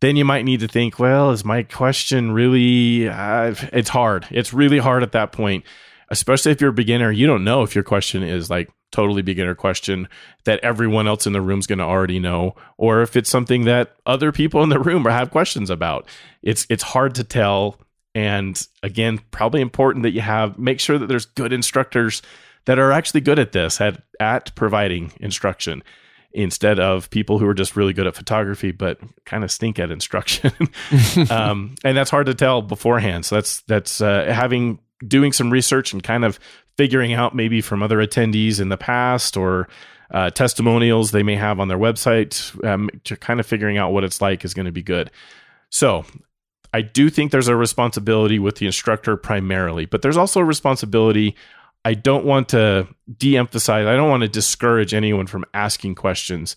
then 0.00 0.16
you 0.16 0.24
might 0.24 0.46
need 0.46 0.60
to 0.60 0.68
think, 0.68 0.98
well, 0.98 1.30
is 1.30 1.44
my 1.44 1.62
question 1.62 2.32
really? 2.32 3.06
Uh, 3.06 3.54
it's 3.72 3.90
hard. 3.90 4.26
It's 4.30 4.54
really 4.54 4.78
hard 4.78 5.02
at 5.02 5.12
that 5.12 5.32
point, 5.32 5.64
especially 6.08 6.52
if 6.52 6.60
you're 6.62 6.70
a 6.70 6.74
beginner. 6.74 7.10
You 7.10 7.26
don't 7.26 7.44
know 7.44 7.62
if 7.62 7.74
your 7.74 7.84
question 7.84 8.22
is 8.22 8.48
like 8.48 8.70
totally 8.92 9.20
beginner 9.20 9.54
question 9.54 10.08
that 10.44 10.60
everyone 10.60 11.06
else 11.06 11.26
in 11.26 11.34
the 11.34 11.40
room 11.42 11.58
is 11.58 11.66
going 11.66 11.80
to 11.80 11.84
already 11.84 12.18
know, 12.18 12.54
or 12.78 13.02
if 13.02 13.14
it's 13.14 13.28
something 13.28 13.64
that 13.64 13.94
other 14.06 14.32
people 14.32 14.62
in 14.62 14.70
the 14.70 14.78
room 14.80 15.04
have 15.04 15.30
questions 15.30 15.68
about. 15.68 16.08
It's 16.42 16.66
it's 16.70 16.82
hard 16.82 17.14
to 17.16 17.24
tell 17.24 17.78
and 18.16 18.66
again, 18.82 19.20
probably 19.30 19.60
important 19.60 20.04
that 20.04 20.12
you 20.12 20.22
have 20.22 20.58
make 20.58 20.80
sure 20.80 20.96
that 20.96 21.06
there's 21.06 21.26
good 21.26 21.52
instructors 21.52 22.22
that 22.64 22.78
are 22.78 22.90
actually 22.90 23.20
good 23.20 23.38
at 23.38 23.52
this 23.52 23.78
at 23.78 24.02
at 24.18 24.54
providing 24.54 25.12
instruction 25.20 25.82
instead 26.32 26.80
of 26.80 27.10
people 27.10 27.38
who 27.38 27.46
are 27.46 27.52
just 27.52 27.76
really 27.76 27.92
good 27.92 28.06
at 28.06 28.16
photography 28.16 28.70
but 28.70 28.98
kind 29.26 29.44
of 29.44 29.50
stink 29.50 29.78
at 29.78 29.90
instruction. 29.90 30.50
um, 31.30 31.74
and 31.84 31.94
that's 31.94 32.08
hard 32.08 32.24
to 32.24 32.32
tell 32.32 32.62
beforehand. 32.62 33.26
So 33.26 33.34
that's 33.34 33.60
that's 33.62 34.00
uh, 34.00 34.32
having 34.32 34.78
doing 35.06 35.34
some 35.34 35.50
research 35.50 35.92
and 35.92 36.02
kind 36.02 36.24
of 36.24 36.40
figuring 36.78 37.12
out 37.12 37.34
maybe 37.34 37.60
from 37.60 37.82
other 37.82 37.98
attendees 37.98 38.62
in 38.62 38.70
the 38.70 38.78
past 38.78 39.36
or 39.36 39.68
uh, 40.10 40.30
testimonials 40.30 41.10
they 41.10 41.22
may 41.22 41.36
have 41.36 41.60
on 41.60 41.68
their 41.68 41.76
website, 41.78 42.64
um, 42.64 42.88
to 43.04 43.14
kind 43.14 43.40
of 43.40 43.46
figuring 43.46 43.76
out 43.76 43.92
what 43.92 44.04
it's 44.04 44.22
like 44.22 44.42
is 44.42 44.54
going 44.54 44.64
to 44.64 44.72
be 44.72 44.82
good. 44.82 45.10
So 45.68 46.06
I 46.76 46.82
do 46.82 47.08
think 47.08 47.32
there's 47.32 47.48
a 47.48 47.56
responsibility 47.56 48.38
with 48.38 48.56
the 48.56 48.66
instructor 48.66 49.16
primarily, 49.16 49.86
but 49.86 50.02
there's 50.02 50.18
also 50.18 50.40
a 50.40 50.44
responsibility. 50.44 51.34
I 51.86 51.94
don't 51.94 52.26
want 52.26 52.50
to 52.50 52.86
de 53.16 53.38
emphasize, 53.38 53.86
I 53.86 53.96
don't 53.96 54.10
want 54.10 54.24
to 54.24 54.28
discourage 54.28 54.92
anyone 54.92 55.26
from 55.26 55.46
asking 55.54 55.94
questions. 55.94 56.54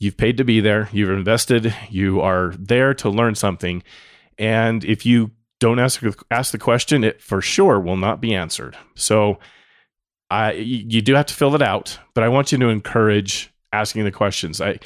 You've 0.00 0.16
paid 0.16 0.36
to 0.38 0.44
be 0.44 0.58
there, 0.58 0.88
you've 0.90 1.10
invested, 1.10 1.72
you 1.88 2.20
are 2.20 2.54
there 2.58 2.92
to 2.94 3.08
learn 3.08 3.36
something. 3.36 3.84
And 4.36 4.84
if 4.84 5.06
you 5.06 5.30
don't 5.60 5.78
ask, 5.78 6.02
ask 6.32 6.50
the 6.50 6.58
question, 6.58 7.04
it 7.04 7.22
for 7.22 7.40
sure 7.40 7.78
will 7.78 7.96
not 7.96 8.20
be 8.20 8.34
answered. 8.34 8.76
So 8.96 9.38
I, 10.28 10.54
you 10.54 11.02
do 11.02 11.14
have 11.14 11.26
to 11.26 11.34
fill 11.34 11.54
it 11.54 11.62
out, 11.62 12.00
but 12.14 12.24
I 12.24 12.28
want 12.30 12.50
you 12.50 12.58
to 12.58 12.68
encourage 12.68 13.52
asking 13.72 14.02
the 14.02 14.10
questions. 14.10 14.60
I, 14.60 14.80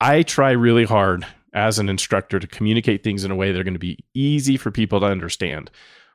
I 0.00 0.22
try 0.22 0.52
really 0.52 0.84
hard 0.84 1.26
as 1.52 1.78
an 1.78 1.88
instructor 1.88 2.38
to 2.38 2.46
communicate 2.46 3.02
things 3.02 3.24
in 3.24 3.30
a 3.30 3.36
way 3.36 3.52
that 3.52 3.60
are 3.60 3.64
going 3.64 3.74
to 3.74 3.78
be 3.78 3.98
easy 4.14 4.56
for 4.56 4.70
people 4.70 5.00
to 5.00 5.06
understand. 5.06 5.70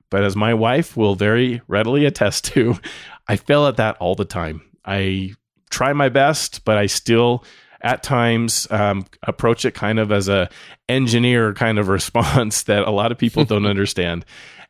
But 0.09 0.23
as 0.23 0.35
my 0.35 0.53
wife 0.53 0.95
will 0.95 1.15
very 1.15 1.61
readily 1.67 2.05
attest 2.05 2.45
to, 2.45 2.75
I 3.27 3.35
fail 3.35 3.67
at 3.67 3.77
that 3.77 3.97
all 3.97 4.15
the 4.15 4.25
time. 4.25 4.61
I 4.85 5.33
try 5.69 5.93
my 5.93 6.09
best, 6.09 6.63
but 6.63 6.77
I 6.77 6.85
still 6.85 7.43
at 7.81 8.03
times 8.03 8.67
um, 8.71 9.05
approach 9.23 9.65
it 9.65 9.73
kind 9.73 9.99
of 9.99 10.11
as 10.11 10.27
a 10.27 10.49
engineer 10.89 11.53
kind 11.53 11.77
of 11.77 11.87
response 11.89 12.63
that 12.63 12.87
a 12.87 12.91
lot 12.91 13.11
of 13.11 13.17
people 13.17 13.43
don't 13.43 13.65
understand 13.67 14.25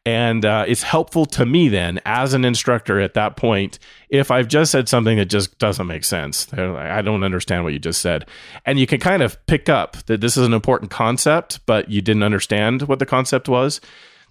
and 0.07 0.45
uh, 0.45 0.63
it's 0.65 0.83
helpful 0.83 1.25
to 1.25 1.45
me 1.45 1.67
then 1.67 1.99
as 2.05 2.33
an 2.33 2.45
instructor 2.45 2.97
at 3.01 3.13
that 3.13 3.35
point 3.35 3.77
if 4.07 4.31
i've 4.31 4.47
just 4.47 4.71
said 4.71 4.87
something 4.87 5.17
that 5.17 5.25
just 5.25 5.59
doesn't 5.59 5.85
make 5.85 6.05
sense. 6.05 6.47
I 6.53 7.01
don't 7.01 7.25
understand 7.25 7.65
what 7.65 7.73
you 7.73 7.79
just 7.79 8.01
said. 8.01 8.25
And 8.65 8.79
you 8.79 8.87
can 8.87 9.01
kind 9.01 9.21
of 9.21 9.45
pick 9.47 9.67
up 9.67 9.97
that 10.05 10.21
this 10.21 10.37
is 10.37 10.47
an 10.47 10.53
important 10.53 10.91
concept 10.91 11.59
but 11.65 11.89
you 11.89 12.01
didn't 12.01 12.23
understand 12.23 12.83
what 12.83 12.99
the 12.99 13.05
concept 13.05 13.49
was. 13.49 13.81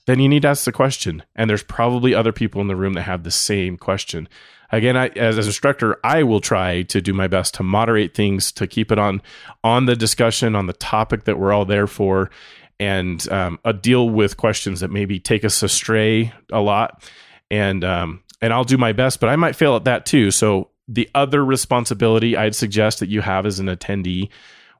Then 0.07 0.19
you 0.19 0.31
need 0.31 0.43
to 0.43 0.49
ask 0.49 0.65
the 0.65 0.73
question. 0.73 1.23
And 1.35 1.51
there's 1.51 1.62
probably 1.62 2.15
other 2.15 2.33
people 2.33 2.62
in 2.62 2.69
the 2.69 2.77
room 2.77 2.95
that 2.95 3.03
have 3.03 3.25
the 3.25 3.31
same 3.31 3.77
question. 3.77 4.29
Again 4.73 4.97
I, 4.97 5.09
as 5.09 5.37
an 5.37 5.45
instructor 5.45 5.99
i 6.03 6.23
will 6.23 6.41
try 6.41 6.83
to 6.85 7.03
do 7.03 7.12
my 7.12 7.27
best 7.27 7.53
to 7.55 7.62
moderate 7.62 8.15
things 8.15 8.51
to 8.53 8.67
keep 8.67 8.91
it 8.91 8.99
on 8.99 9.21
on 9.62 9.85
the 9.85 9.95
discussion 9.95 10.57
on 10.57 10.67
the 10.67 10.73
topic 10.73 11.25
that 11.25 11.39
we're 11.39 11.53
all 11.53 11.67
there 11.67 11.87
for 11.87 12.31
and 12.79 13.27
um, 13.31 13.59
a 13.65 13.73
deal 13.73 14.09
with 14.09 14.37
questions 14.37 14.81
that 14.81 14.91
maybe 14.91 15.19
take 15.19 15.45
us 15.45 15.62
astray 15.62 16.33
a 16.53 16.61
lot. 16.61 17.03
And 17.51 17.85
um, 17.85 18.23
and 18.41 18.53
I'll 18.53 18.65
do 18.65 18.77
my 18.77 18.93
best, 18.93 19.21
but 19.21 19.29
I 19.29 19.37
might 19.37 19.57
fail 19.57 19.77
at 19.77 19.85
that 19.85 20.07
too. 20.07 20.31
So 20.31 20.71
the 20.89 21.09
other 21.15 21.45
responsibility 21.45 22.37
I'd 22.37 22.55
suggest 22.55 23.01
that 23.01 23.09
you 23.09 23.21
have 23.21 23.47
as 23.47 23.59
an 23.59 23.67
attendee 23.67 24.29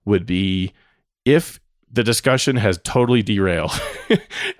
would 0.05 0.27
be 0.27 0.73
if 1.25 1.61
the 1.91 2.05
discussion 2.05 2.57
has 2.57 2.79
totally 2.85 3.23
derailed. 3.23 3.73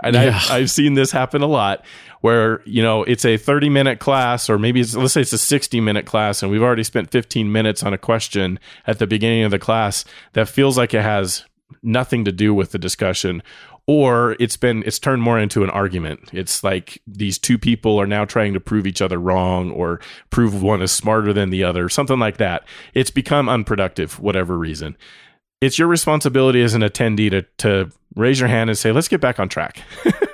and 0.03 0.15
yeah. 0.15 0.41
I've, 0.43 0.51
I've 0.51 0.71
seen 0.71 0.95
this 0.95 1.11
happen 1.11 1.43
a 1.43 1.47
lot 1.47 1.85
where, 2.21 2.63
you 2.65 2.83
know, 2.83 3.03
it's 3.05 3.25
a 3.25 3.37
30 3.37 3.69
minute 3.69 3.99
class 3.99 4.49
or 4.49 4.59
maybe 4.59 4.83
let's 4.83 5.13
say 5.13 5.21
it's 5.21 5.33
a 5.33 5.39
60 5.39 5.81
minute 5.81 6.07
class 6.07 6.43
and 6.43 6.51
we've 6.51 6.63
already 6.63 6.85
spent 6.85 7.11
15 7.11 7.51
minutes 7.51 7.83
on 7.83 7.93
a 7.93 7.99
question 7.99 8.59
at 8.87 8.99
the 8.99 9.07
beginning 9.07 9.43
of 9.43 9.51
the 9.51 9.59
class 9.59 10.05
that 10.33 10.49
feels 10.49 10.79
like 10.79 10.95
it 10.95 11.03
has 11.03 11.45
nothing 11.83 12.25
to 12.25 12.33
do 12.33 12.55
with 12.55 12.73
the 12.73 12.79
discussion 12.79 13.43
or 13.87 14.37
it's 14.41 14.57
been 14.57 14.83
it's 14.85 14.99
turned 14.99 15.23
more 15.23 15.39
into 15.39 15.63
an 15.63 15.71
argument. 15.71 16.31
It's 16.33 16.65
like 16.65 17.01
these 17.07 17.39
two 17.39 17.57
people 17.57 18.01
are 18.01 18.07
now 18.07 18.25
trying 18.25 18.53
to 18.55 18.61
prove 18.61 18.87
each 18.87 19.01
other 19.01 19.19
wrong 19.19 19.71
or 19.71 20.01
prove 20.31 20.61
one 20.61 20.83
is 20.83 20.91
smarter 20.91 21.33
than 21.33 21.51
the 21.51 21.63
other 21.63 21.89
something 21.89 22.19
like 22.19 22.39
that. 22.39 22.67
It's 22.95 23.11
become 23.11 23.49
unproductive 23.49 24.19
whatever 24.19 24.59
reason. 24.59 24.97
It's 25.61 25.79
your 25.79 25.89
responsibility 25.89 26.63
as 26.63 26.75
an 26.75 26.83
attendee 26.83 27.31
to 27.31 27.43
to 27.59 27.93
raise 28.15 28.41
your 28.41 28.49
hand 28.49 28.71
and 28.71 28.79
say 28.79 28.93
let's 28.93 29.09
get 29.09 29.21
back 29.21 29.39
on 29.39 29.49
track 29.49 29.83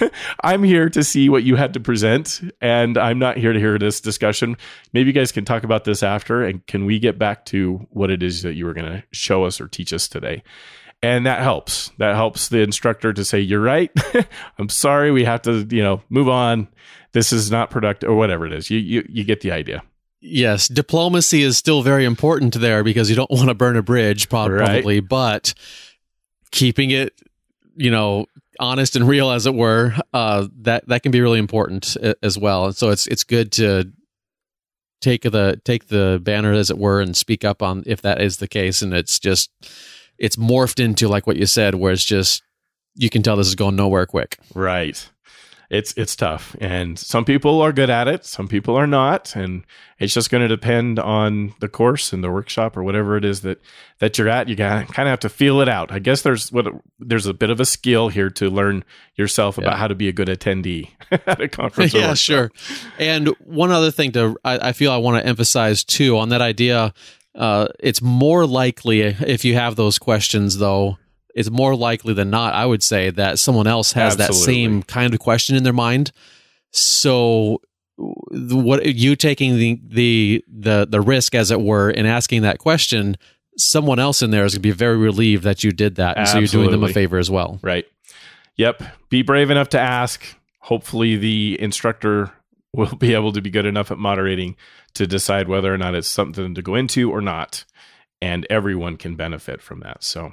I'm 0.42 0.62
here 0.62 0.88
to 0.90 1.04
see 1.04 1.28
what 1.28 1.42
you 1.42 1.56
had 1.56 1.74
to 1.74 1.80
present, 1.80 2.40
and 2.60 2.96
I'm 2.96 3.18
not 3.18 3.36
here 3.36 3.52
to 3.52 3.58
hear 3.58 3.78
this 3.78 4.00
discussion. 4.00 4.56
Maybe 4.92 5.08
you 5.08 5.12
guys 5.12 5.32
can 5.32 5.44
talk 5.44 5.64
about 5.64 5.84
this 5.84 6.02
after, 6.02 6.44
and 6.44 6.66
can 6.66 6.84
we 6.84 6.98
get 6.98 7.18
back 7.18 7.44
to 7.46 7.86
what 7.90 8.10
it 8.10 8.22
is 8.22 8.42
that 8.42 8.54
you 8.54 8.64
were 8.64 8.74
going 8.74 8.90
to 8.90 9.02
show 9.12 9.44
us 9.44 9.60
or 9.60 9.68
teach 9.68 9.92
us 9.92 10.08
today? 10.08 10.42
And 11.02 11.26
that 11.26 11.40
helps. 11.40 11.90
That 11.98 12.14
helps 12.14 12.48
the 12.48 12.60
instructor 12.60 13.12
to 13.12 13.24
say, 13.24 13.38
"You're 13.40 13.60
right. 13.60 13.90
I'm 14.58 14.68
sorry. 14.68 15.10
We 15.10 15.24
have 15.24 15.42
to, 15.42 15.66
you 15.70 15.82
know, 15.82 16.02
move 16.08 16.28
on. 16.28 16.68
This 17.12 17.32
is 17.32 17.50
not 17.50 17.70
productive, 17.70 18.08
or 18.10 18.14
whatever 18.14 18.46
it 18.46 18.52
is. 18.52 18.70
You 18.70 18.78
you 18.78 19.06
you 19.08 19.24
get 19.24 19.42
the 19.42 19.52
idea." 19.52 19.82
Yes, 20.20 20.66
diplomacy 20.66 21.42
is 21.42 21.56
still 21.56 21.82
very 21.82 22.04
important 22.04 22.54
there 22.54 22.82
because 22.82 23.10
you 23.10 23.16
don't 23.16 23.30
want 23.30 23.48
to 23.48 23.54
burn 23.54 23.76
a 23.76 23.82
bridge, 23.82 24.28
probably, 24.28 25.00
right. 25.00 25.08
but 25.08 25.54
keeping 26.50 26.90
it, 26.90 27.20
you 27.76 27.90
know, 27.90 28.26
honest 28.58 28.96
and 28.96 29.06
real, 29.08 29.30
as 29.30 29.46
it 29.46 29.54
were, 29.54 29.94
uh, 30.12 30.46
that 30.62 30.86
that 30.88 31.02
can 31.02 31.12
be 31.12 31.20
really 31.20 31.38
important 31.38 31.96
as 32.22 32.38
well. 32.38 32.66
And 32.66 32.76
so 32.76 32.90
it's 32.90 33.06
it's 33.06 33.24
good 33.24 33.52
to 33.52 33.90
take 35.00 35.22
the 35.22 35.60
take 35.64 35.88
the 35.88 36.20
banner 36.22 36.52
as 36.52 36.70
it 36.70 36.78
were 36.78 37.00
and 37.00 37.16
speak 37.16 37.44
up 37.44 37.62
on 37.62 37.82
if 37.86 38.02
that 38.02 38.20
is 38.20 38.38
the 38.38 38.48
case 38.48 38.82
and 38.82 38.94
it's 38.94 39.18
just 39.18 39.50
it's 40.18 40.36
morphed 40.36 40.82
into 40.82 41.06
like 41.06 41.26
what 41.26 41.36
you 41.36 41.44
said 41.46 41.74
where 41.74 41.92
it's 41.92 42.04
just 42.04 42.42
you 42.94 43.10
can 43.10 43.22
tell 43.22 43.36
this 43.36 43.46
is 43.46 43.54
going 43.54 43.76
nowhere 43.76 44.06
quick 44.06 44.38
Right. 44.54 45.08
It's 45.68 45.92
it's 45.96 46.14
tough, 46.14 46.54
and 46.60 46.98
some 46.98 47.24
people 47.24 47.60
are 47.60 47.72
good 47.72 47.90
at 47.90 48.06
it, 48.06 48.24
some 48.24 48.46
people 48.46 48.76
are 48.76 48.86
not, 48.86 49.34
and 49.34 49.64
it's 49.98 50.14
just 50.14 50.30
going 50.30 50.42
to 50.42 50.48
depend 50.48 50.98
on 50.98 51.54
the 51.60 51.68
course 51.68 52.12
and 52.12 52.22
the 52.22 52.30
workshop 52.30 52.76
or 52.76 52.82
whatever 52.84 53.16
it 53.16 53.24
is 53.24 53.40
that 53.40 53.60
that 53.98 54.16
you're 54.16 54.28
at. 54.28 54.48
You 54.48 54.56
kind 54.56 54.88
of 54.88 54.94
have 54.94 55.20
to 55.20 55.28
feel 55.28 55.60
it 55.60 55.68
out. 55.68 55.90
I 55.90 55.98
guess 55.98 56.22
there's 56.22 56.52
what 56.52 56.66
there's 57.00 57.26
a 57.26 57.34
bit 57.34 57.50
of 57.50 57.58
a 57.58 57.64
skill 57.64 58.08
here 58.08 58.30
to 58.30 58.48
learn 58.48 58.84
yourself 59.16 59.58
about 59.58 59.78
how 59.78 59.88
to 59.88 59.94
be 59.94 60.08
a 60.08 60.12
good 60.12 60.28
attendee 60.28 60.90
at 61.10 61.40
a 61.40 61.48
conference. 61.48 61.94
yeah 61.94 62.14
sure 62.14 62.50
and 62.98 63.28
one 63.40 63.70
other 63.70 63.90
thing 63.90 64.12
to 64.12 64.36
i, 64.44 64.68
I 64.68 64.72
feel 64.72 64.92
i 64.92 64.96
want 64.98 65.22
to 65.22 65.26
emphasize 65.26 65.84
too 65.84 66.18
on 66.18 66.28
that 66.30 66.42
idea 66.42 66.92
uh, 67.34 67.68
it's 67.80 68.00
more 68.00 68.46
likely 68.46 69.00
if 69.02 69.44
you 69.44 69.54
have 69.54 69.76
those 69.76 69.98
questions 69.98 70.58
though 70.58 70.98
it's 71.36 71.50
more 71.50 71.76
likely 71.76 72.12
than 72.12 72.30
not 72.30 72.52
i 72.54 72.66
would 72.66 72.82
say 72.82 73.10
that 73.10 73.38
someone 73.38 73.68
else 73.68 73.92
has 73.92 74.16
that 74.16 74.34
same 74.34 74.82
kind 74.82 75.14
of 75.14 75.20
question 75.20 75.54
in 75.54 75.62
their 75.62 75.72
mind 75.72 76.10
so 76.72 77.60
what 77.96 78.84
you 78.84 79.14
taking 79.14 79.56
the 79.56 79.80
the 79.86 80.44
the 80.48 80.86
the 80.90 81.00
risk 81.00 81.34
as 81.34 81.50
it 81.52 81.60
were 81.60 81.88
in 81.90 82.04
asking 82.06 82.42
that 82.42 82.58
question 82.58 83.16
someone 83.56 83.98
else 83.98 84.20
in 84.20 84.30
there 84.32 84.44
is 84.44 84.52
going 84.54 84.62
to 84.62 84.68
be 84.68 84.70
very 84.72 84.96
relieved 84.96 85.44
that 85.44 85.62
you 85.64 85.70
did 85.70 85.94
that 85.94 86.18
and 86.18 86.28
so 86.28 86.38
you're 86.38 86.48
doing 86.48 86.70
them 86.70 86.82
a 86.82 86.88
favor 86.92 87.16
as 87.18 87.30
well 87.30 87.58
Right. 87.62 87.86
Yep. 88.56 88.82
Be 89.10 89.22
brave 89.22 89.50
enough 89.50 89.68
to 89.70 89.78
ask. 89.80 90.24
Hopefully, 90.60 91.16
the 91.16 91.60
instructor 91.60 92.32
will 92.72 92.96
be 92.96 93.14
able 93.14 93.32
to 93.32 93.40
be 93.42 93.50
good 93.50 93.66
enough 93.66 93.90
at 93.90 93.98
moderating 93.98 94.56
to 94.94 95.06
decide 95.06 95.48
whether 95.48 95.72
or 95.72 95.78
not 95.78 95.94
it's 95.94 96.08
something 96.08 96.54
to 96.54 96.62
go 96.62 96.74
into 96.74 97.10
or 97.10 97.20
not. 97.20 97.64
And 98.22 98.46
everyone 98.48 98.96
can 98.96 99.14
benefit 99.14 99.60
from 99.60 99.80
that. 99.80 100.02
So, 100.02 100.32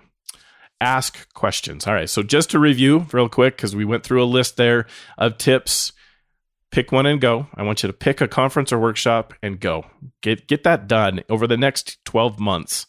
ask 0.81 1.31
questions. 1.33 1.87
All 1.87 1.93
right. 1.93 2.09
So, 2.09 2.23
just 2.23 2.51
to 2.51 2.59
review 2.59 3.07
real 3.11 3.29
quick, 3.29 3.57
because 3.57 3.75
we 3.75 3.85
went 3.85 4.03
through 4.03 4.23
a 4.23 4.25
list 4.25 4.57
there 4.57 4.85
of 5.17 5.37
tips. 5.37 5.93
Pick 6.71 6.91
one 6.91 7.05
and 7.05 7.21
go. 7.21 7.45
I 7.53 7.61
want 7.61 7.83
you 7.83 7.87
to 7.87 7.93
pick 7.93 8.19
a 8.19 8.27
conference 8.27 8.73
or 8.73 8.79
workshop 8.79 9.35
and 9.43 9.59
go. 9.59 9.85
Get 10.21 10.47
get 10.47 10.63
that 10.63 10.87
done 10.87 11.21
over 11.29 11.45
the 11.45 11.55
next 11.55 12.03
12 12.05 12.39
months 12.39 12.87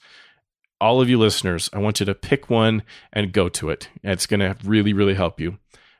all 0.85 1.01
of 1.01 1.09
you 1.09 1.18
listeners, 1.18 1.70
I 1.72 1.78
want 1.78 2.01
you 2.01 2.07
to 2.07 2.14
pick 2.14 2.51
one 2.51 2.82
and 3.11 3.32
go 3.32 3.49
to 3.49 3.70
it. 3.70 3.89
It's 4.03 4.26
going 4.26 4.41
to 4.41 4.55
really, 4.64 4.93
really 4.93 5.14
help 5.14 5.41
you. 5.41 5.59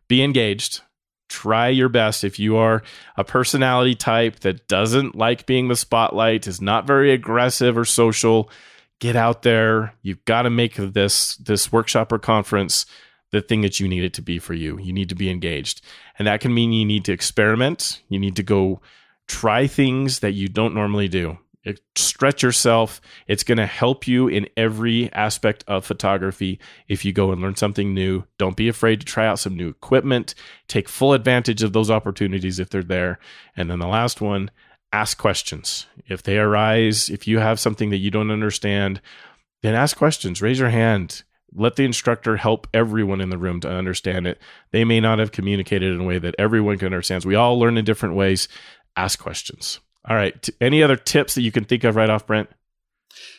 Be 0.09 0.22
engaged. 0.22 0.82
Try 1.30 1.68
your 1.68 1.89
best. 1.89 2.22
If 2.22 2.39
you 2.39 2.57
are 2.57 2.82
a 3.16 3.24
personality 3.24 3.95
type 3.95 4.41
that 4.41 4.68
doesn't 4.68 5.14
like 5.14 5.47
being 5.47 5.68
the 5.68 5.76
spotlight, 5.76 6.47
is 6.47 6.61
not 6.61 6.87
very 6.87 7.12
aggressive 7.12 7.78
or 7.78 7.87
social, 7.87 8.51
get 9.01 9.17
out 9.17 9.43
there. 9.43 9.95
You've 10.03 10.25
got 10.25 10.43
to 10.43 10.51
make 10.51 10.77
this 10.77 11.37
this 11.37 11.73
workshop 11.73 12.13
or 12.13 12.19
conference 12.19 12.87
the 13.31 13.41
thing 13.41 13.63
that 13.63 13.81
you 13.81 13.89
need 13.89 14.05
it 14.05 14.15
to 14.15 14.23
be 14.23 14.39
for 14.39 14.55
you. 14.55 14.79
You 14.79 14.93
need 14.93 15.09
to 15.09 15.15
be 15.15 15.29
engaged. 15.29 15.83
And 16.19 16.29
that 16.29 16.41
can 16.41 16.55
mean 16.55 16.73
you 16.73 16.85
need 16.85 17.05
to 17.07 17.13
experiment. 17.13 18.01
You 18.09 18.21
need 18.21 18.37
to 18.37 18.43
go 18.45 18.81
try 19.27 19.67
things 19.67 20.21
that 20.21 20.33
you 20.33 20.49
don't 20.49 20.75
normally 20.75 21.09
do. 21.09 21.39
It- 21.65 21.81
stretch 21.97 22.43
yourself. 22.43 23.01
It's 23.27 23.43
going 23.43 23.59
to 23.59 23.67
help 23.67 24.07
you 24.07 24.29
in 24.29 24.49
every 24.57 25.13
aspect 25.13 25.65
of 25.67 25.85
photography 25.85 26.61
if 26.89 27.05
you 27.05 27.13
go 27.13 27.33
and 27.33 27.41
learn 27.41 27.57
something 27.57 27.93
new. 27.93 28.25
Don't 28.39 28.57
be 28.57 28.69
afraid 28.69 29.01
to 29.01 29.07
try 29.07 29.27
out 29.27 29.39
some 29.39 29.57
new 29.57 29.69
equipment. 29.69 30.35
Take 30.69 30.89
full 30.89 31.13
advantage 31.13 31.63
of 31.63 31.73
those 31.73 31.91
opportunities 31.91 32.61
if 32.61 32.71
they're 32.71 32.83
there. 32.83 33.19
And 33.57 33.71
then 33.71 33.81
the 33.81 33.89
last 33.89 34.21
one, 34.21 34.51
ask 34.95 35.19
questions. 35.19 35.87
If 36.07 36.23
they 36.23 36.39
arise, 36.39 37.11
if 37.11 37.27
you 37.27 37.41
have 37.41 37.59
something 37.59 37.91
that 37.91 37.99
you 37.99 38.13
don't 38.13 38.31
understand, 38.31 39.01
then 39.63 39.75
ask 39.75 39.97
questions. 39.97 40.41
Raise 40.41 40.61
your 40.61 40.69
hand. 40.69 41.25
Let 41.53 41.75
the 41.75 41.85
instructor 41.85 42.37
help 42.37 42.69
everyone 42.73 43.21
in 43.21 43.31
the 43.31 43.39
room 43.39 43.61
to 43.61 43.69
understand 43.69 44.29
it. 44.29 44.41
They 44.71 44.85
may 44.85 45.01
not 45.01 45.19
have 45.19 45.33
communicated 45.33 45.93
in 45.93 46.01
a 46.01 46.05
way 46.05 46.19
that 46.19 46.37
everyone 46.39 46.79
can 46.79 46.87
understand. 46.87 47.25
We 47.25 47.35
all 47.35 47.59
learn 47.59 47.77
in 47.77 47.85
different 47.85 48.15
ways. 48.15 48.47
Ask 48.97 49.19
questions. 49.19 49.81
All 50.09 50.15
right. 50.17 50.41
T- 50.41 50.53
any 50.61 50.83
other 50.83 50.97
tips 50.97 51.35
that 51.35 51.43
you 51.43 51.51
can 51.51 51.65
think 51.65 51.83
of 51.83 51.97
right 51.97 52.11
off, 52.11 52.27
Brent? 52.27 52.49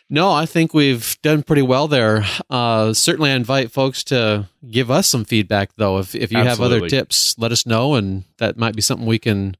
No, 0.10 0.32
I 0.32 0.46
think 0.46 0.74
we've 0.74 1.18
done 1.22 1.42
pretty 1.44 1.62
well 1.62 1.88
there. 1.88 2.26
Uh, 2.50 2.94
certainly, 2.94 3.32
I 3.32 3.36
invite 3.36 3.72
folks 3.72 4.04
to 4.06 4.48
give 4.70 4.92
us 4.92 5.08
some 5.08 5.26
feedback, 5.26 5.72
though. 5.78 5.98
If 6.00 6.16
if 6.16 6.32
you 6.32 6.38
have 6.38 6.62
other 6.62 6.88
tips, 6.88 7.38
let 7.38 7.52
us 7.52 7.66
know, 7.66 7.96
and 7.96 8.24
that 8.38 8.58
might 8.58 8.76
be 8.76 8.82
something 8.82 9.08
we 9.08 9.20
can 9.20 9.58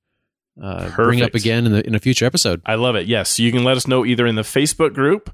uh, 0.62 0.90
bring 0.96 1.22
up 1.22 1.36
again 1.36 1.66
in, 1.66 1.72
the, 1.72 1.86
in 1.86 1.96
a 1.96 2.00
future 2.00 2.26
episode. 2.26 2.62
I 2.66 2.76
love 2.76 2.96
it. 2.96 3.08
Yes. 3.08 3.40
You 3.40 3.52
can 3.52 3.64
let 3.64 3.78
us 3.78 3.88
know 3.88 4.06
either 4.06 4.26
in 4.26 4.36
the 4.36 4.44
Facebook 4.44 4.94
group 4.94 5.30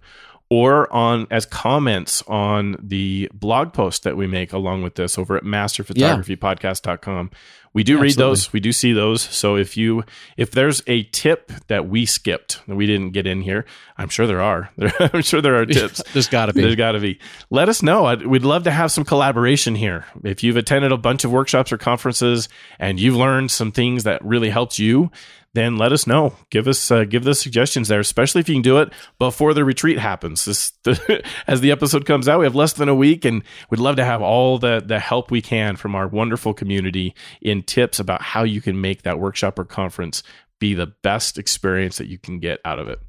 or 0.51 0.91
on 0.91 1.25
as 1.31 1.45
comments 1.45 2.21
on 2.27 2.75
the 2.83 3.31
blog 3.33 3.71
post 3.71 4.03
that 4.03 4.17
we 4.17 4.27
make 4.27 4.51
along 4.51 4.83
with 4.83 4.95
this 4.95 5.17
over 5.17 5.37
at 5.37 5.43
masterphotographypodcast.com. 5.43 7.31
We 7.73 7.85
do 7.85 8.01
read 8.01 8.15
those. 8.15 8.51
We 8.51 8.59
do 8.59 8.73
see 8.73 8.91
those. 8.91 9.21
So 9.21 9.55
if 9.55 9.77
you 9.77 10.03
if 10.35 10.51
there's 10.51 10.83
a 10.87 11.03
tip 11.03 11.53
that 11.67 11.87
we 11.87 12.05
skipped 12.05 12.59
that 12.67 12.75
we 12.75 12.85
didn't 12.85 13.11
get 13.11 13.25
in 13.25 13.39
here, 13.39 13.65
I'm 13.97 14.09
sure 14.09 14.27
there 14.27 14.41
are. 14.41 14.69
I'm 14.99 15.21
sure 15.21 15.41
there 15.41 15.55
are 15.55 15.65
tips. 15.65 16.03
There's 16.11 16.27
got 16.27 16.47
to 16.47 16.53
be. 16.53 16.63
There's 16.63 16.75
got 16.75 16.91
to 16.91 16.99
be. 16.99 17.17
Let 17.49 17.69
us 17.69 17.81
know. 17.81 18.07
I'd, 18.07 18.27
we'd 18.27 18.43
love 18.43 18.63
to 18.63 18.71
have 18.71 18.91
some 18.91 19.05
collaboration 19.05 19.73
here. 19.73 20.05
If 20.21 20.43
you've 20.43 20.57
attended 20.57 20.91
a 20.91 20.97
bunch 20.97 21.23
of 21.23 21.31
workshops 21.31 21.71
or 21.71 21.77
conferences 21.77 22.49
and 22.77 22.99
you've 22.99 23.15
learned 23.15 23.51
some 23.51 23.71
things 23.71 24.03
that 24.03 24.21
really 24.25 24.49
helped 24.49 24.77
you, 24.77 25.09
then 25.53 25.77
let 25.77 25.91
us 25.91 26.07
know. 26.07 26.33
Give 26.49 26.67
us 26.67 26.91
uh, 26.91 27.03
give 27.03 27.23
the 27.23 27.35
suggestions 27.35 27.87
there, 27.87 27.99
especially 27.99 28.39
if 28.41 28.49
you 28.49 28.55
can 28.55 28.61
do 28.61 28.77
it 28.77 28.91
before 29.19 29.53
the 29.53 29.65
retreat 29.65 29.99
happens. 29.99 30.45
This 30.45 30.73
as 31.47 31.61
the 31.61 31.71
episode 31.71 32.05
comes 32.05 32.27
out, 32.27 32.39
we 32.39 32.45
have 32.45 32.55
less 32.55 32.73
than 32.73 32.89
a 32.89 32.95
week, 32.95 33.25
and 33.25 33.43
we'd 33.69 33.79
love 33.79 33.97
to 33.97 34.05
have 34.05 34.21
all 34.21 34.57
the 34.57 34.81
the 34.85 34.99
help 34.99 35.29
we 35.29 35.41
can 35.41 35.75
from 35.75 35.95
our 35.95 36.07
wonderful 36.07 36.53
community 36.53 37.13
in 37.41 37.63
tips 37.63 37.99
about 37.99 38.21
how 38.21 38.43
you 38.43 38.61
can 38.61 38.79
make 38.79 39.03
that 39.03 39.19
workshop 39.19 39.59
or 39.59 39.65
conference 39.65 40.23
be 40.59 40.73
the 40.73 40.87
best 40.87 41.37
experience 41.37 41.97
that 41.97 42.07
you 42.07 42.17
can 42.17 42.39
get 42.39 42.59
out 42.63 42.79
of 42.79 42.87
it. 42.87 42.99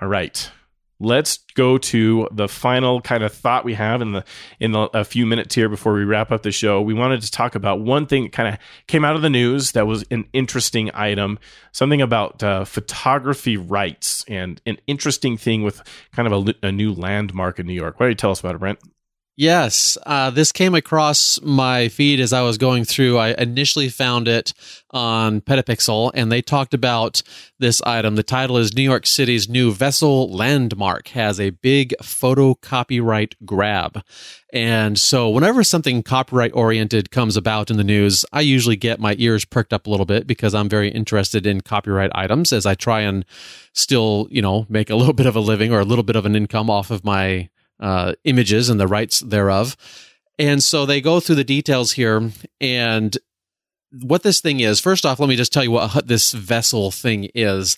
All 0.00 0.08
right. 0.08 0.50
Let's 1.00 1.38
go 1.54 1.78
to 1.78 2.28
the 2.32 2.48
final 2.48 3.00
kind 3.00 3.22
of 3.22 3.32
thought 3.32 3.64
we 3.64 3.74
have 3.74 4.02
in 4.02 4.12
the 4.12 4.24
in 4.58 4.72
the, 4.72 4.82
a 4.94 5.04
few 5.04 5.26
minutes 5.26 5.54
here 5.54 5.68
before 5.68 5.92
we 5.94 6.04
wrap 6.04 6.32
up 6.32 6.42
the 6.42 6.50
show. 6.50 6.80
We 6.80 6.94
wanted 6.94 7.22
to 7.22 7.30
talk 7.30 7.54
about 7.54 7.80
one 7.80 8.06
thing 8.06 8.24
that 8.24 8.32
kind 8.32 8.52
of 8.52 8.60
came 8.88 9.04
out 9.04 9.14
of 9.14 9.22
the 9.22 9.30
news 9.30 9.72
that 9.72 9.86
was 9.86 10.04
an 10.10 10.24
interesting 10.32 10.90
item, 10.94 11.38
something 11.72 12.02
about 12.02 12.42
uh, 12.42 12.64
photography 12.64 13.56
rights 13.56 14.24
and 14.26 14.60
an 14.66 14.78
interesting 14.86 15.36
thing 15.36 15.62
with 15.62 15.82
kind 16.12 16.32
of 16.32 16.48
a, 16.48 16.66
a 16.66 16.72
new 16.72 16.92
landmark 16.92 17.58
in 17.58 17.66
New 17.66 17.74
York. 17.74 18.00
Why 18.00 18.06
don't 18.06 18.10
you 18.10 18.16
tell 18.16 18.32
us 18.32 18.40
about 18.40 18.56
it, 18.56 18.58
Brent? 18.58 18.80
Yes, 19.40 19.96
uh, 20.04 20.30
this 20.30 20.50
came 20.50 20.74
across 20.74 21.40
my 21.42 21.86
feed 21.86 22.18
as 22.18 22.32
I 22.32 22.42
was 22.42 22.58
going 22.58 22.84
through. 22.84 23.18
I 23.18 23.40
initially 23.40 23.88
found 23.88 24.26
it 24.26 24.52
on 24.90 25.42
Petapixel, 25.42 26.10
and 26.12 26.32
they 26.32 26.42
talked 26.42 26.74
about 26.74 27.22
this 27.60 27.80
item. 27.82 28.16
The 28.16 28.24
title 28.24 28.56
is 28.56 28.74
New 28.74 28.82
York 28.82 29.06
City's 29.06 29.48
new 29.48 29.70
vessel 29.70 30.28
landmark 30.28 31.06
has 31.10 31.38
a 31.38 31.50
big 31.50 31.94
photo 32.02 32.54
copyright 32.54 33.36
grab. 33.46 34.02
And 34.52 34.98
so, 34.98 35.28
whenever 35.28 35.62
something 35.62 36.02
copyright 36.02 36.50
oriented 36.52 37.12
comes 37.12 37.36
about 37.36 37.70
in 37.70 37.76
the 37.76 37.84
news, 37.84 38.24
I 38.32 38.40
usually 38.40 38.74
get 38.74 38.98
my 38.98 39.14
ears 39.20 39.44
perked 39.44 39.72
up 39.72 39.86
a 39.86 39.90
little 39.90 40.04
bit 40.04 40.26
because 40.26 40.52
I'm 40.52 40.68
very 40.68 40.88
interested 40.88 41.46
in 41.46 41.60
copyright 41.60 42.10
items 42.12 42.52
as 42.52 42.66
I 42.66 42.74
try 42.74 43.02
and 43.02 43.24
still, 43.72 44.26
you 44.32 44.42
know, 44.42 44.66
make 44.68 44.90
a 44.90 44.96
little 44.96 45.12
bit 45.20 45.26
of 45.26 45.36
a 45.36 45.40
living 45.40 45.72
or 45.72 45.78
a 45.78 45.84
little 45.84 46.02
bit 46.02 46.16
of 46.16 46.26
an 46.26 46.34
income 46.34 46.68
off 46.68 46.90
of 46.90 47.04
my 47.04 47.50
uh, 47.80 48.14
images 48.24 48.68
and 48.68 48.80
the 48.80 48.86
rights 48.86 49.20
thereof. 49.20 49.76
And 50.38 50.62
so 50.62 50.86
they 50.86 51.00
go 51.00 51.20
through 51.20 51.36
the 51.36 51.44
details 51.44 51.92
here. 51.92 52.30
And 52.60 53.16
what 53.90 54.22
this 54.22 54.40
thing 54.40 54.60
is, 54.60 54.80
first 54.80 55.04
off, 55.04 55.18
let 55.18 55.28
me 55.28 55.36
just 55.36 55.52
tell 55.52 55.64
you 55.64 55.72
what 55.72 56.06
this 56.06 56.32
vessel 56.32 56.90
thing 56.90 57.28
is. 57.34 57.76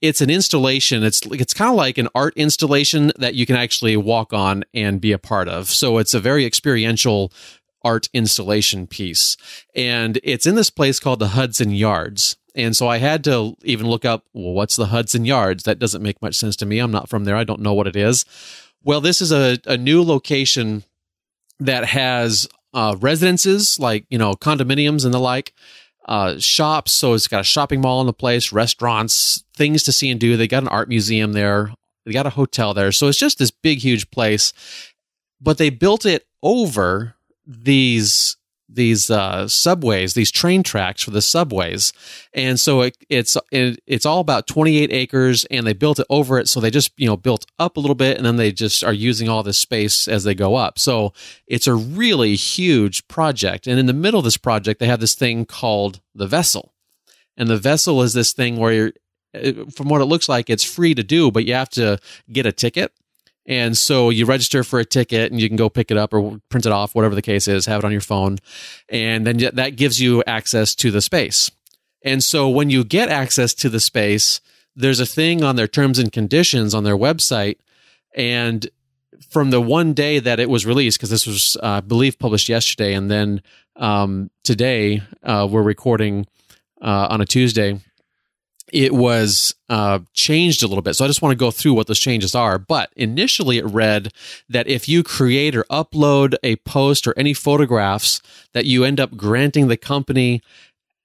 It's 0.00 0.20
an 0.20 0.28
installation. 0.30 1.02
It's 1.02 1.22
it's 1.26 1.54
kind 1.54 1.70
of 1.70 1.76
like 1.76 1.96
an 1.96 2.08
art 2.14 2.34
installation 2.36 3.12
that 3.16 3.34
you 3.34 3.46
can 3.46 3.56
actually 3.56 3.96
walk 3.96 4.32
on 4.32 4.64
and 4.74 5.00
be 5.00 5.12
a 5.12 5.18
part 5.18 5.48
of. 5.48 5.68
So 5.68 5.98
it's 5.98 6.12
a 6.12 6.20
very 6.20 6.44
experiential 6.44 7.32
art 7.82 8.08
installation 8.12 8.86
piece. 8.86 9.36
And 9.74 10.18
it's 10.24 10.46
in 10.46 10.56
this 10.56 10.70
place 10.70 10.98
called 10.98 11.20
the 11.20 11.28
Hudson 11.28 11.70
Yards. 11.70 12.36
And 12.54 12.76
so 12.76 12.86
I 12.86 12.98
had 12.98 13.24
to 13.24 13.56
even 13.62 13.86
look 13.86 14.04
up, 14.04 14.24
well, 14.32 14.52
what's 14.52 14.76
the 14.76 14.86
Hudson 14.86 15.24
Yards? 15.24 15.64
That 15.64 15.78
doesn't 15.78 16.02
make 16.02 16.22
much 16.22 16.34
sense 16.36 16.56
to 16.56 16.66
me. 16.66 16.78
I'm 16.78 16.92
not 16.92 17.08
from 17.08 17.24
there. 17.24 17.36
I 17.36 17.44
don't 17.44 17.60
know 17.60 17.74
what 17.74 17.86
it 17.86 17.96
is. 17.96 18.24
Well, 18.84 19.00
this 19.00 19.20
is 19.20 19.32
a, 19.32 19.58
a 19.64 19.76
new 19.76 20.02
location 20.02 20.84
that 21.58 21.86
has 21.86 22.46
uh, 22.74 22.96
residences 23.00 23.78
like, 23.80 24.04
you 24.10 24.18
know, 24.18 24.34
condominiums 24.34 25.04
and 25.04 25.14
the 25.14 25.18
like, 25.18 25.54
uh, 26.06 26.38
shops. 26.38 26.92
So 26.92 27.14
it's 27.14 27.28
got 27.28 27.40
a 27.40 27.44
shopping 27.44 27.80
mall 27.80 28.00
in 28.00 28.06
the 28.06 28.12
place, 28.12 28.52
restaurants, 28.52 29.42
things 29.56 29.82
to 29.84 29.92
see 29.92 30.10
and 30.10 30.20
do. 30.20 30.36
They 30.36 30.46
got 30.46 30.62
an 30.62 30.68
art 30.68 30.88
museum 30.88 31.32
there. 31.32 31.72
They 32.04 32.12
got 32.12 32.26
a 32.26 32.30
hotel 32.30 32.74
there. 32.74 32.92
So 32.92 33.08
it's 33.08 33.18
just 33.18 33.38
this 33.38 33.50
big, 33.50 33.78
huge 33.78 34.10
place. 34.10 34.52
But 35.40 35.56
they 35.58 35.70
built 35.70 36.04
it 36.04 36.26
over 36.42 37.14
these 37.46 38.36
these 38.74 39.10
uh, 39.10 39.48
subways, 39.48 40.14
these 40.14 40.30
train 40.30 40.62
tracks 40.62 41.02
for 41.02 41.10
the 41.10 41.22
subways, 41.22 41.92
and 42.32 42.58
so 42.58 42.82
it, 42.82 42.96
it's 43.08 43.36
it, 43.50 43.80
it's 43.86 44.06
all 44.06 44.20
about 44.20 44.46
28 44.46 44.92
acres, 44.92 45.44
and 45.46 45.66
they 45.66 45.72
built 45.72 45.98
it 45.98 46.06
over 46.10 46.38
it, 46.38 46.48
so 46.48 46.60
they 46.60 46.70
just 46.70 46.92
you 46.96 47.06
know 47.06 47.16
built 47.16 47.46
up 47.58 47.76
a 47.76 47.80
little 47.80 47.94
bit, 47.94 48.16
and 48.16 48.26
then 48.26 48.36
they 48.36 48.52
just 48.52 48.84
are 48.84 48.92
using 48.92 49.28
all 49.28 49.42
this 49.42 49.58
space 49.58 50.08
as 50.08 50.24
they 50.24 50.34
go 50.34 50.54
up. 50.54 50.78
So 50.78 51.12
it's 51.46 51.66
a 51.66 51.74
really 51.74 52.34
huge 52.34 53.06
project, 53.08 53.66
and 53.66 53.78
in 53.78 53.86
the 53.86 53.92
middle 53.92 54.20
of 54.20 54.24
this 54.24 54.36
project, 54.36 54.80
they 54.80 54.86
have 54.86 55.00
this 55.00 55.14
thing 55.14 55.46
called 55.46 56.00
the 56.14 56.26
vessel, 56.26 56.74
and 57.36 57.48
the 57.48 57.56
vessel 57.56 58.02
is 58.02 58.12
this 58.12 58.32
thing 58.32 58.56
where 58.56 58.92
uh, 59.34 59.52
from 59.74 59.88
what 59.88 60.00
it 60.00 60.06
looks 60.06 60.28
like, 60.28 60.48
it's 60.48 60.64
free 60.64 60.94
to 60.94 61.02
do, 61.02 61.30
but 61.30 61.44
you 61.44 61.54
have 61.54 61.70
to 61.70 61.98
get 62.30 62.46
a 62.46 62.52
ticket. 62.52 62.92
And 63.46 63.76
so 63.76 64.10
you 64.10 64.24
register 64.24 64.64
for 64.64 64.80
a 64.80 64.84
ticket 64.84 65.30
and 65.30 65.40
you 65.40 65.48
can 65.48 65.56
go 65.56 65.68
pick 65.68 65.90
it 65.90 65.96
up 65.96 66.14
or 66.14 66.40
print 66.48 66.66
it 66.66 66.72
off, 66.72 66.94
whatever 66.94 67.14
the 67.14 67.22
case 67.22 67.46
is, 67.46 67.66
have 67.66 67.80
it 67.80 67.84
on 67.84 67.92
your 67.92 68.00
phone. 68.00 68.38
And 68.88 69.26
then 69.26 69.38
that 69.54 69.76
gives 69.76 70.00
you 70.00 70.22
access 70.26 70.74
to 70.76 70.90
the 70.90 71.02
space. 71.02 71.50
And 72.02 72.22
so 72.24 72.48
when 72.48 72.70
you 72.70 72.84
get 72.84 73.08
access 73.08 73.54
to 73.54 73.68
the 73.68 73.80
space, 73.80 74.40
there's 74.76 75.00
a 75.00 75.06
thing 75.06 75.42
on 75.42 75.56
their 75.56 75.68
terms 75.68 75.98
and 75.98 76.10
conditions 76.10 76.74
on 76.74 76.84
their 76.84 76.96
website. 76.96 77.58
And 78.14 78.68
from 79.30 79.50
the 79.50 79.60
one 79.60 79.94
day 79.94 80.18
that 80.18 80.40
it 80.40 80.48
was 80.48 80.66
released, 80.66 80.98
because 80.98 81.10
this 81.10 81.26
was, 81.26 81.56
uh, 81.62 81.66
I 81.66 81.80
believe, 81.80 82.18
published 82.18 82.48
yesterday, 82.48 82.94
and 82.94 83.10
then 83.10 83.42
um, 83.76 84.30
today 84.42 85.02
uh, 85.22 85.48
we're 85.50 85.62
recording 85.62 86.26
uh, 86.80 87.08
on 87.10 87.20
a 87.20 87.24
Tuesday 87.24 87.80
it 88.74 88.92
was 88.92 89.54
uh, 89.68 90.00
changed 90.14 90.64
a 90.64 90.66
little 90.66 90.82
bit. 90.82 90.94
So 90.94 91.04
I 91.04 91.08
just 91.08 91.22
want 91.22 91.30
to 91.30 91.36
go 91.36 91.52
through 91.52 91.74
what 91.74 91.86
those 91.86 92.00
changes 92.00 92.34
are. 92.34 92.58
But 92.58 92.92
initially, 92.96 93.56
it 93.56 93.64
read 93.64 94.12
that 94.48 94.66
if 94.66 94.88
you 94.88 95.04
create 95.04 95.54
or 95.54 95.62
upload 95.64 96.34
a 96.42 96.56
post 96.56 97.06
or 97.06 97.14
any 97.16 97.34
photographs, 97.34 98.20
that 98.52 98.64
you 98.64 98.82
end 98.82 98.98
up 98.98 99.16
granting 99.16 99.68
the 99.68 99.76
company 99.76 100.42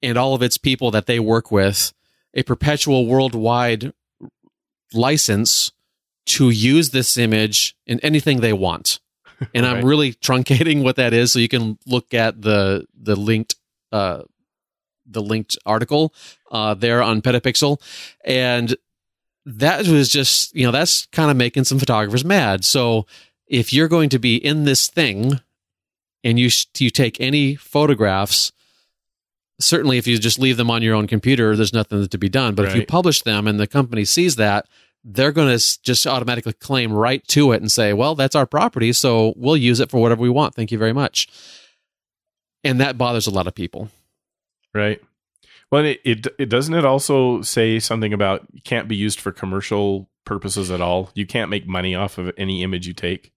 and 0.02 0.18
all 0.18 0.34
of 0.34 0.42
its 0.42 0.58
people 0.58 0.90
that 0.90 1.06
they 1.06 1.20
work 1.20 1.52
with 1.52 1.94
a 2.34 2.42
perpetual 2.42 3.06
worldwide 3.06 3.94
license 4.92 5.72
to 6.26 6.50
use 6.50 6.90
this 6.90 7.18
image 7.20 7.76
in 7.86 8.00
anything 8.00 8.42
they 8.42 8.54
want. 8.54 9.00
And 9.54 9.66
right. 9.66 9.78
I'm 9.78 9.86
really 9.86 10.16
truncating 10.16 10.84
what 10.84 10.98
that 10.98 11.14
is, 11.14 11.32
so 11.32 11.40
you 11.40 11.48
can 11.48 11.78
look 11.86 12.14
at 12.14 12.42
the 12.42 12.86
the 12.94 13.16
linked 13.16 13.56
uh, 13.90 14.24
the 15.10 15.22
linked 15.22 15.58
article 15.66 16.14
uh, 16.52 16.74
there 16.74 17.02
on 17.02 17.22
Petapixel, 17.22 17.82
and 18.24 18.76
that 19.46 19.88
was 19.88 20.10
just 20.10 20.56
you 20.56 20.66
know 20.66 20.72
that's 20.72 21.08
kind 21.08 21.32
of 21.32 21.38
making 21.38 21.64
some 21.64 21.80
photographers 21.80 22.24
mad. 22.24 22.64
So 22.64 23.08
if 23.48 23.74
you're 23.74 23.88
going 23.88 24.10
to 24.10 24.20
be 24.20 24.36
in 24.36 24.64
this 24.64 24.88
thing 24.88 25.40
and 26.24 26.40
you 26.40 26.50
you 26.78 26.90
take 26.90 27.20
any 27.20 27.56
photographs 27.56 28.52
certainly 29.60 29.98
if 29.98 30.08
you 30.08 30.18
just 30.18 30.40
leave 30.40 30.58
them 30.58 30.72
on 30.72 30.82
your 30.82 30.96
own 30.96 31.08
computer 31.08 31.56
there's 31.56 31.74
nothing 31.74 32.08
to 32.08 32.18
be 32.18 32.30
done. 32.30 32.56
But 32.56 32.66
right. 32.66 32.72
if 32.72 32.78
you 32.78 32.86
publish 32.86 33.24
them 33.24 33.48
and 33.48 33.60
the 33.60 33.68
company 33.68 34.06
sees 34.06 34.36
that 34.36 34.68
they're 35.04 35.32
going 35.32 35.58
to 35.58 35.82
just 35.82 36.06
automatically 36.06 36.54
claim 36.54 36.92
right 36.94 37.26
to 37.30 37.52
it 37.52 37.62
and 37.62 37.72
say 37.72 37.94
well 37.94 38.16
that's 38.16 38.36
our 38.36 38.46
property 38.46 38.94
so 38.94 39.34
we'll 39.36 39.58
use 39.58 39.80
it 39.80 39.90
for 39.90 40.00
whatever 40.00 40.22
we 40.22 40.30
want. 40.30 40.56
Thank 40.56 40.72
you 40.72 40.78
very 40.78 40.94
much. 40.94 41.28
And 42.64 42.80
that 42.82 42.98
bothers 42.98 43.26
a 43.26 43.32
lot 43.32 43.48
of 43.48 43.56
people 43.56 43.90
Right. 44.74 45.02
Well, 45.72 45.86
it, 45.86 46.00
it, 46.04 46.28
it 46.40 46.50
doesn't 46.50 46.74
it 46.74 46.86
also 46.86 47.42
say 47.42 47.80
something 47.80 48.14
about 48.14 48.46
can't 48.64 48.88
be 48.88 48.96
used 48.96 49.20
for 49.20 49.32
commercial 49.32 50.10
purposes 50.26 50.72
at 50.72 50.82
all. 50.82 51.12
You 51.14 51.26
can't 51.26 51.50
make 51.50 51.68
money 51.68 51.96
off 51.96 52.18
of 52.18 52.32
any 52.38 52.64
image 52.64 52.88
you 52.88 52.94
take. 52.94 53.32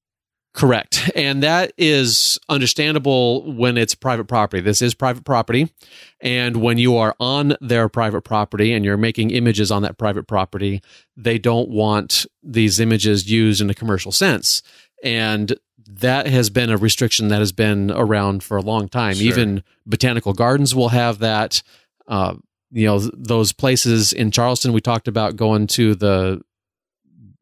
Correct. 0.54 1.10
And 1.16 1.42
that 1.42 1.72
is 1.78 2.38
understandable 2.50 3.50
when 3.54 3.78
it's 3.78 3.94
private 3.94 4.26
property. 4.26 4.60
This 4.60 4.82
is 4.82 4.92
private 4.92 5.24
property. 5.24 5.72
And 6.20 6.58
when 6.58 6.76
you 6.76 6.96
are 6.96 7.16
on 7.18 7.56
their 7.62 7.88
private 7.88 8.22
property 8.22 8.74
and 8.74 8.84
you're 8.84 8.98
making 8.98 9.30
images 9.30 9.70
on 9.70 9.80
that 9.82 9.96
private 9.96 10.26
property, 10.26 10.82
they 11.16 11.38
don't 11.38 11.70
want 11.70 12.26
these 12.42 12.80
images 12.80 13.30
used 13.30 13.62
in 13.62 13.70
a 13.70 13.74
commercial 13.74 14.12
sense. 14.12 14.62
And 15.02 15.56
that 15.88 16.26
has 16.26 16.50
been 16.50 16.70
a 16.70 16.76
restriction 16.76 17.28
that 17.28 17.38
has 17.38 17.52
been 17.52 17.90
around 17.90 18.42
for 18.42 18.56
a 18.56 18.62
long 18.62 18.88
time. 18.88 19.14
Sure. 19.14 19.26
Even 19.26 19.62
botanical 19.86 20.32
gardens 20.32 20.74
will 20.74 20.90
have 20.90 21.18
that. 21.18 21.62
Uh, 22.06 22.34
you 22.70 22.86
know, 22.86 22.98
those 22.98 23.52
places 23.52 24.12
in 24.12 24.30
Charleston, 24.30 24.72
we 24.72 24.80
talked 24.80 25.08
about 25.08 25.36
going 25.36 25.66
to 25.68 25.94
the 25.94 26.42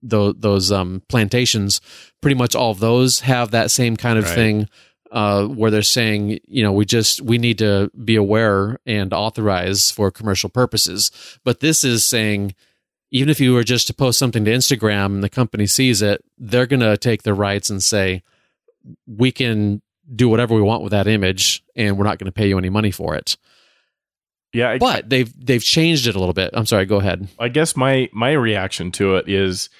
those, 0.03 0.34
those 0.38 0.72
um, 0.72 1.03
plantations. 1.09 1.80
Pretty 2.20 2.34
much 2.34 2.55
all 2.55 2.70
of 2.70 2.80
those 2.80 3.20
have 3.20 3.51
that 3.51 3.70
same 3.70 3.97
kind 3.97 4.18
of 4.18 4.24
right. 4.24 4.34
thing. 4.34 4.68
Uh, 5.12 5.47
where 5.47 5.72
they're 5.72 5.82
saying, 5.82 6.38
you 6.47 6.62
know, 6.62 6.70
we 6.70 6.84
just 6.84 7.20
we 7.20 7.36
need 7.36 7.59
to 7.59 7.91
be 8.05 8.14
aware 8.14 8.78
and 8.86 9.12
authorize 9.12 9.91
for 9.91 10.09
commercial 10.09 10.49
purposes. 10.49 11.11
But 11.43 11.59
this 11.59 11.82
is 11.82 12.05
saying 12.05 12.55
even 13.11 13.29
if 13.29 13.41
you 13.41 13.55
were 13.55 13.65
just 13.65 13.87
to 13.89 13.95
post 13.95 14.19
something 14.19 14.45
to 14.45 14.51
Instagram 14.51 15.07
and 15.07 15.23
the 15.23 15.29
company 15.29 15.67
sees 15.67 16.03
it, 16.03 16.25
they're 16.39 16.67
going 16.67 16.81
to 16.81 16.97
take 16.97 17.23
their 17.23 17.35
rights 17.35 17.71
and 17.71 17.83
say, 17.83 18.23
we 19.07 19.33
can 19.33 19.83
do 20.15 20.29
whatever 20.29 20.55
we 20.55 20.63
want 20.63 20.83
with 20.83 20.93
that 20.93 21.07
image 21.07 21.63
and 21.77 21.99
we're 21.99 22.05
not 22.05 22.19
going 22.19 22.27
to 22.27 22.33
pay 22.33 22.49
you 22.49 22.59
any 22.59 22.71
money 22.71 22.91
for 22.91 23.15
it. 23.15 23.37
Yeah, 24.53 24.71
I, 24.71 24.79
but 24.79 25.09
they've 25.09 25.33
they've 25.39 25.63
changed 25.63 26.09
it 26.09 26.17
a 26.17 26.19
little 26.19 26.35
bit. 26.35 26.51
I'm 26.55 26.67
sorry, 26.67 26.85
go 26.85 26.97
ahead. 26.97 27.29
I 27.39 27.49
guess 27.49 27.77
my 27.77 28.09
my 28.13 28.33
reaction 28.33 28.91
to 28.93 29.15
it 29.15 29.29
is 29.29 29.71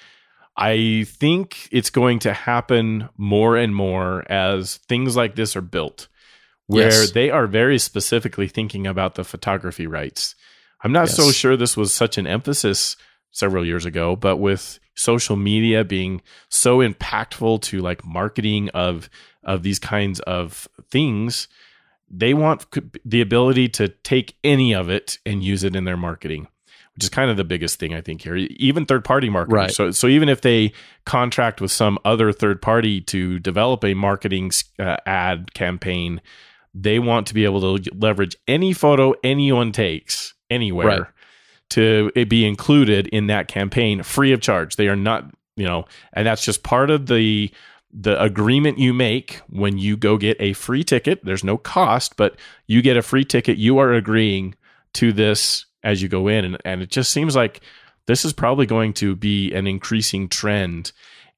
I 0.55 1.05
think 1.09 1.67
it's 1.73 1.89
going 1.89 2.19
to 2.19 2.31
happen 2.31 3.09
more 3.17 3.57
and 3.57 3.75
more 3.75 4.29
as 4.31 4.77
things 4.77 5.17
like 5.17 5.35
this 5.35 5.57
are 5.57 5.61
built 5.61 6.07
where 6.67 6.85
yes. 6.85 7.11
they 7.11 7.29
are 7.29 7.47
very 7.47 7.77
specifically 7.77 8.47
thinking 8.47 8.87
about 8.87 9.15
the 9.15 9.25
photography 9.25 9.87
rights. 9.87 10.35
I'm 10.81 10.93
not 10.93 11.07
yes. 11.07 11.17
so 11.17 11.31
sure 11.31 11.57
this 11.57 11.75
was 11.75 11.93
such 11.93 12.17
an 12.17 12.25
emphasis 12.25 12.95
several 13.31 13.65
years 13.65 13.85
ago, 13.85 14.15
but 14.15 14.37
with 14.37 14.79
social 14.95 15.35
media 15.35 15.83
being 15.83 16.21
so 16.49 16.79
impactful 16.79 17.61
to 17.61 17.79
like 17.79 18.05
marketing 18.05 18.69
of 18.69 19.09
of 19.43 19.63
these 19.63 19.79
kinds 19.79 20.19
of 20.21 20.67
things, 20.89 21.47
they 22.09 22.33
want 22.33 22.65
the 23.03 23.21
ability 23.21 23.67
to 23.67 23.87
take 23.87 24.35
any 24.43 24.73
of 24.73 24.89
it 24.89 25.17
and 25.25 25.43
use 25.43 25.63
it 25.63 25.75
in 25.75 25.85
their 25.85 25.97
marketing 25.97 26.47
which 26.95 27.05
is 27.05 27.09
kind 27.09 27.31
of 27.31 27.37
the 27.37 27.45
biggest 27.45 27.79
thing 27.79 27.93
I 27.93 28.01
think 28.01 28.21
here. 28.21 28.35
Even 28.35 28.85
third 28.85 29.05
party 29.05 29.29
marketers. 29.29 29.55
Right. 29.55 29.71
So, 29.71 29.91
so 29.91 30.07
even 30.07 30.27
if 30.27 30.41
they 30.41 30.73
contract 31.05 31.61
with 31.61 31.71
some 31.71 31.97
other 32.03 32.33
third 32.33 32.61
party 32.61 32.99
to 33.01 33.39
develop 33.39 33.85
a 33.85 33.93
marketing 33.93 34.51
uh, 34.77 34.97
ad 35.05 35.53
campaign, 35.53 36.21
they 36.73 36.99
want 36.99 37.27
to 37.27 37.33
be 37.33 37.45
able 37.45 37.77
to 37.77 37.89
leverage 37.95 38.35
any 38.45 38.73
photo 38.73 39.13
anyone 39.23 39.71
takes 39.71 40.33
anywhere 40.49 40.85
right 40.85 41.07
to 41.71 42.11
be 42.27 42.45
included 42.45 43.07
in 43.07 43.27
that 43.27 43.47
campaign 43.47 44.03
free 44.03 44.33
of 44.33 44.41
charge. 44.41 44.75
They 44.75 44.87
are 44.87 44.95
not, 44.95 45.25
you 45.55 45.65
know, 45.65 45.85
and 46.13 46.27
that's 46.27 46.45
just 46.45 46.63
part 46.63 46.89
of 46.89 47.07
the 47.07 47.51
the 47.93 48.21
agreement 48.21 48.77
you 48.77 48.93
make 48.93 49.41
when 49.49 49.77
you 49.77 49.97
go 49.97 50.17
get 50.17 50.37
a 50.39 50.53
free 50.53 50.83
ticket. 50.83 51.25
There's 51.25 51.43
no 51.43 51.57
cost, 51.57 52.15
but 52.15 52.37
you 52.67 52.81
get 52.81 52.95
a 52.95 53.01
free 53.01 53.25
ticket. 53.25 53.57
You 53.57 53.79
are 53.79 53.93
agreeing 53.93 54.55
to 54.93 55.11
this 55.11 55.65
as 55.83 56.01
you 56.01 56.07
go 56.07 56.27
in, 56.27 56.45
and, 56.45 56.57
and 56.63 56.81
it 56.81 56.89
just 56.89 57.11
seems 57.11 57.35
like 57.35 57.61
this 58.05 58.23
is 58.23 58.33
probably 58.33 58.65
going 58.65 58.93
to 58.93 59.15
be 59.15 59.53
an 59.53 59.67
increasing 59.67 60.29
trend, 60.29 60.91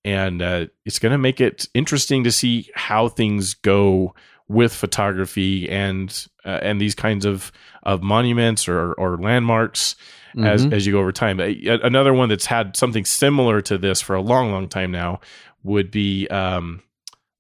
and 0.04 0.42
uh, 0.42 0.66
it's 0.86 1.00
going 1.00 1.12
to 1.12 1.18
make 1.18 1.42
it 1.42 1.68
interesting 1.74 2.24
to 2.24 2.32
see 2.32 2.70
how 2.76 3.08
things 3.08 3.54
go 3.54 4.14
with 4.48 4.74
photography 4.74 5.70
and 5.70 6.28
uh, 6.46 6.60
and 6.62 6.82
these 6.82 6.96
kinds 6.96 7.26
of 7.26 7.52
of 7.84 8.02
monuments 8.02 8.68
or 8.68 8.94
or 8.94 9.18
landmarks 9.18 9.96
mm-hmm. 10.36 10.46
as 10.46 10.66
as 10.66 10.86
you 10.86 10.94
go 10.94 11.00
over 11.00 11.12
time. 11.12 11.40
Another 11.40 12.14
one 12.14 12.30
that's 12.30 12.46
had 12.46 12.76
something 12.76 13.06
similar 13.06 13.62
to 13.62 13.78
this 13.78 14.02
for 14.02 14.16
a 14.16 14.22
long, 14.22 14.52
long 14.52 14.68
time 14.68 14.92
now 14.92 15.20
would 15.64 15.92
be 15.92 16.28
um, 16.28 16.82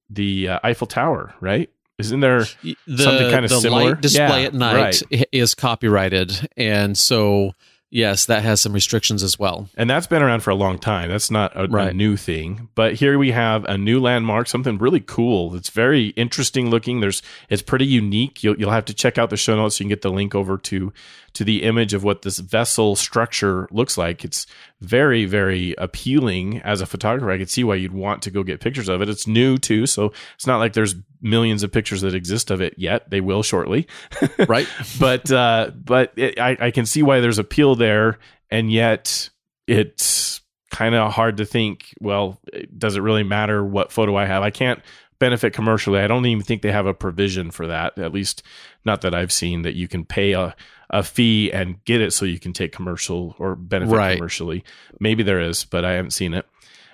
the 0.10 0.50
uh, 0.50 0.60
Eiffel 0.64 0.88
Tower, 0.88 1.34
right? 1.42 1.70
Isn't 2.00 2.22
there 2.22 2.46
the, 2.64 2.76
something 2.98 3.30
kind 3.32 3.46
of 3.46 3.52
the 3.52 3.60
similar? 3.60 3.92
light 3.92 4.02
display 4.02 4.42
yeah, 4.42 4.48
at 4.48 4.54
night 4.54 5.02
right. 5.12 5.28
is 5.32 5.54
copyrighted, 5.54 6.50
and 6.58 6.98
so 6.98 7.54
yes, 7.94 8.26
that 8.26 8.44
has 8.44 8.60
some 8.60 8.74
restrictions 8.74 9.22
as 9.22 9.38
well. 9.38 9.70
And 9.78 9.90
that's 9.90 10.08
been 10.08 10.24
around 10.24 10.42
for 10.42 10.50
a 10.50 10.56
long 10.56 10.80
time. 10.80 11.10
That's 11.10 11.30
not 11.30 11.52
a, 11.56 11.68
right. 11.68 11.92
a, 11.92 11.94
new 11.94 12.18
thing. 12.18 12.68
But 12.74 12.96
here 12.96 13.20
we 13.20 13.32
have 13.32 13.64
a 13.66 13.78
new 13.78 14.00
landmark, 14.00 14.48
something 14.48 14.80
really 14.80 15.00
cool. 15.00 15.56
It's 15.56 15.70
very 15.70 16.08
interesting 16.10 16.72
looking. 16.72 17.00
There's 17.00 17.22
it's 17.50 17.62
pretty 17.62 17.86
unique. 17.86 18.44
You'll, 18.44 18.60
you'll 18.60 18.72
have 18.72 18.86
to 18.86 18.94
check 18.94 19.20
out 19.20 19.30
the 19.30 19.38
show 19.38 19.56
notes 19.56 19.78
so 19.78 19.84
you 19.84 19.86
can 19.86 19.90
get 19.90 20.02
the 20.02 20.12
link 20.12 20.34
over 20.34 20.58
to 20.58 20.92
to 21.34 21.44
the 21.44 21.64
image 21.64 21.94
of 21.94 22.04
what 22.04 22.22
this 22.22 22.40
vessel 22.40 22.96
structure 22.96 23.68
looks 23.72 23.98
like. 23.98 24.24
It's 24.24 24.46
very, 24.82 25.26
very 25.26 25.74
appealing 25.78 26.62
as 26.62 26.82
a 26.82 26.86
photographer. 26.86 27.32
I 27.32 27.38
could 27.38 27.50
see 27.50 27.64
why 27.64 27.76
you'd 27.76 27.94
want 27.94 28.22
to 28.24 28.32
go 28.32 28.44
get 28.44 28.60
pictures 28.60 28.90
of 28.90 29.02
it. 29.02 29.10
It's 29.10 29.28
new 29.28 29.58
too, 29.58 29.86
so 29.86 30.14
it's 30.36 30.48
not 30.48 30.60
like 30.60 30.74
there's 30.74 30.96
millions 31.22 31.64
of 31.64 31.72
pictures 31.72 32.02
that 32.02 32.14
exist 32.14 32.52
of 32.52 32.62
it 32.62 32.76
yet. 32.78 33.10
They 33.10 33.22
will 33.22 33.44
shortly, 33.44 33.88
right? 34.48 34.68
but 35.00 35.32
uh, 35.32 35.72
but 35.76 36.14
it, 36.16 36.40
I, 36.40 36.58
I 36.60 36.72
can 36.72 36.86
see 36.86 37.02
why 37.02 37.20
there's 37.20 37.40
appeal 37.40 37.76
there, 37.76 38.20
and 38.52 38.72
yet 38.72 39.30
it's 39.68 40.42
kind 40.70 40.96
of 40.96 41.12
hard 41.14 41.38
to 41.38 41.46
think. 41.46 41.94
Well, 42.00 42.40
does 42.78 42.96
it 42.96 43.02
really 43.02 43.24
matter 43.24 43.64
what 43.64 43.92
photo 43.92 44.16
I 44.16 44.26
have? 44.26 44.44
I 44.44 44.52
can't 44.52 44.82
benefit 45.20 45.54
commercially. 45.54 46.00
I 46.00 46.08
don't 46.08 46.26
even 46.26 46.44
think 46.44 46.62
they 46.62 46.72
have 46.72 46.86
a 46.86 46.94
provision 46.94 47.52
for 47.52 47.68
that. 47.68 47.98
At 47.98 48.14
least 48.14 48.44
not 48.86 49.02
that 49.02 49.14
I've 49.14 49.32
seen 49.32 49.62
that 49.64 49.76
you 49.76 49.88
can 49.88 50.06
pay 50.06 50.34
a, 50.34 50.56
a 50.90 51.04
fee 51.04 51.52
and 51.52 51.84
get 51.86 52.02
it 52.02 52.12
so 52.14 52.26
you 52.26 52.40
can 52.40 52.54
take 52.54 52.72
commercial 52.72 53.36
or 53.40 53.56
benefit 53.56 53.96
Right. 53.96 54.18
commercially. 54.18 54.64
Maybe 55.00 55.24
there 55.24 55.40
is, 55.42 55.66
but 55.66 55.86
I 55.86 55.94
haven't 55.94 56.12
seen 56.12 56.34
it. 56.34 56.46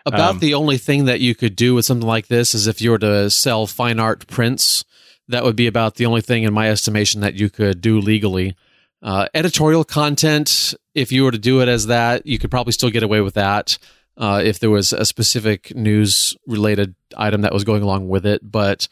About 0.06 0.32
Um, 0.36 0.40
the 0.40 0.54
only 0.54 0.78
thing 0.78 1.06
that 1.06 1.20
you 1.20 1.36
could 1.36 1.56
do 1.56 1.76
with 1.76 1.86
something 1.86 2.08
like 2.08 2.28
this 2.28 2.56
is 2.56 2.68
if 2.68 2.82
you 2.82 2.92
were 2.92 3.00
to 3.00 3.30
sell 3.30 3.68
fine 3.68 4.00
art 4.00 4.26
prints, 4.28 4.86
that 5.28 5.44
would 5.44 5.56
be 5.56 5.68
about 5.68 5.96
the 5.96 6.06
only 6.06 6.22
thing 6.22 6.44
in 6.44 6.54
my 6.54 6.70
estimation 6.70 7.22
that 7.22 7.36
you 7.36 7.50
could 7.50 7.82
do 7.82 8.00
legally. 8.00 8.56
Uh, 9.02 9.28
editorial 9.34 9.84
content, 9.84 10.74
if 10.96 11.12
you 11.12 11.24
were 11.24 11.32
to 11.32 11.38
do 11.38 11.62
it 11.62 11.68
as 11.70 11.88
that, 11.88 12.26
you 12.26 12.40
could 12.40 12.50
probably 12.52 12.74
still 12.74 12.90
get 12.90 13.04
away 13.04 13.22
with 13.22 13.36
that 13.36 13.78
uh, 14.20 14.42
if 14.44 14.60
there 14.60 14.70
was 14.70 14.94
a 14.94 15.06
specific 15.06 15.74
news 15.74 16.36
related 16.46 16.94
item 17.18 17.42
that 17.42 17.54
was 17.54 17.64
going 17.64 17.82
along 17.82 18.10
with 18.10 18.26
it. 18.26 18.42
But 18.44 18.88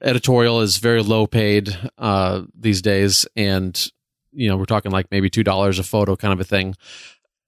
editorial 0.00 0.60
is 0.60 0.78
very 0.78 1.02
low 1.02 1.26
paid 1.26 1.76
uh, 1.98 2.42
these 2.58 2.80
days, 2.80 3.26
and 3.36 3.90
you 4.32 4.48
know 4.48 4.56
we're 4.56 4.64
talking 4.64 4.92
like 4.92 5.10
maybe 5.10 5.28
two 5.28 5.44
dollars 5.44 5.78
a 5.78 5.82
photo 5.82 6.16
kind 6.16 6.32
of 6.32 6.40
a 6.40 6.44
thing. 6.44 6.76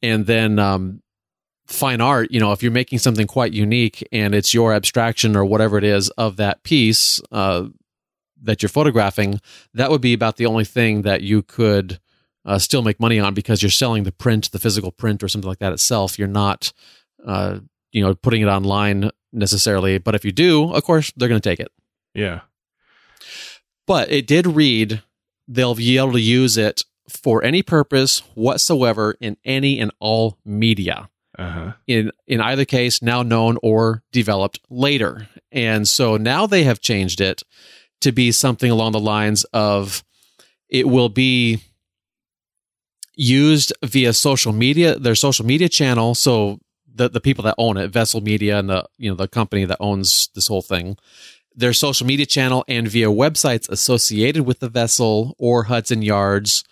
And 0.03 0.27
then 0.27 0.59
um, 0.59 1.03
fine 1.67 2.01
art, 2.01 2.31
you 2.31 2.41
know, 2.41 2.53
if 2.53 2.63
you're 2.63 2.73
making 2.73 2.99
something 2.99 3.27
quite 3.27 3.53
unique 3.53 4.07
and 4.11 4.35
it's 4.35 4.55
your 4.55 4.73
abstraction 4.73 5.37
or 5.37 5.45
whatever 5.45 5.77
it 5.79 5.85
is 5.85 6.09
of 6.11 6.37
that 6.37 6.63
piece 6.63 7.21
uh, 7.31 7.67
that 8.43 8.63
you're 8.63 8.69
photographing, 8.69 9.41
that 9.75 9.91
would 9.91 10.01
be 10.01 10.15
about 10.15 10.37
the 10.37 10.47
only 10.47 10.65
thing 10.65 11.03
that 11.03 11.23
you 11.23 11.43
could 11.43 12.01
uh, 12.45 12.59
still 12.59 12.83
make 12.83 13.01
money 13.01 13.19
on 13.21 13.35
because 13.35 13.63
you're 13.63 13.71
selling 13.71 14.05
the 14.05 14.13
print, 14.13 14.51
the 14.53 14.59
physical 14.59 14.91
print 14.93 15.23
or 15.23 15.29
something 15.29 15.49
like 15.49 15.59
that 15.59 15.73
itself. 15.73 16.19
You're 16.19 16.29
not, 16.29 16.73
uh, 17.27 17.59
you 17.93 18.03
know, 18.03 18.15
putting 18.15 18.43
it 18.43 18.47
online 18.47 19.11
necessarily. 19.33 19.99
But 19.99 20.15
if 20.15 20.25
you 20.25 20.33
do, 20.33 20.73
of 20.73 20.83
course, 20.85 21.13
they're 21.17 21.29
going 21.29 21.41
to 21.41 21.49
take 21.49 21.61
it. 21.61 21.71
Yeah. 22.15 22.41
But 23.87 24.11
it 24.11 24.27
did 24.27 24.47
read 24.47 25.03
they'll 25.47 25.75
be 25.75 25.97
able 25.99 26.13
to 26.13 26.21
use 26.21 26.57
it 26.57 26.83
for 27.09 27.43
any 27.43 27.63
purpose 27.63 28.21
whatsoever 28.35 29.15
in 29.21 29.37
any 29.45 29.81
and 29.81 29.91
all 29.99 30.37
media 30.45 31.09
Uh 31.39 31.51
huh. 31.51 31.73
in 31.87 32.13
in 32.27 32.41
either 32.43 32.67
case 32.67 33.01
now 33.01 33.23
known 33.23 33.57
or 33.63 34.03
developed 34.13 34.61
later. 34.69 35.27
And 35.51 35.89
so 35.89 36.19
now 36.19 36.47
they 36.47 36.65
have 36.65 36.81
changed 36.81 37.23
it 37.23 37.43
to 38.03 38.13
be 38.13 38.31
something 38.31 38.71
along 38.71 38.93
the 38.93 39.01
lines 39.01 39.45
of 39.55 40.05
it 40.69 40.87
will 40.87 41.09
be 41.09 41.61
used 43.19 43.73
via 43.85 44.13
social 44.13 44.53
media, 44.53 44.97
their 44.99 45.17
social 45.17 45.45
media 45.45 45.69
channel. 45.69 46.15
So 46.15 46.61
the 46.95 47.11
the 47.11 47.21
people 47.21 47.45
that 47.45 47.57
own 47.59 47.77
it, 47.77 47.91
Vessel 47.91 48.23
Media 48.23 48.59
and 48.59 48.71
the 48.71 48.87
you 48.97 49.11
know 49.11 49.17
the 49.17 49.29
company 49.29 49.65
that 49.67 49.77
owns 49.81 50.29
this 50.35 50.47
whole 50.47 50.63
thing, 50.63 50.97
their 51.55 51.73
social 51.73 52.07
media 52.07 52.25
channel 52.25 52.65
and 52.69 52.89
via 52.89 53.09
websites 53.09 53.69
associated 53.69 54.47
with 54.47 54.61
the 54.61 54.69
vessel 54.69 55.35
or 55.39 55.65
Hudson 55.65 56.01
Yards, 56.01 56.65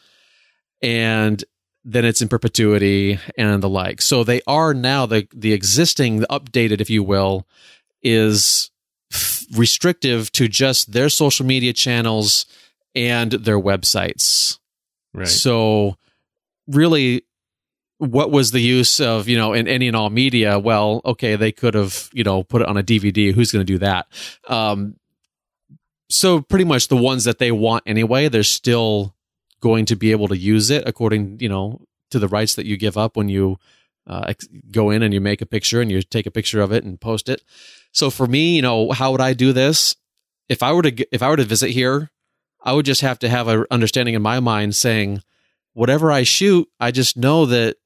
and 0.80 1.44
then 1.84 2.05
it's 2.05 2.22
in 2.22 2.28
perpetuity 2.28 3.18
and 3.36 3.62
the 3.62 3.68
like. 3.68 4.01
So 4.01 4.22
they 4.22 4.40
are 4.47 4.72
now 4.72 5.05
the 5.05 5.26
the 5.34 5.53
existing, 5.53 6.20
the 6.20 6.28
updated, 6.28 6.80
if 6.80 6.88
you 6.88 7.03
will, 7.03 7.47
is 8.03 8.70
f- 9.12 9.44
restrictive 9.53 10.30
to 10.32 10.47
just 10.47 10.92
their 10.92 11.09
social 11.09 11.44
media 11.44 11.72
channels 11.72 12.47
and 12.94 13.32
their 13.32 13.61
websites. 13.61 14.59
Right. 15.12 15.26
So 15.26 15.97
really 16.67 17.25
what 17.99 18.31
was 18.31 18.51
the 18.51 18.61
use 18.61 19.01
of, 19.01 19.27
you 19.29 19.37
know, 19.37 19.55
in 19.55 19.67
any 19.67 19.87
and 19.87 19.97
all 19.97 20.11
media? 20.11 20.59
Well, 20.59 21.01
okay, 21.05 21.37
they 21.37 21.53
could 21.53 21.75
have, 21.75 22.11
you 22.12 22.25
know, 22.25 22.43
put 22.43 22.62
it 22.62 22.69
on 22.69 22.77
a 22.77 22.83
DVD. 22.83 23.33
Who's 23.33 23.51
going 23.51 23.64
to 23.64 23.73
do 23.73 23.79
that? 23.79 24.07
Um, 24.49 24.97
so 26.09 26.41
pretty 26.41 26.64
much 26.64 26.89
the 26.89 26.97
ones 26.97 27.25
that 27.25 27.39
they 27.39 27.51
want 27.51 27.85
anyway, 27.87 28.29
they're 28.29 28.43
still 28.43 29.14
going 29.61 29.87
to 29.87 29.97
be 29.97 30.12
able 30.12 30.29
to 30.29 30.37
use 30.37 30.71
it 30.71 30.87
according, 30.87 31.39
you 31.41 31.49
know, 31.49 31.81
to 32.11 32.19
the 32.19 32.29
rights 32.29 32.55
that 32.55 32.67
you 32.67 32.77
give 32.77 32.97
up 32.97 33.17
when 33.17 33.29
you 33.29 33.59
uh, 34.07 34.33
go 34.71 34.91
in 34.91 35.03
and 35.03 35.12
you 35.12 35.21
make 35.21 35.43
a 35.43 35.47
picture 35.47 35.81
and 35.81 35.91
you 35.91 36.03
take 36.03 36.27
a 36.27 36.31
picture 36.31 36.61
of 36.61 36.73
it 36.73 36.85
and 36.85 37.01
post 37.01 37.29
it. 37.29 37.43
So 37.93 38.11
for 38.11 38.27
me, 38.27 38.57
you 38.57 38.62
know, 38.62 38.93
how 38.93 39.11
would 39.12 39.21
I 39.21 39.33
do 39.33 39.53
this? 39.53 39.97
If 40.49 40.62
I 40.62 40.73
were 40.73 40.83
to 40.83 41.07
if 41.12 41.23
I 41.23 41.31
were 41.31 41.37
to 41.37 41.45
visit 41.45 41.71
here, 41.71 42.11
I 42.62 42.73
would 42.73 42.87
just 42.87 43.01
have 43.01 43.19
to 43.21 43.29
have 43.29 43.49
an 43.49 43.64
understanding 43.71 44.14
in 44.14 44.23
my 44.23 44.39
mind 44.39 44.77
saying, 44.77 45.23
whatever 45.77 46.11
I 46.11 46.22
shoot, 46.22 46.66
I 46.81 46.91
just 46.91 47.18
know 47.18 47.45
that 47.47 47.77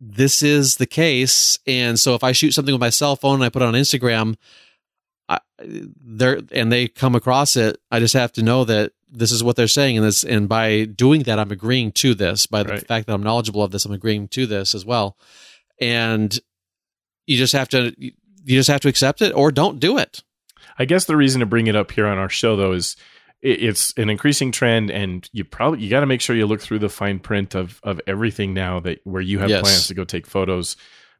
this 0.00 0.42
is 0.44 0.76
the 0.76 0.86
case. 0.86 1.58
And 1.66 1.98
so 1.98 2.14
if 2.14 2.22
I 2.22 2.30
shoot 2.30 2.52
something 2.52 2.72
with 2.72 2.80
my 2.80 2.90
cell 2.90 3.16
phone 3.16 3.34
and 3.34 3.44
I 3.44 3.48
put 3.48 3.62
it 3.62 3.64
on 3.64 3.74
Instagram, 3.74 4.36
I, 5.28 5.40
they're 5.58 6.40
and 6.52 6.70
they 6.72 6.86
come 6.86 7.16
across 7.16 7.56
it, 7.56 7.78
I 7.90 7.98
just 7.98 8.14
have 8.14 8.32
to 8.34 8.42
know 8.42 8.64
that 8.64 8.92
this 9.10 9.32
is 9.32 9.42
what 9.42 9.56
they're 9.56 9.66
saying, 9.68 9.98
and 9.98 10.06
this 10.06 10.22
and 10.24 10.48
by 10.48 10.84
doing 10.84 11.24
that, 11.24 11.38
I'm 11.40 11.50
agreeing 11.50 11.90
to 11.92 12.14
this. 12.14 12.46
By 12.46 12.62
the 12.62 12.74
Right. 12.74 12.86
fact 12.86 13.06
that 13.06 13.12
I'm 13.12 13.22
knowledgeable 13.22 13.62
of 13.62 13.72
this, 13.72 13.84
I'm 13.84 13.92
agreeing 13.92 14.28
to 14.28 14.46
this 14.46 14.74
as 14.74 14.84
well. 14.86 15.16
And 15.80 16.38
you 17.26 17.36
just 17.36 17.52
have 17.54 17.68
to 17.70 17.92
you 17.98 18.12
just 18.46 18.68
have 18.68 18.80
to 18.82 18.88
accept 18.88 19.20
it 19.20 19.32
or 19.34 19.50
don't 19.50 19.80
do 19.80 19.98
it. 19.98 20.22
I 20.78 20.84
guess 20.84 21.04
the 21.06 21.16
reason 21.16 21.40
to 21.40 21.46
bring 21.46 21.66
it 21.66 21.76
up 21.76 21.90
here 21.90 22.06
on 22.06 22.18
our 22.18 22.28
show 22.28 22.54
though 22.56 22.72
is 22.72 22.96
it's 23.42 23.92
an 23.96 24.08
increasing 24.08 24.52
trend, 24.52 24.90
and 24.90 25.28
you 25.32 25.44
probably 25.44 25.80
you 25.80 25.90
got 25.90 26.00
to 26.00 26.06
make 26.06 26.20
sure 26.20 26.34
you 26.36 26.46
look 26.46 26.60
through 26.60 26.78
the 26.78 26.88
fine 26.88 27.18
print 27.18 27.54
of 27.54 27.80
of 27.82 28.00
everything 28.06 28.54
now 28.54 28.80
that 28.80 29.00
where 29.04 29.22
you 29.22 29.38
have 29.40 29.50
Yes. 29.50 29.62
plans 29.62 29.86
to 29.88 29.94
go 29.94 30.04
take 30.04 30.26
photos, 30.26 30.76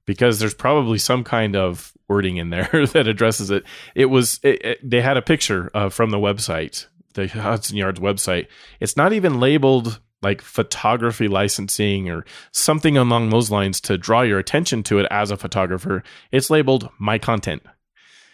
because 0.07 0.39
there's 0.39 0.55
probably 0.55 0.99
some 0.99 1.25
kind 1.25 1.57
of 1.57 1.93
wording 2.09 2.37
in 2.37 2.51
there 2.51 2.69
that 2.93 3.09
addresses 3.09 3.51
it. 3.51 3.65
It 3.95 4.07
was 4.07 4.39
it, 4.43 4.65
it- 4.65 4.91
they 4.91 5.01
had 5.01 5.17
a 5.17 5.23
picture 5.23 5.71
uh, 5.75 5.89
from 5.89 6.11
the 6.11 6.19
website, 6.19 6.87
the 7.15 7.27
Hudson 7.29 7.77
Yards 7.77 8.01
website. 8.01 8.47
It's 8.81 8.97
not 8.97 9.13
even 9.13 9.41
labeled 9.41 10.01
like 10.23 10.41
photography 10.41 11.27
licensing 11.27 12.09
or 12.09 12.25
something 12.53 12.97
along 12.97 13.31
those 13.31 13.51
lines 13.51 13.81
to 13.81 13.99
draw 13.99 14.23
your 14.23 14.39
attention 14.39 14.85
to 14.85 15.01
it 15.01 15.07
as 15.11 15.33
a 15.33 15.37
photographer. 15.37 16.05
It's 16.31 16.49
labeled 16.51 16.89
my 17.01 17.19
content. 17.19 17.65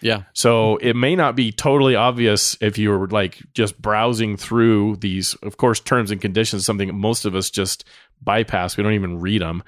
Yeah. 0.01 0.23
So 0.33 0.77
it 0.77 0.95
may 0.95 1.17
not 1.17 1.35
be 1.37 1.51
totally 1.53 1.95
obvious 1.97 2.57
if 2.61 2.79
you 2.79 2.91
were 2.91 3.09
like 3.09 3.39
just 3.55 3.81
browsing 3.83 4.37
through 4.37 4.97
these, 4.97 5.35
of 5.43 5.57
course, 5.57 5.81
terms 5.81 6.11
and 6.11 6.21
conditions, 6.21 6.65
something 6.65 6.97
most 6.99 7.25
of 7.25 7.35
us 7.35 7.51
just 7.51 7.85
bypass. 8.23 8.77
We 8.77 8.85
don't 8.85 8.93
even 8.95 9.21
read 9.21 9.43
them. 9.43 9.63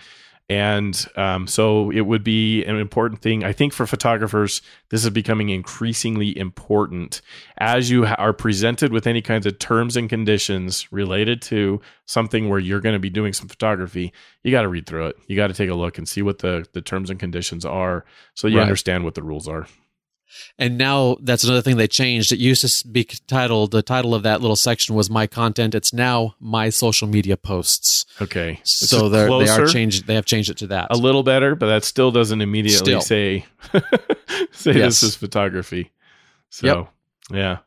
And 0.48 1.06
um, 1.14 1.46
so 1.46 1.90
it 1.90 2.00
would 2.00 2.24
be 2.24 2.64
an 2.64 2.74
important 2.74 3.22
thing. 3.22 3.44
I 3.44 3.52
think 3.52 3.72
for 3.72 3.86
photographers, 3.86 4.62
this 4.88 5.04
is 5.04 5.10
becoming 5.10 5.48
increasingly 5.48 6.36
important 6.36 7.20
as 7.58 7.88
you 7.88 8.04
ha- 8.06 8.16
are 8.18 8.32
presented 8.32 8.92
with 8.92 9.06
any 9.06 9.22
kinds 9.22 9.46
of 9.46 9.60
terms 9.60 9.96
and 9.96 10.08
conditions 10.08 10.90
related 10.90 11.40
to 11.42 11.80
something 12.06 12.48
where 12.48 12.58
you're 12.58 12.80
going 12.80 12.94
to 12.96 12.98
be 12.98 13.10
doing 13.10 13.32
some 13.32 13.46
photography. 13.46 14.12
You 14.42 14.50
got 14.50 14.62
to 14.62 14.68
read 14.68 14.86
through 14.86 15.06
it. 15.08 15.16
You 15.28 15.36
got 15.36 15.46
to 15.48 15.54
take 15.54 15.70
a 15.70 15.74
look 15.74 15.98
and 15.98 16.08
see 16.08 16.20
what 16.22 16.40
the, 16.40 16.66
the 16.72 16.82
terms 16.82 17.10
and 17.10 17.20
conditions 17.20 17.64
are 17.64 18.04
so 18.34 18.48
you 18.48 18.56
Right. 18.58 18.62
understand 18.64 19.04
what 19.04 19.14
the 19.14 19.22
rules 19.22 19.46
are. 19.46 19.68
And 20.58 20.78
now 20.78 21.16
that's 21.20 21.44
another 21.44 21.62
thing 21.62 21.76
they 21.76 21.88
changed. 21.88 22.32
It 22.32 22.38
used 22.38 22.62
to 22.82 22.88
be 22.88 23.04
titled, 23.26 23.70
the 23.70 23.82
title 23.82 24.14
of 24.14 24.22
that 24.22 24.40
little 24.40 24.56
section 24.56 24.94
was 24.94 25.10
my 25.10 25.26
content. 25.26 25.74
It's 25.74 25.92
now 25.92 26.34
my 26.40 26.70
social 26.70 27.08
media 27.08 27.36
posts. 27.36 28.06
Okay. 28.20 28.60
So 28.64 29.08
they 29.08 29.48
are 29.48 29.66
changed. 29.66 30.06
They 30.06 30.14
have 30.14 30.24
changed 30.26 30.50
it 30.50 30.56
to 30.58 30.66
that. 30.68 30.88
a 30.90 30.96
little 30.96 31.22
better, 31.22 31.54
but 31.54 31.66
that 31.66 31.84
still 31.84 32.10
doesn't 32.10 32.40
immediately 32.40 32.92
Still. 32.92 33.00
say 33.00 33.44
say 34.52 34.72
Yes. 34.72 35.00
this 35.00 35.02
is 35.02 35.16
photography. 35.16 35.90
So 36.50 36.66
Yep. 36.66 36.88
yeah. 37.38 37.58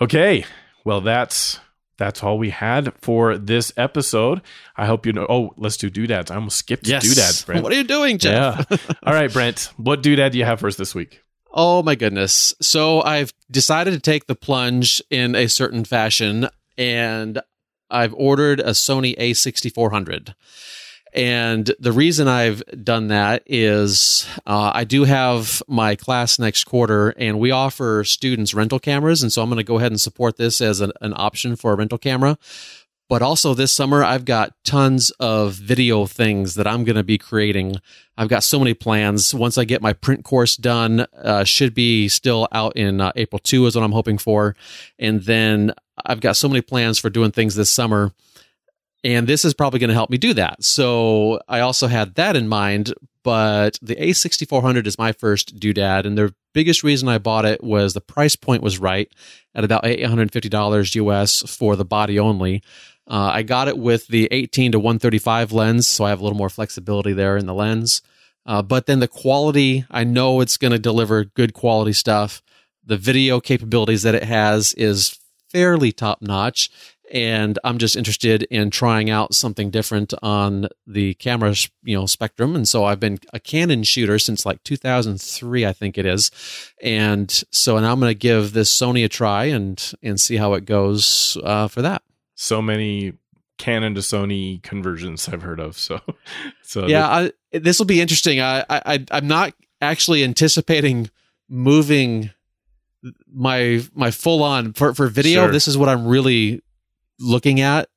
Okay. 0.00 0.44
Well 0.84 1.00
that's 1.00 1.60
that's 1.96 2.22
all 2.24 2.38
we 2.38 2.50
had 2.50 2.92
for 3.00 3.38
this 3.38 3.72
episode. 3.76 4.42
I 4.76 4.86
hope 4.86 5.06
you 5.06 5.12
know 5.12 5.26
oh, 5.28 5.54
let's 5.56 5.76
do 5.76 5.90
doodads. 5.90 6.30
I 6.30 6.36
almost 6.36 6.56
skipped 6.58 6.86
yes. 6.86 7.02
doodads, 7.02 7.44
Brent. 7.44 7.62
What 7.64 7.72
are 7.72 7.76
you 7.76 7.84
doing, 7.84 8.18
Jeff? 8.18 8.66
yeah. 8.70 8.76
all 9.02 9.14
right, 9.14 9.32
Brent. 9.32 9.70
What 9.76 10.02
doodad 10.02 10.32
do 10.32 10.38
you 10.38 10.44
have 10.44 10.60
for 10.60 10.66
us 10.66 10.76
this 10.76 10.94
week? 10.94 11.22
Oh 11.56 11.84
my 11.84 11.94
goodness. 11.94 12.52
So 12.60 13.00
I've 13.02 13.32
decided 13.48 13.92
to 13.92 14.00
take 14.00 14.26
the 14.26 14.34
plunge 14.34 15.00
in 15.08 15.36
a 15.36 15.46
certain 15.46 15.84
fashion 15.84 16.48
and 16.76 17.40
I've 17.88 18.12
ordered 18.14 18.58
a 18.58 18.70
Sony 18.70 19.16
A6400. 19.16 20.34
And 21.12 21.70
the 21.78 21.92
reason 21.92 22.26
I've 22.26 22.60
done 22.82 23.06
that 23.06 23.44
is 23.46 24.26
uh, 24.46 24.72
I 24.74 24.82
do 24.82 25.04
have 25.04 25.62
my 25.68 25.94
class 25.94 26.40
next 26.40 26.64
quarter 26.64 27.10
and 27.10 27.38
we 27.38 27.52
offer 27.52 28.02
students 28.02 28.52
rental 28.52 28.80
cameras. 28.80 29.22
And 29.22 29.32
so 29.32 29.40
I'm 29.40 29.48
going 29.48 29.58
to 29.58 29.62
go 29.62 29.78
ahead 29.78 29.92
and 29.92 30.00
support 30.00 30.38
this 30.38 30.60
as 30.60 30.80
an, 30.80 30.90
an 31.00 31.12
option 31.14 31.54
for 31.54 31.72
a 31.72 31.76
rental 31.76 31.98
camera. 31.98 32.36
But 33.08 33.20
also 33.20 33.52
this 33.52 33.72
summer, 33.72 34.02
I've 34.02 34.24
got 34.24 34.54
tons 34.64 35.10
of 35.20 35.52
video 35.54 36.06
things 36.06 36.54
that 36.54 36.66
I'm 36.66 36.84
going 36.84 36.96
to 36.96 37.02
be 37.02 37.18
creating. 37.18 37.76
I've 38.16 38.28
got 38.28 38.42
so 38.42 38.58
many 38.58 38.72
plans. 38.72 39.34
Once 39.34 39.58
I 39.58 39.64
get 39.64 39.82
my 39.82 39.92
print 39.92 40.24
course 40.24 40.56
done, 40.56 41.06
uh, 41.22 41.44
should 41.44 41.74
be 41.74 42.08
still 42.08 42.48
out 42.50 42.76
in 42.76 43.00
uh, 43.00 43.12
April 43.14 43.38
2 43.38 43.66
is 43.66 43.74
what 43.74 43.84
I'm 43.84 43.92
hoping 43.92 44.16
for. 44.16 44.56
And 44.98 45.22
then 45.22 45.72
I've 46.06 46.20
got 46.20 46.36
so 46.36 46.48
many 46.48 46.62
plans 46.62 46.98
for 46.98 47.10
doing 47.10 47.30
things 47.30 47.54
this 47.56 47.70
summer. 47.70 48.12
And 49.02 49.26
this 49.26 49.44
is 49.44 49.52
probably 49.52 49.80
going 49.80 49.88
to 49.88 49.94
help 49.94 50.08
me 50.08 50.16
do 50.16 50.32
that. 50.34 50.64
So 50.64 51.40
I 51.46 51.60
also 51.60 51.88
had 51.88 52.14
that 52.14 52.36
in 52.36 52.48
mind. 52.48 52.94
But 53.22 53.78
the 53.80 53.96
A6400 53.96 54.86
is 54.86 54.98
my 54.98 55.12
first 55.12 55.58
doodad, 55.58 56.04
and 56.04 56.16
they're 56.16 56.32
biggest 56.52 56.84
reason 56.84 57.08
I 57.08 57.18
bought 57.18 57.44
it 57.44 57.62
was 57.62 57.92
the 57.92 58.00
price 58.00 58.36
point 58.36 58.62
was 58.62 58.78
right 58.78 59.10
at 59.54 59.64
about 59.64 59.84
$850 59.84 60.94
US 60.94 61.42
for 61.42 61.76
the 61.76 61.84
body 61.84 62.18
only. 62.18 62.62
Uh, 63.06 63.30
I 63.34 63.42
got 63.42 63.68
it 63.68 63.76
with 63.78 64.06
the 64.08 64.28
18 64.30 64.72
to 64.72 64.78
135 64.78 65.52
lens, 65.52 65.86
so 65.86 66.04
I 66.04 66.10
have 66.10 66.20
a 66.20 66.22
little 66.22 66.38
more 66.38 66.48
flexibility 66.48 67.12
there 67.12 67.36
in 67.36 67.46
the 67.46 67.54
lens. 67.54 68.02
Uh, 68.46 68.62
but 68.62 68.86
then 68.86 69.00
the 69.00 69.08
quality, 69.08 69.84
I 69.90 70.04
know 70.04 70.40
it's 70.40 70.56
going 70.56 70.72
to 70.72 70.78
deliver 70.78 71.24
good 71.24 71.54
quality 71.54 71.92
stuff. 71.92 72.42
The 72.84 72.96
video 72.96 73.40
capabilities 73.40 74.02
that 74.02 74.14
it 74.14 74.24
has 74.24 74.74
is 74.74 75.18
fairly 75.50 75.92
top 75.92 76.20
notch 76.20 76.70
and 77.10 77.58
I'm 77.64 77.78
just 77.78 77.96
interested 77.96 78.44
in 78.44 78.70
trying 78.70 79.10
out 79.10 79.34
something 79.34 79.70
different 79.70 80.14
on 80.22 80.68
the 80.86 81.14
camera, 81.14 81.54
you 81.82 81.96
know, 81.96 82.06
spectrum. 82.06 82.56
And 82.56 82.66
so 82.66 82.84
I've 82.84 83.00
been 83.00 83.18
a 83.32 83.38
Canon 83.38 83.82
shooter 83.84 84.18
since 84.18 84.46
like 84.46 84.62
2003, 84.64 85.66
I 85.66 85.72
think 85.72 85.98
it 85.98 86.06
is. 86.06 86.30
And 86.82 87.30
so 87.50 87.78
now 87.78 87.92
I'm 87.92 88.00
going 88.00 88.10
to 88.10 88.18
give 88.18 88.52
this 88.52 88.76
Sony 88.76 89.04
a 89.04 89.08
try 89.08 89.44
and 89.44 89.92
and 90.02 90.20
see 90.20 90.36
how 90.36 90.54
it 90.54 90.64
goes 90.64 91.36
uh, 91.44 91.68
for 91.68 91.82
that. 91.82 92.02
So 92.34 92.60
many 92.60 93.14
Canon 93.58 93.94
to 93.94 94.00
Sony 94.00 94.62
conversions 94.62 95.28
I've 95.28 95.42
heard 95.42 95.60
of. 95.60 95.78
So, 95.78 96.00
so 96.62 96.86
yeah, 96.86 97.28
this 97.52 97.78
will 97.78 97.86
be 97.86 98.00
interesting. 98.00 98.40
I, 98.40 98.64
I 98.68 99.04
I'm 99.10 99.28
not 99.28 99.54
actually 99.80 100.24
anticipating 100.24 101.10
moving 101.48 102.30
my 103.32 103.82
my 103.94 104.10
full 104.10 104.42
on 104.42 104.72
for 104.72 104.94
for 104.94 105.08
video. 105.08 105.44
Sure. 105.44 105.52
This 105.52 105.68
is 105.68 105.78
what 105.78 105.88
I'm 105.88 106.06
really 106.06 106.62
looking 107.20 107.60
at 107.60 107.88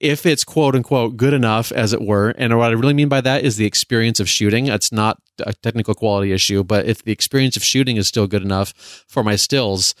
if 0.00 0.26
it's 0.26 0.44
quote 0.44 0.74
unquote 0.74 1.16
good 1.16 1.32
enough, 1.32 1.72
as 1.72 1.92
it 1.92 2.02
were. 2.02 2.30
And 2.30 2.56
what 2.58 2.70
I 2.70 2.74
really 2.74 2.94
mean 2.94 3.08
by 3.08 3.20
that 3.22 3.44
is 3.44 3.56
the 3.56 3.64
experience 3.64 4.20
of 4.20 4.28
shooting. 4.28 4.66
It's 4.66 4.92
not 4.92 5.18
a 5.40 5.52
technical 5.54 5.94
quality 5.94 6.32
issue, 6.32 6.62
but 6.62 6.86
if 6.86 7.02
the 7.02 7.12
experience 7.12 7.56
of 7.56 7.64
shooting 7.64 7.96
is 7.96 8.08
still 8.08 8.26
good 8.26 8.42
enough 8.42 8.74
for 9.08 9.22
my 9.22 9.36
stills, 9.36 9.94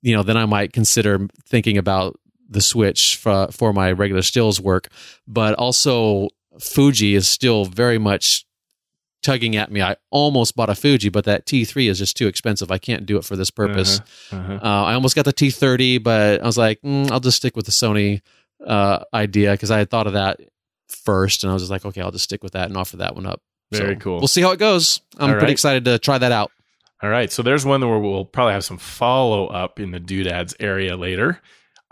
you 0.00 0.14
know, 0.16 0.22
then 0.22 0.36
I 0.36 0.46
might 0.46 0.72
consider 0.72 1.28
thinking 1.46 1.76
about 1.76 2.18
the 2.52 2.60
switch 2.60 3.16
for, 3.16 3.48
for 3.50 3.72
my 3.72 3.92
regular 3.92 4.22
stills 4.22 4.60
work. 4.60 4.88
But 5.26 5.54
also, 5.54 6.28
Fuji 6.60 7.14
is 7.14 7.28
still 7.28 7.64
very 7.64 7.98
much 7.98 8.44
tugging 9.22 9.56
at 9.56 9.70
me. 9.70 9.80
I 9.80 9.96
almost 10.10 10.56
bought 10.56 10.68
a 10.68 10.74
Fuji, 10.74 11.08
but 11.08 11.24
that 11.24 11.46
T3 11.46 11.88
is 11.88 11.98
just 11.98 12.16
too 12.16 12.26
expensive. 12.26 12.70
I 12.70 12.78
can't 12.78 13.06
do 13.06 13.16
it 13.16 13.24
for 13.24 13.36
this 13.36 13.50
purpose. 13.50 14.00
Uh-huh, 14.30 14.36
uh-huh. 14.36 14.58
Uh, 14.62 14.84
I 14.84 14.94
almost 14.94 15.14
got 15.14 15.24
the 15.24 15.32
T30, 15.32 16.02
but 16.02 16.42
I 16.42 16.46
was 16.46 16.58
like, 16.58 16.80
mm, 16.82 17.10
I'll 17.10 17.20
just 17.20 17.36
stick 17.38 17.56
with 17.56 17.66
the 17.66 17.72
Sony 17.72 18.20
uh, 18.66 19.04
idea 19.14 19.52
because 19.52 19.70
I 19.70 19.78
had 19.78 19.90
thought 19.90 20.06
of 20.06 20.12
that 20.14 20.40
first, 20.88 21.44
and 21.44 21.50
I 21.50 21.54
was 21.54 21.62
just 21.62 21.70
like, 21.70 21.84
okay, 21.84 22.00
I'll 22.00 22.10
just 22.10 22.24
stick 22.24 22.42
with 22.42 22.52
that 22.52 22.68
and 22.68 22.76
offer 22.76 22.98
that 22.98 23.14
one 23.14 23.26
up. 23.26 23.40
Very 23.70 23.94
so 23.94 24.00
cool. 24.00 24.18
We'll 24.18 24.28
see 24.28 24.42
how 24.42 24.50
it 24.50 24.58
goes. 24.58 25.00
I'm 25.18 25.30
All 25.30 25.36
pretty 25.36 25.52
excited 25.52 25.84
to 25.86 25.98
try 25.98 26.18
that 26.18 26.32
out. 26.32 26.50
All 27.02 27.10
right, 27.10 27.32
so 27.32 27.42
there's 27.42 27.66
one 27.66 27.80
where 27.88 27.98
we'll 27.98 28.24
probably 28.24 28.52
have 28.52 28.64
some 28.64 28.78
follow 28.78 29.46
up 29.46 29.80
in 29.80 29.90
the 29.90 29.98
doodads 29.98 30.54
area 30.60 30.96
later. 30.96 31.40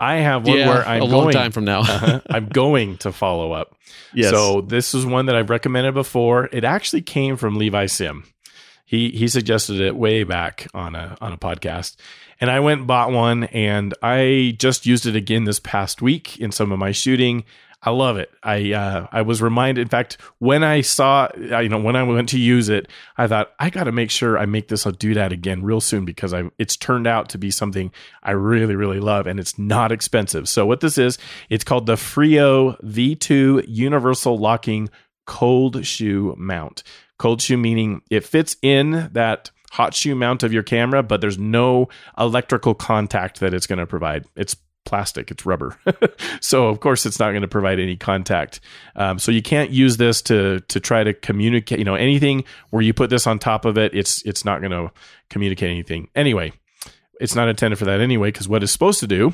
I 0.01 0.15
have 0.15 0.47
one 0.47 0.57
yeah, 0.57 0.67
where 0.67 0.87
I'm 0.87 1.03
a 1.03 1.07
going, 1.07 1.11
long 1.11 1.31
time 1.31 1.51
from 1.51 1.65
now. 1.65 1.81
uh-huh, 1.81 2.21
I'm 2.29 2.47
going 2.47 2.97
to 2.97 3.11
follow 3.11 3.51
up. 3.51 3.77
Yes. 4.15 4.31
So 4.31 4.61
this 4.61 4.95
is 4.95 5.05
one 5.05 5.27
that 5.27 5.35
I've 5.35 5.51
recommended 5.51 5.93
before. 5.93 6.49
It 6.51 6.63
actually 6.63 7.03
came 7.03 7.37
from 7.37 7.55
Levi 7.55 7.85
Sim. 7.85 8.23
He 8.83 9.11
he 9.11 9.27
suggested 9.27 9.79
it 9.79 9.95
way 9.95 10.23
back 10.23 10.67
on 10.73 10.95
a 10.95 11.17
on 11.21 11.33
a 11.33 11.37
podcast, 11.37 11.97
and 12.41 12.49
I 12.49 12.59
went 12.61 12.79
and 12.79 12.87
bought 12.87 13.11
one, 13.11 13.43
and 13.45 13.93
I 14.01 14.55
just 14.57 14.87
used 14.87 15.05
it 15.05 15.15
again 15.15 15.43
this 15.43 15.59
past 15.59 16.01
week 16.01 16.39
in 16.39 16.51
some 16.51 16.71
of 16.71 16.79
my 16.79 16.91
shooting. 16.91 17.45
I 17.83 17.89
love 17.89 18.17
it. 18.17 18.29
I 18.43 18.73
uh, 18.73 19.07
I 19.11 19.23
was 19.23 19.41
reminded. 19.41 19.81
In 19.81 19.87
fact, 19.87 20.17
when 20.37 20.63
I 20.63 20.81
saw, 20.81 21.29
uh, 21.51 21.59
you 21.59 21.69
know, 21.69 21.79
when 21.79 21.95
I 21.95 22.03
went 22.03 22.29
to 22.29 22.39
use 22.39 22.69
it, 22.69 22.87
I 23.17 23.25
thought 23.25 23.51
I 23.59 23.71
got 23.71 23.85
to 23.85 23.91
make 23.91 24.11
sure 24.11 24.37
I 24.37 24.45
make 24.45 24.67
this 24.67 24.85
a 24.85 24.91
do 24.91 25.15
that 25.15 25.31
again 25.31 25.63
real 25.63 25.81
soon 25.81 26.05
because 26.05 26.31
I 26.31 26.43
it's 26.59 26.75
turned 26.75 27.07
out 27.07 27.29
to 27.29 27.39
be 27.39 27.49
something 27.49 27.91
I 28.21 28.31
really 28.31 28.75
really 28.75 28.99
love 28.99 29.25
and 29.25 29.39
it's 29.39 29.57
not 29.57 29.91
expensive. 29.91 30.47
So 30.47 30.65
what 30.65 30.81
this 30.81 30.99
is, 30.99 31.17
it's 31.49 31.63
called 31.63 31.87
the 31.87 31.97
Frio 31.97 32.73
V2 32.83 33.65
Universal 33.67 34.37
Locking 34.37 34.89
Cold 35.25 35.83
Shoe 35.83 36.35
Mount. 36.37 36.83
Cold 37.17 37.41
shoe 37.41 37.57
meaning 37.57 38.01
it 38.11 38.23
fits 38.23 38.57
in 38.61 39.09
that 39.13 39.49
hot 39.71 39.93
shoe 39.95 40.15
mount 40.15 40.43
of 40.43 40.53
your 40.53 40.63
camera, 40.63 41.01
but 41.01 41.21
there's 41.21 41.37
no 41.37 41.87
electrical 42.17 42.75
contact 42.75 43.39
that 43.39 43.53
it's 43.53 43.67
going 43.67 43.79
to 43.79 43.87
provide. 43.87 44.25
It's 44.35 44.55
plastic, 44.85 45.31
it's 45.31 45.45
rubber. 45.45 45.77
so 46.41 46.67
of 46.67 46.79
course 46.79 47.05
it's 47.05 47.19
not 47.19 47.31
going 47.31 47.41
to 47.41 47.47
provide 47.47 47.79
any 47.79 47.95
contact. 47.95 48.59
Um, 48.95 49.19
so 49.19 49.31
you 49.31 49.41
can't 49.41 49.71
use 49.71 49.97
this 49.97 50.21
to 50.23 50.59
to 50.61 50.79
try 50.79 51.03
to 51.03 51.13
communicate. 51.13 51.79
You 51.79 51.85
know 51.85 51.95
anything 51.95 52.43
where 52.69 52.81
you 52.81 52.93
put 52.93 53.09
this 53.09 53.27
on 53.27 53.39
top 53.39 53.65
of 53.65 53.77
it, 53.77 53.93
it's 53.93 54.21
it's 54.23 54.45
not 54.45 54.59
going 54.61 54.71
to 54.71 54.91
communicate 55.29 55.69
anything. 55.69 56.09
Anyway, 56.15 56.53
it's 57.19 57.35
not 57.35 57.47
intended 57.47 57.77
for 57.77 57.85
that 57.85 58.01
anyway. 58.01 58.29
Because 58.29 58.49
what 58.49 58.63
it's 58.63 58.71
supposed 58.71 58.99
to 59.01 59.07
do 59.07 59.33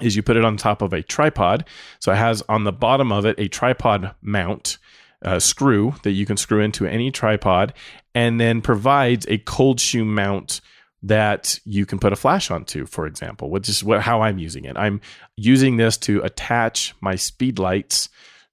is 0.00 0.16
you 0.16 0.22
put 0.22 0.36
it 0.36 0.44
on 0.44 0.56
top 0.56 0.82
of 0.82 0.92
a 0.92 1.02
tripod. 1.02 1.64
So 2.00 2.12
it 2.12 2.16
has 2.16 2.42
on 2.48 2.64
the 2.64 2.72
bottom 2.72 3.12
of 3.12 3.24
it 3.24 3.38
a 3.38 3.48
tripod 3.48 4.14
mount. 4.20 4.78
Uh, 5.24 5.38
screw 5.38 5.94
that 6.02 6.10
you 6.10 6.26
can 6.26 6.36
screw 6.36 6.60
into 6.60 6.84
any 6.84 7.08
tripod 7.12 7.72
and 8.12 8.40
then 8.40 8.60
provides 8.60 9.24
a 9.28 9.38
cold 9.38 9.78
shoe 9.78 10.04
mount 10.04 10.60
that 11.02 11.58
you 11.64 11.84
can 11.84 11.98
put 11.98 12.12
a 12.12 12.16
flash 12.16 12.50
onto, 12.50 12.86
for 12.86 13.06
example, 13.06 13.50
which 13.50 13.68
is 13.68 13.82
what, 13.82 14.02
how 14.02 14.22
I'm 14.22 14.38
using 14.38 14.64
it. 14.64 14.76
I'm 14.76 15.00
using 15.36 15.76
this 15.76 15.96
to 15.98 16.20
attach 16.22 16.94
my 17.00 17.16
speed 17.16 17.58
lights 17.58 18.08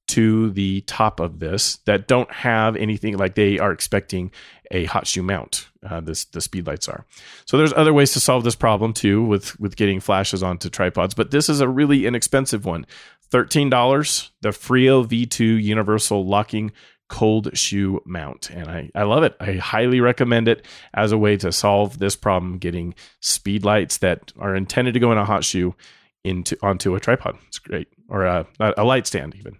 to 0.09 0.49
the 0.51 0.81
top 0.81 1.19
of 1.19 1.39
this 1.39 1.77
that 1.85 2.07
don't 2.07 2.31
have 2.31 2.75
anything 2.75 3.15
like 3.15 3.35
they 3.35 3.59
are 3.59 3.71
expecting 3.71 4.31
a 4.71 4.85
hot 4.85 5.05
shoe 5.05 5.21
mount. 5.21 5.67
Uh, 5.87 6.01
this 6.01 6.25
the 6.25 6.41
speed 6.41 6.65
lights 6.65 6.89
are. 6.89 7.05
So 7.45 7.57
there's 7.57 7.73
other 7.73 7.93
ways 7.93 8.11
to 8.13 8.19
solve 8.19 8.43
this 8.43 8.55
problem 8.55 8.91
too 8.93 9.23
with 9.23 9.57
with 9.59 9.75
getting 9.75 9.99
flashes 9.99 10.41
onto 10.41 10.69
tripods, 10.69 11.13
but 11.13 11.29
this 11.29 11.47
is 11.47 11.61
a 11.61 11.69
really 11.69 12.07
inexpensive 12.07 12.65
one. 12.65 12.87
$13, 13.31 14.31
the 14.41 14.51
Frio 14.51 15.03
V2 15.03 15.61
universal 15.61 16.25
locking 16.25 16.71
cold 17.09 17.57
shoe 17.57 18.01
mount. 18.05 18.49
And 18.49 18.69
I, 18.69 18.89
I 18.95 19.03
love 19.03 19.23
it. 19.23 19.35
I 19.39 19.53
highly 19.53 19.99
recommend 19.99 20.47
it 20.47 20.65
as 20.93 21.11
a 21.11 21.17
way 21.17 21.35
to 21.37 21.51
solve 21.51 21.99
this 21.99 22.15
problem 22.15 22.57
getting 22.57 22.95
speed 23.19 23.65
lights 23.65 23.97
that 23.97 24.31
are 24.39 24.55
intended 24.55 24.93
to 24.93 24.99
go 24.99 25.11
in 25.11 25.17
a 25.17 25.25
hot 25.25 25.43
shoe 25.43 25.75
into 26.23 26.57
onto 26.61 26.95
a 26.95 26.99
tripod. 26.99 27.37
It's 27.47 27.59
great. 27.59 27.87
Or 28.07 28.25
a, 28.25 28.47
a 28.59 28.83
light 28.83 29.07
stand 29.07 29.35
even. 29.35 29.57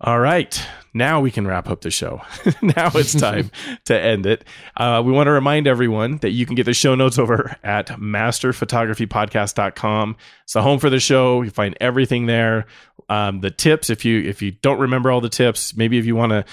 All 0.00 0.20
right. 0.20 0.64
Now 0.94 1.20
we 1.20 1.32
can 1.32 1.46
wrap 1.46 1.68
up 1.68 1.80
the 1.80 1.90
show. 1.90 2.22
now 2.62 2.90
it's 2.94 3.14
time 3.14 3.50
to 3.86 4.00
end 4.00 4.26
it. 4.26 4.44
Uh, 4.76 5.02
we 5.04 5.10
want 5.10 5.26
to 5.26 5.32
remind 5.32 5.66
everyone 5.66 6.18
that 6.18 6.30
you 6.30 6.46
can 6.46 6.54
get 6.54 6.62
the 6.64 6.74
show 6.74 6.94
notes 6.94 7.18
over 7.18 7.56
at 7.64 7.88
masterphotographypodcast.com. 7.88 10.16
It's 10.44 10.52
the 10.52 10.62
home 10.62 10.78
for 10.78 10.88
the 10.88 11.00
show. 11.00 11.42
You 11.42 11.50
find 11.50 11.76
everything 11.80 12.26
there. 12.26 12.66
Um, 13.08 13.40
the 13.40 13.50
tips, 13.50 13.90
if 13.90 14.04
you 14.04 14.20
if 14.20 14.40
you 14.40 14.52
don't 14.52 14.78
remember 14.78 15.10
all 15.10 15.20
the 15.20 15.28
tips, 15.28 15.76
maybe 15.76 15.98
if 15.98 16.06
you 16.06 16.14
want 16.14 16.30
to 16.30 16.44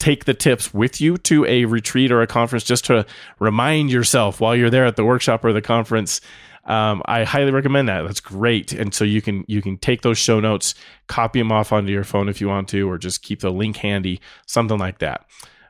take 0.00 0.24
the 0.24 0.34
tips 0.34 0.74
with 0.74 1.00
you 1.00 1.18
to 1.18 1.46
a 1.46 1.66
retreat 1.66 2.10
or 2.10 2.20
a 2.22 2.26
conference 2.26 2.64
just 2.64 2.86
to 2.86 3.06
remind 3.38 3.90
yourself 3.90 4.40
while 4.40 4.56
you're 4.56 4.70
there 4.70 4.86
at 4.86 4.96
the 4.96 5.04
workshop 5.04 5.44
or 5.44 5.52
the 5.52 5.62
conference 5.62 6.20
um, 6.68 7.02
I 7.06 7.24
highly 7.24 7.50
recommend 7.50 7.88
that. 7.88 8.02
That's 8.02 8.20
great. 8.20 8.72
And 8.72 8.94
so 8.94 9.04
you 9.04 9.22
can 9.22 9.44
you 9.48 9.62
can 9.62 9.78
take 9.78 10.02
those 10.02 10.18
show 10.18 10.38
notes, 10.38 10.74
copy 11.06 11.40
them 11.40 11.50
off 11.50 11.72
onto 11.72 11.90
your 11.90 12.04
phone 12.04 12.28
if 12.28 12.40
you 12.40 12.48
want 12.48 12.68
to, 12.68 12.88
or 12.88 12.98
just 12.98 13.22
keep 13.22 13.40
the 13.40 13.50
link 13.50 13.78
handy, 13.78 14.20
something 14.46 14.78
like 14.78 14.98
that. 14.98 15.26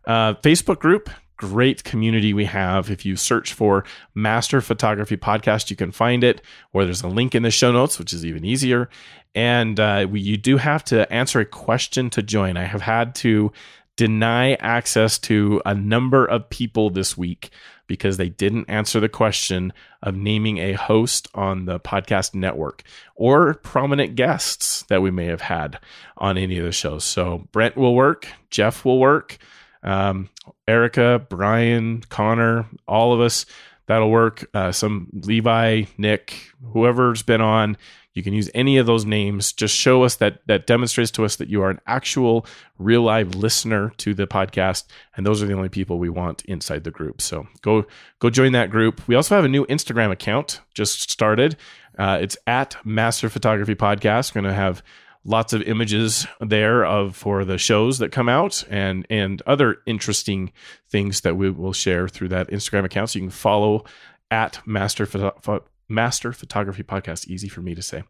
Uh, 0.06 0.34
Facebook 0.34 0.80
group, 0.80 1.08
great 1.36 1.84
community 1.84 2.34
we 2.34 2.46
have. 2.46 2.90
If 2.90 3.06
you 3.06 3.14
search 3.14 3.52
for 3.52 3.84
Master 4.14 4.60
Photography 4.60 5.16
Podcast, 5.16 5.70
you 5.70 5.76
can 5.76 5.92
find 5.92 6.24
it, 6.24 6.42
or 6.72 6.84
there's 6.84 7.02
a 7.02 7.08
link 7.08 7.34
in 7.34 7.44
the 7.44 7.50
show 7.52 7.70
notes, 7.70 7.98
which 7.98 8.12
is 8.12 8.26
even 8.26 8.44
easier. 8.44 8.90
And 9.36 9.78
uh, 9.78 10.08
we, 10.10 10.20
you 10.20 10.36
do 10.36 10.56
have 10.56 10.82
to 10.86 11.10
answer 11.12 11.38
a 11.38 11.44
question 11.44 12.10
to 12.10 12.22
join. 12.22 12.56
I 12.56 12.64
have 12.64 12.82
had 12.82 13.14
to 13.16 13.52
deny 13.96 14.54
access 14.54 15.18
to 15.18 15.62
a 15.64 15.74
number 15.74 16.24
of 16.24 16.50
people 16.50 16.90
this 16.90 17.16
week 17.16 17.50
because 17.88 18.16
they 18.16 18.28
didn't 18.28 18.70
answer 18.70 19.00
the 19.00 19.08
question 19.08 19.72
of 20.02 20.14
naming 20.14 20.58
a 20.58 20.74
host 20.74 21.26
on 21.34 21.64
the 21.64 21.80
podcast 21.80 22.34
network 22.34 22.84
or 23.16 23.54
prominent 23.54 24.14
guests 24.14 24.84
that 24.84 25.02
we 25.02 25.10
may 25.10 25.24
have 25.24 25.40
had 25.40 25.80
on 26.16 26.38
any 26.38 26.58
of 26.58 26.64
the 26.64 26.70
shows. 26.70 27.02
So 27.02 27.48
Brent 27.50 27.76
will 27.76 27.96
work, 27.96 28.28
Jeff 28.50 28.84
will 28.84 29.00
work, 29.00 29.38
um, 29.82 30.28
Erica, 30.68 31.26
Brian, 31.28 32.02
Connor, 32.08 32.66
all 32.86 33.12
of 33.12 33.20
us. 33.20 33.46
That'll 33.86 34.10
work. 34.10 34.48
Uh, 34.52 34.70
some 34.70 35.08
Levi, 35.14 35.84
Nick, 35.96 36.50
whoever's 36.72 37.22
been 37.22 37.40
on, 37.40 37.78
you 38.14 38.22
can 38.22 38.32
use 38.32 38.50
any 38.54 38.78
of 38.78 38.86
those 38.86 39.04
names. 39.04 39.52
Just 39.52 39.76
show 39.76 40.02
us 40.02 40.16
that 40.16 40.40
that 40.46 40.66
demonstrates 40.66 41.10
to 41.12 41.24
us 41.24 41.36
that 41.36 41.48
you 41.48 41.62
are 41.62 41.70
an 41.70 41.80
actual 41.86 42.46
real 42.78 43.02
live 43.02 43.34
listener 43.34 43.92
to 43.98 44.14
the 44.14 44.26
podcast, 44.26 44.84
and 45.16 45.24
those 45.24 45.42
are 45.42 45.46
the 45.46 45.54
only 45.54 45.68
people 45.68 45.98
we 45.98 46.08
want 46.08 46.44
inside 46.46 46.84
the 46.84 46.90
group. 46.90 47.20
So 47.20 47.46
go 47.62 47.86
go 48.18 48.30
join 48.30 48.52
that 48.52 48.70
group. 48.70 49.06
We 49.06 49.14
also 49.14 49.36
have 49.36 49.44
a 49.44 49.48
new 49.48 49.66
Instagram 49.66 50.10
account 50.10 50.60
just 50.74 51.10
started. 51.10 51.56
Uh, 51.98 52.18
it's 52.20 52.36
at 52.46 52.76
Master 52.84 53.28
Photography 53.28 53.74
Podcast. 53.74 54.32
Going 54.32 54.44
to 54.44 54.52
have 54.52 54.82
lots 55.24 55.52
of 55.52 55.62
images 55.62 56.26
there 56.40 56.84
of 56.84 57.14
for 57.14 57.44
the 57.44 57.58
shows 57.58 57.98
that 57.98 58.12
come 58.12 58.28
out 58.28 58.64
and 58.70 59.06
and 59.10 59.42
other 59.46 59.78
interesting 59.86 60.52
things 60.88 61.20
that 61.20 61.36
we 61.36 61.50
will 61.50 61.72
share 61.72 62.08
through 62.08 62.28
that 62.28 62.48
Instagram 62.50 62.84
account. 62.84 63.10
So 63.10 63.18
you 63.18 63.24
can 63.26 63.30
follow 63.30 63.84
at 64.30 64.66
Master 64.66 65.06
Photo- 65.06 65.64
Master 65.88 66.32
Photography 66.32 66.82
Podcast. 66.82 67.26
Easy 67.28 67.48
for 67.48 67.60
me 67.60 67.74
to 67.74 67.82
say. 67.82 68.04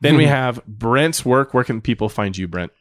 Then 0.00 0.16
we 0.16 0.26
have 0.38 0.64
Brent's 0.66 1.24
work. 1.24 1.54
Where 1.54 1.64
can 1.64 1.80
people 1.80 2.08
find 2.08 2.36
you, 2.36 2.48
Brent? 2.48 2.72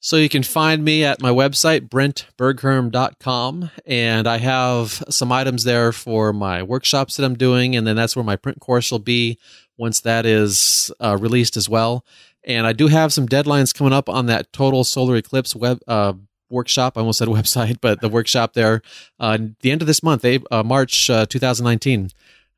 So 0.00 0.16
you 0.16 0.28
can 0.28 0.42
find 0.42 0.84
me 0.84 1.02
at 1.02 1.22
my 1.22 1.30
website, 1.30 1.88
brentbergherm.com. 1.88 3.70
And 3.86 4.26
I 4.26 4.36
have 4.36 5.02
some 5.08 5.32
items 5.32 5.64
there 5.64 5.92
for 5.92 6.34
my 6.34 6.62
workshops 6.62 7.16
that 7.16 7.24
I'm 7.24 7.36
doing. 7.36 7.74
And 7.74 7.86
then 7.86 7.96
that's 7.96 8.14
where 8.14 8.24
my 8.24 8.36
print 8.36 8.60
course 8.60 8.92
will 8.92 8.98
be 8.98 9.38
once 9.78 10.00
that 10.00 10.26
is 10.26 10.92
uh, 11.00 11.16
released 11.18 11.56
as 11.56 11.70
well. 11.70 12.04
And 12.44 12.66
I 12.66 12.74
do 12.74 12.88
have 12.88 13.14
some 13.14 13.26
deadlines 13.26 13.74
coming 13.74 13.94
up 13.94 14.10
on 14.10 14.26
that 14.26 14.52
total 14.52 14.84
solar 14.84 15.16
eclipse 15.16 15.56
web 15.56 15.80
uh, 15.88 16.12
workshop. 16.50 16.98
I 16.98 17.00
almost 17.00 17.18
said 17.18 17.28
website, 17.40 17.78
but 17.80 18.02
the 18.02 18.10
workshop 18.10 18.52
there. 18.52 18.82
Uh, 19.18 19.38
the 19.60 19.70
end 19.70 19.80
of 19.80 19.86
this 19.86 20.02
month, 20.02 20.24
uh, 20.24 20.62
March 20.62 21.08
uh, 21.08 21.24
2019, 21.24 22.10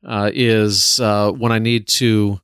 uh, 0.05 0.31
is 0.33 0.99
uh, 0.99 1.31
when 1.31 1.51
I 1.51 1.59
need 1.59 1.87
to 1.87 2.39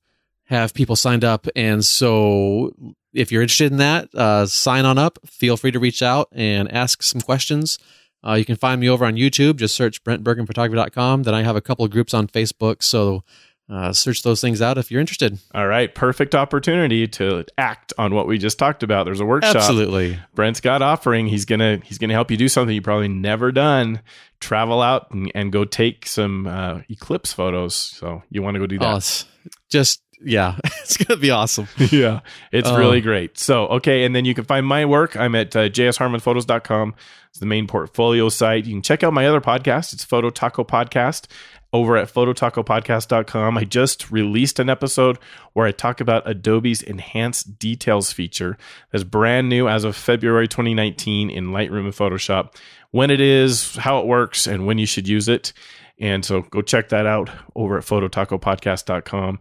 have 0.45 0.73
people 0.73 0.95
signed 0.95 1.23
up. 1.23 1.47
And 1.55 1.83
so 1.83 2.73
if 3.13 3.31
you're 3.31 3.41
interested 3.41 3.71
in 3.71 3.77
that, 3.77 4.13
uh, 4.13 4.45
sign 4.45 4.85
on 4.85 4.97
up. 4.97 5.19
Feel 5.25 5.57
free 5.57 5.71
to 5.71 5.79
reach 5.79 6.01
out 6.01 6.29
and 6.31 6.71
ask 6.71 7.03
some 7.03 7.21
questions. 7.21 7.79
Uh, 8.25 8.33
you 8.33 8.45
can 8.45 8.55
find 8.55 8.79
me 8.79 8.89
over 8.89 9.05
on 9.05 9.15
YouTube. 9.15 9.57
Just 9.57 9.75
search 9.75 10.03
Brent 10.03 10.23
Bergherm 10.23 10.45
brentberghermphotography.com. 10.45 11.23
Then 11.23 11.33
I 11.33 11.43
have 11.43 11.55
a 11.55 11.61
couple 11.61 11.83
of 11.83 11.91
groups 11.91 12.13
on 12.13 12.27
Facebook. 12.27 12.81
So 12.81 13.23
uh, 13.69 13.93
search 13.93 14.23
those 14.23 14.41
things 14.41 14.61
out 14.61 14.77
if 14.77 14.91
you're 14.91 15.01
interested. 15.01 15.39
All 15.55 15.67
right. 15.67 15.93
Perfect 15.93 16.35
opportunity 16.35 17.07
to 17.07 17.45
act 17.57 17.93
on 17.97 18.13
what 18.13 18.27
we 18.27 18.37
just 18.37 18.59
talked 18.59 18.83
about. 18.83 19.05
There's 19.05 19.21
a 19.21 19.25
workshop. 19.25 19.55
Absolutely. 19.55 20.19
Brent's 20.35 20.59
got 20.59 20.81
offering. 20.81 21.27
He's 21.27 21.45
gonna 21.45 21.79
he's 21.83 21.97
gonna 21.97 22.13
help 22.13 22.29
you 22.29 22.37
do 22.37 22.49
something 22.49 22.75
you 22.75 22.81
probably 22.81 23.07
never 23.07 23.51
done. 23.51 24.01
Travel 24.39 24.81
out 24.81 25.09
and, 25.11 25.31
and 25.33 25.51
go 25.51 25.63
take 25.63 26.05
some 26.05 26.45
uh, 26.45 26.81
eclipse 26.89 27.31
photos. 27.31 27.73
So 27.73 28.21
you 28.29 28.43
want 28.43 28.55
to 28.55 28.59
go 28.59 28.67
do 28.67 28.77
that? 28.79 28.85
Oh, 28.85 29.49
just 29.69 30.02
yeah, 30.21 30.57
it's 30.63 30.97
gonna 30.97 31.19
be 31.19 31.31
awesome. 31.31 31.67
yeah, 31.77 32.19
it's 32.51 32.67
Oh. 32.69 32.77
really 32.77 33.01
great. 33.01 33.37
So, 33.37 33.67
okay, 33.67 34.03
and 34.05 34.15
then 34.15 34.25
you 34.25 34.33
can 34.33 34.43
find 34.45 34.65
my 34.65 34.85
work. 34.85 35.15
I'm 35.15 35.35
at 35.35 35.55
uh, 35.55 35.69
jsharmonphotos.com. 35.69 36.95
It's 37.29 37.39
the 37.39 37.45
main 37.45 37.67
portfolio 37.67 38.29
site. 38.29 38.65
You 38.65 38.73
can 38.73 38.81
check 38.83 39.03
out 39.03 39.13
my 39.13 39.25
other 39.27 39.41
podcast. 39.41 39.93
It's 39.93 40.03
Photo 40.03 40.29
Taco 40.29 40.63
Podcast 40.63 41.25
over 41.71 41.97
at 41.97 42.07
phototacopodcast.com. 42.13 43.57
I 43.57 43.63
just 43.63 44.11
released 44.11 44.59
an 44.59 44.69
episode 44.69 45.17
where 45.53 45.65
I 45.65 45.71
talk 45.71 45.99
about 45.99 46.27
Adobe's 46.29 46.83
Enhanced 46.83 47.57
Details 47.57 48.11
feature 48.13 48.57
that's 48.91 49.03
brand 49.03 49.49
new 49.49 49.67
as 49.67 49.83
of 49.83 49.95
February 49.95 50.47
2019 50.47 51.31
in 51.31 51.47
Lightroom 51.47 51.85
and 51.85 51.93
Photoshop. 51.93 52.55
When 52.91 53.09
it 53.09 53.19
is, 53.19 53.75
how 53.77 53.97
it 53.99 54.05
works, 54.05 54.45
and 54.45 54.67
when 54.67 54.77
you 54.77 54.85
should 54.85 55.07
use 55.07 55.27
it. 55.27 55.51
And 55.99 56.23
so 56.23 56.41
go 56.41 56.61
check 56.61 56.89
that 56.89 57.07
out 57.07 57.31
over 57.55 57.79
at 57.79 57.83
phototacopodcast.com. 57.85 59.39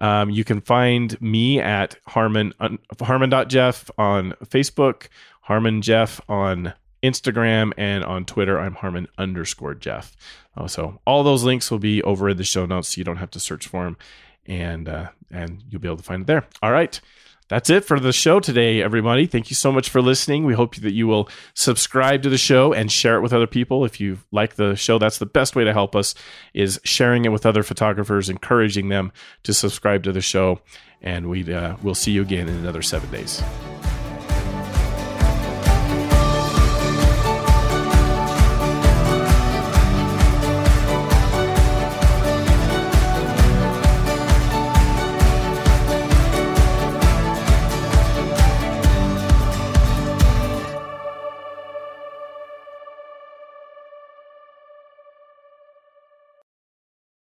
Um, 0.00 0.30
you 0.30 0.44
can 0.44 0.60
find 0.60 1.20
me 1.20 1.60
at 1.60 1.96
Harmon 2.06 2.52
un, 2.58 2.78
Harmon.Jeff 3.00 3.90
on 3.98 4.32
Facebook, 4.44 5.08
Harmon 5.42 5.82
Jeff 5.82 6.20
on 6.28 6.72
Instagram, 7.02 7.72
and 7.76 8.04
on 8.04 8.24
Twitter, 8.24 8.58
I'm 8.58 8.74
Harmon 8.74 9.08
underscore 9.18 9.74
Jeff. 9.74 10.16
Oh, 10.56 10.66
so 10.66 11.00
all 11.06 11.22
those 11.22 11.44
links 11.44 11.70
will 11.70 11.78
be 11.78 12.02
over 12.02 12.28
in 12.28 12.36
the 12.36 12.44
show 12.44 12.66
notes, 12.66 12.88
so 12.94 12.98
you 12.98 13.04
don't 13.04 13.16
have 13.16 13.30
to 13.32 13.40
search 13.40 13.66
for 13.66 13.84
them, 13.84 13.96
and 14.46 14.88
uh, 14.88 15.08
and 15.30 15.62
you'll 15.68 15.80
be 15.80 15.88
able 15.88 15.96
to 15.98 16.02
find 16.02 16.22
it 16.22 16.26
there. 16.26 16.46
All 16.62 16.72
right. 16.72 17.00
That's 17.50 17.68
it 17.68 17.84
for 17.84 17.98
the 17.98 18.12
show 18.12 18.38
today, 18.38 18.80
everybody. 18.80 19.26
Thank 19.26 19.50
you 19.50 19.56
so 19.56 19.72
much 19.72 19.88
for 19.88 20.00
listening. 20.00 20.44
We 20.44 20.54
hope 20.54 20.76
that 20.76 20.92
you 20.92 21.08
will 21.08 21.28
subscribe 21.54 22.22
to 22.22 22.28
the 22.28 22.38
show 22.38 22.72
and 22.72 22.92
share 22.92 23.16
it 23.16 23.22
with 23.22 23.32
other 23.32 23.48
people. 23.48 23.84
If 23.84 24.00
you 24.00 24.18
like 24.30 24.54
the 24.54 24.76
show, 24.76 25.00
that's 25.00 25.18
the 25.18 25.26
best 25.26 25.56
way 25.56 25.64
to 25.64 25.72
help 25.72 25.96
us 25.96 26.14
is 26.54 26.80
sharing 26.84 27.24
it 27.24 27.32
with 27.32 27.44
other 27.44 27.64
photographers, 27.64 28.28
encouraging 28.28 28.88
them 28.88 29.10
to 29.42 29.52
subscribe 29.52 30.04
to 30.04 30.12
the 30.12 30.20
show. 30.20 30.60
And 31.02 31.28
we 31.28 31.52
uh, 31.52 31.74
we'll 31.82 31.96
see 31.96 32.12
you 32.12 32.22
again 32.22 32.48
in 32.48 32.54
another 32.54 32.82
seven 32.82 33.10
days. 33.10 33.42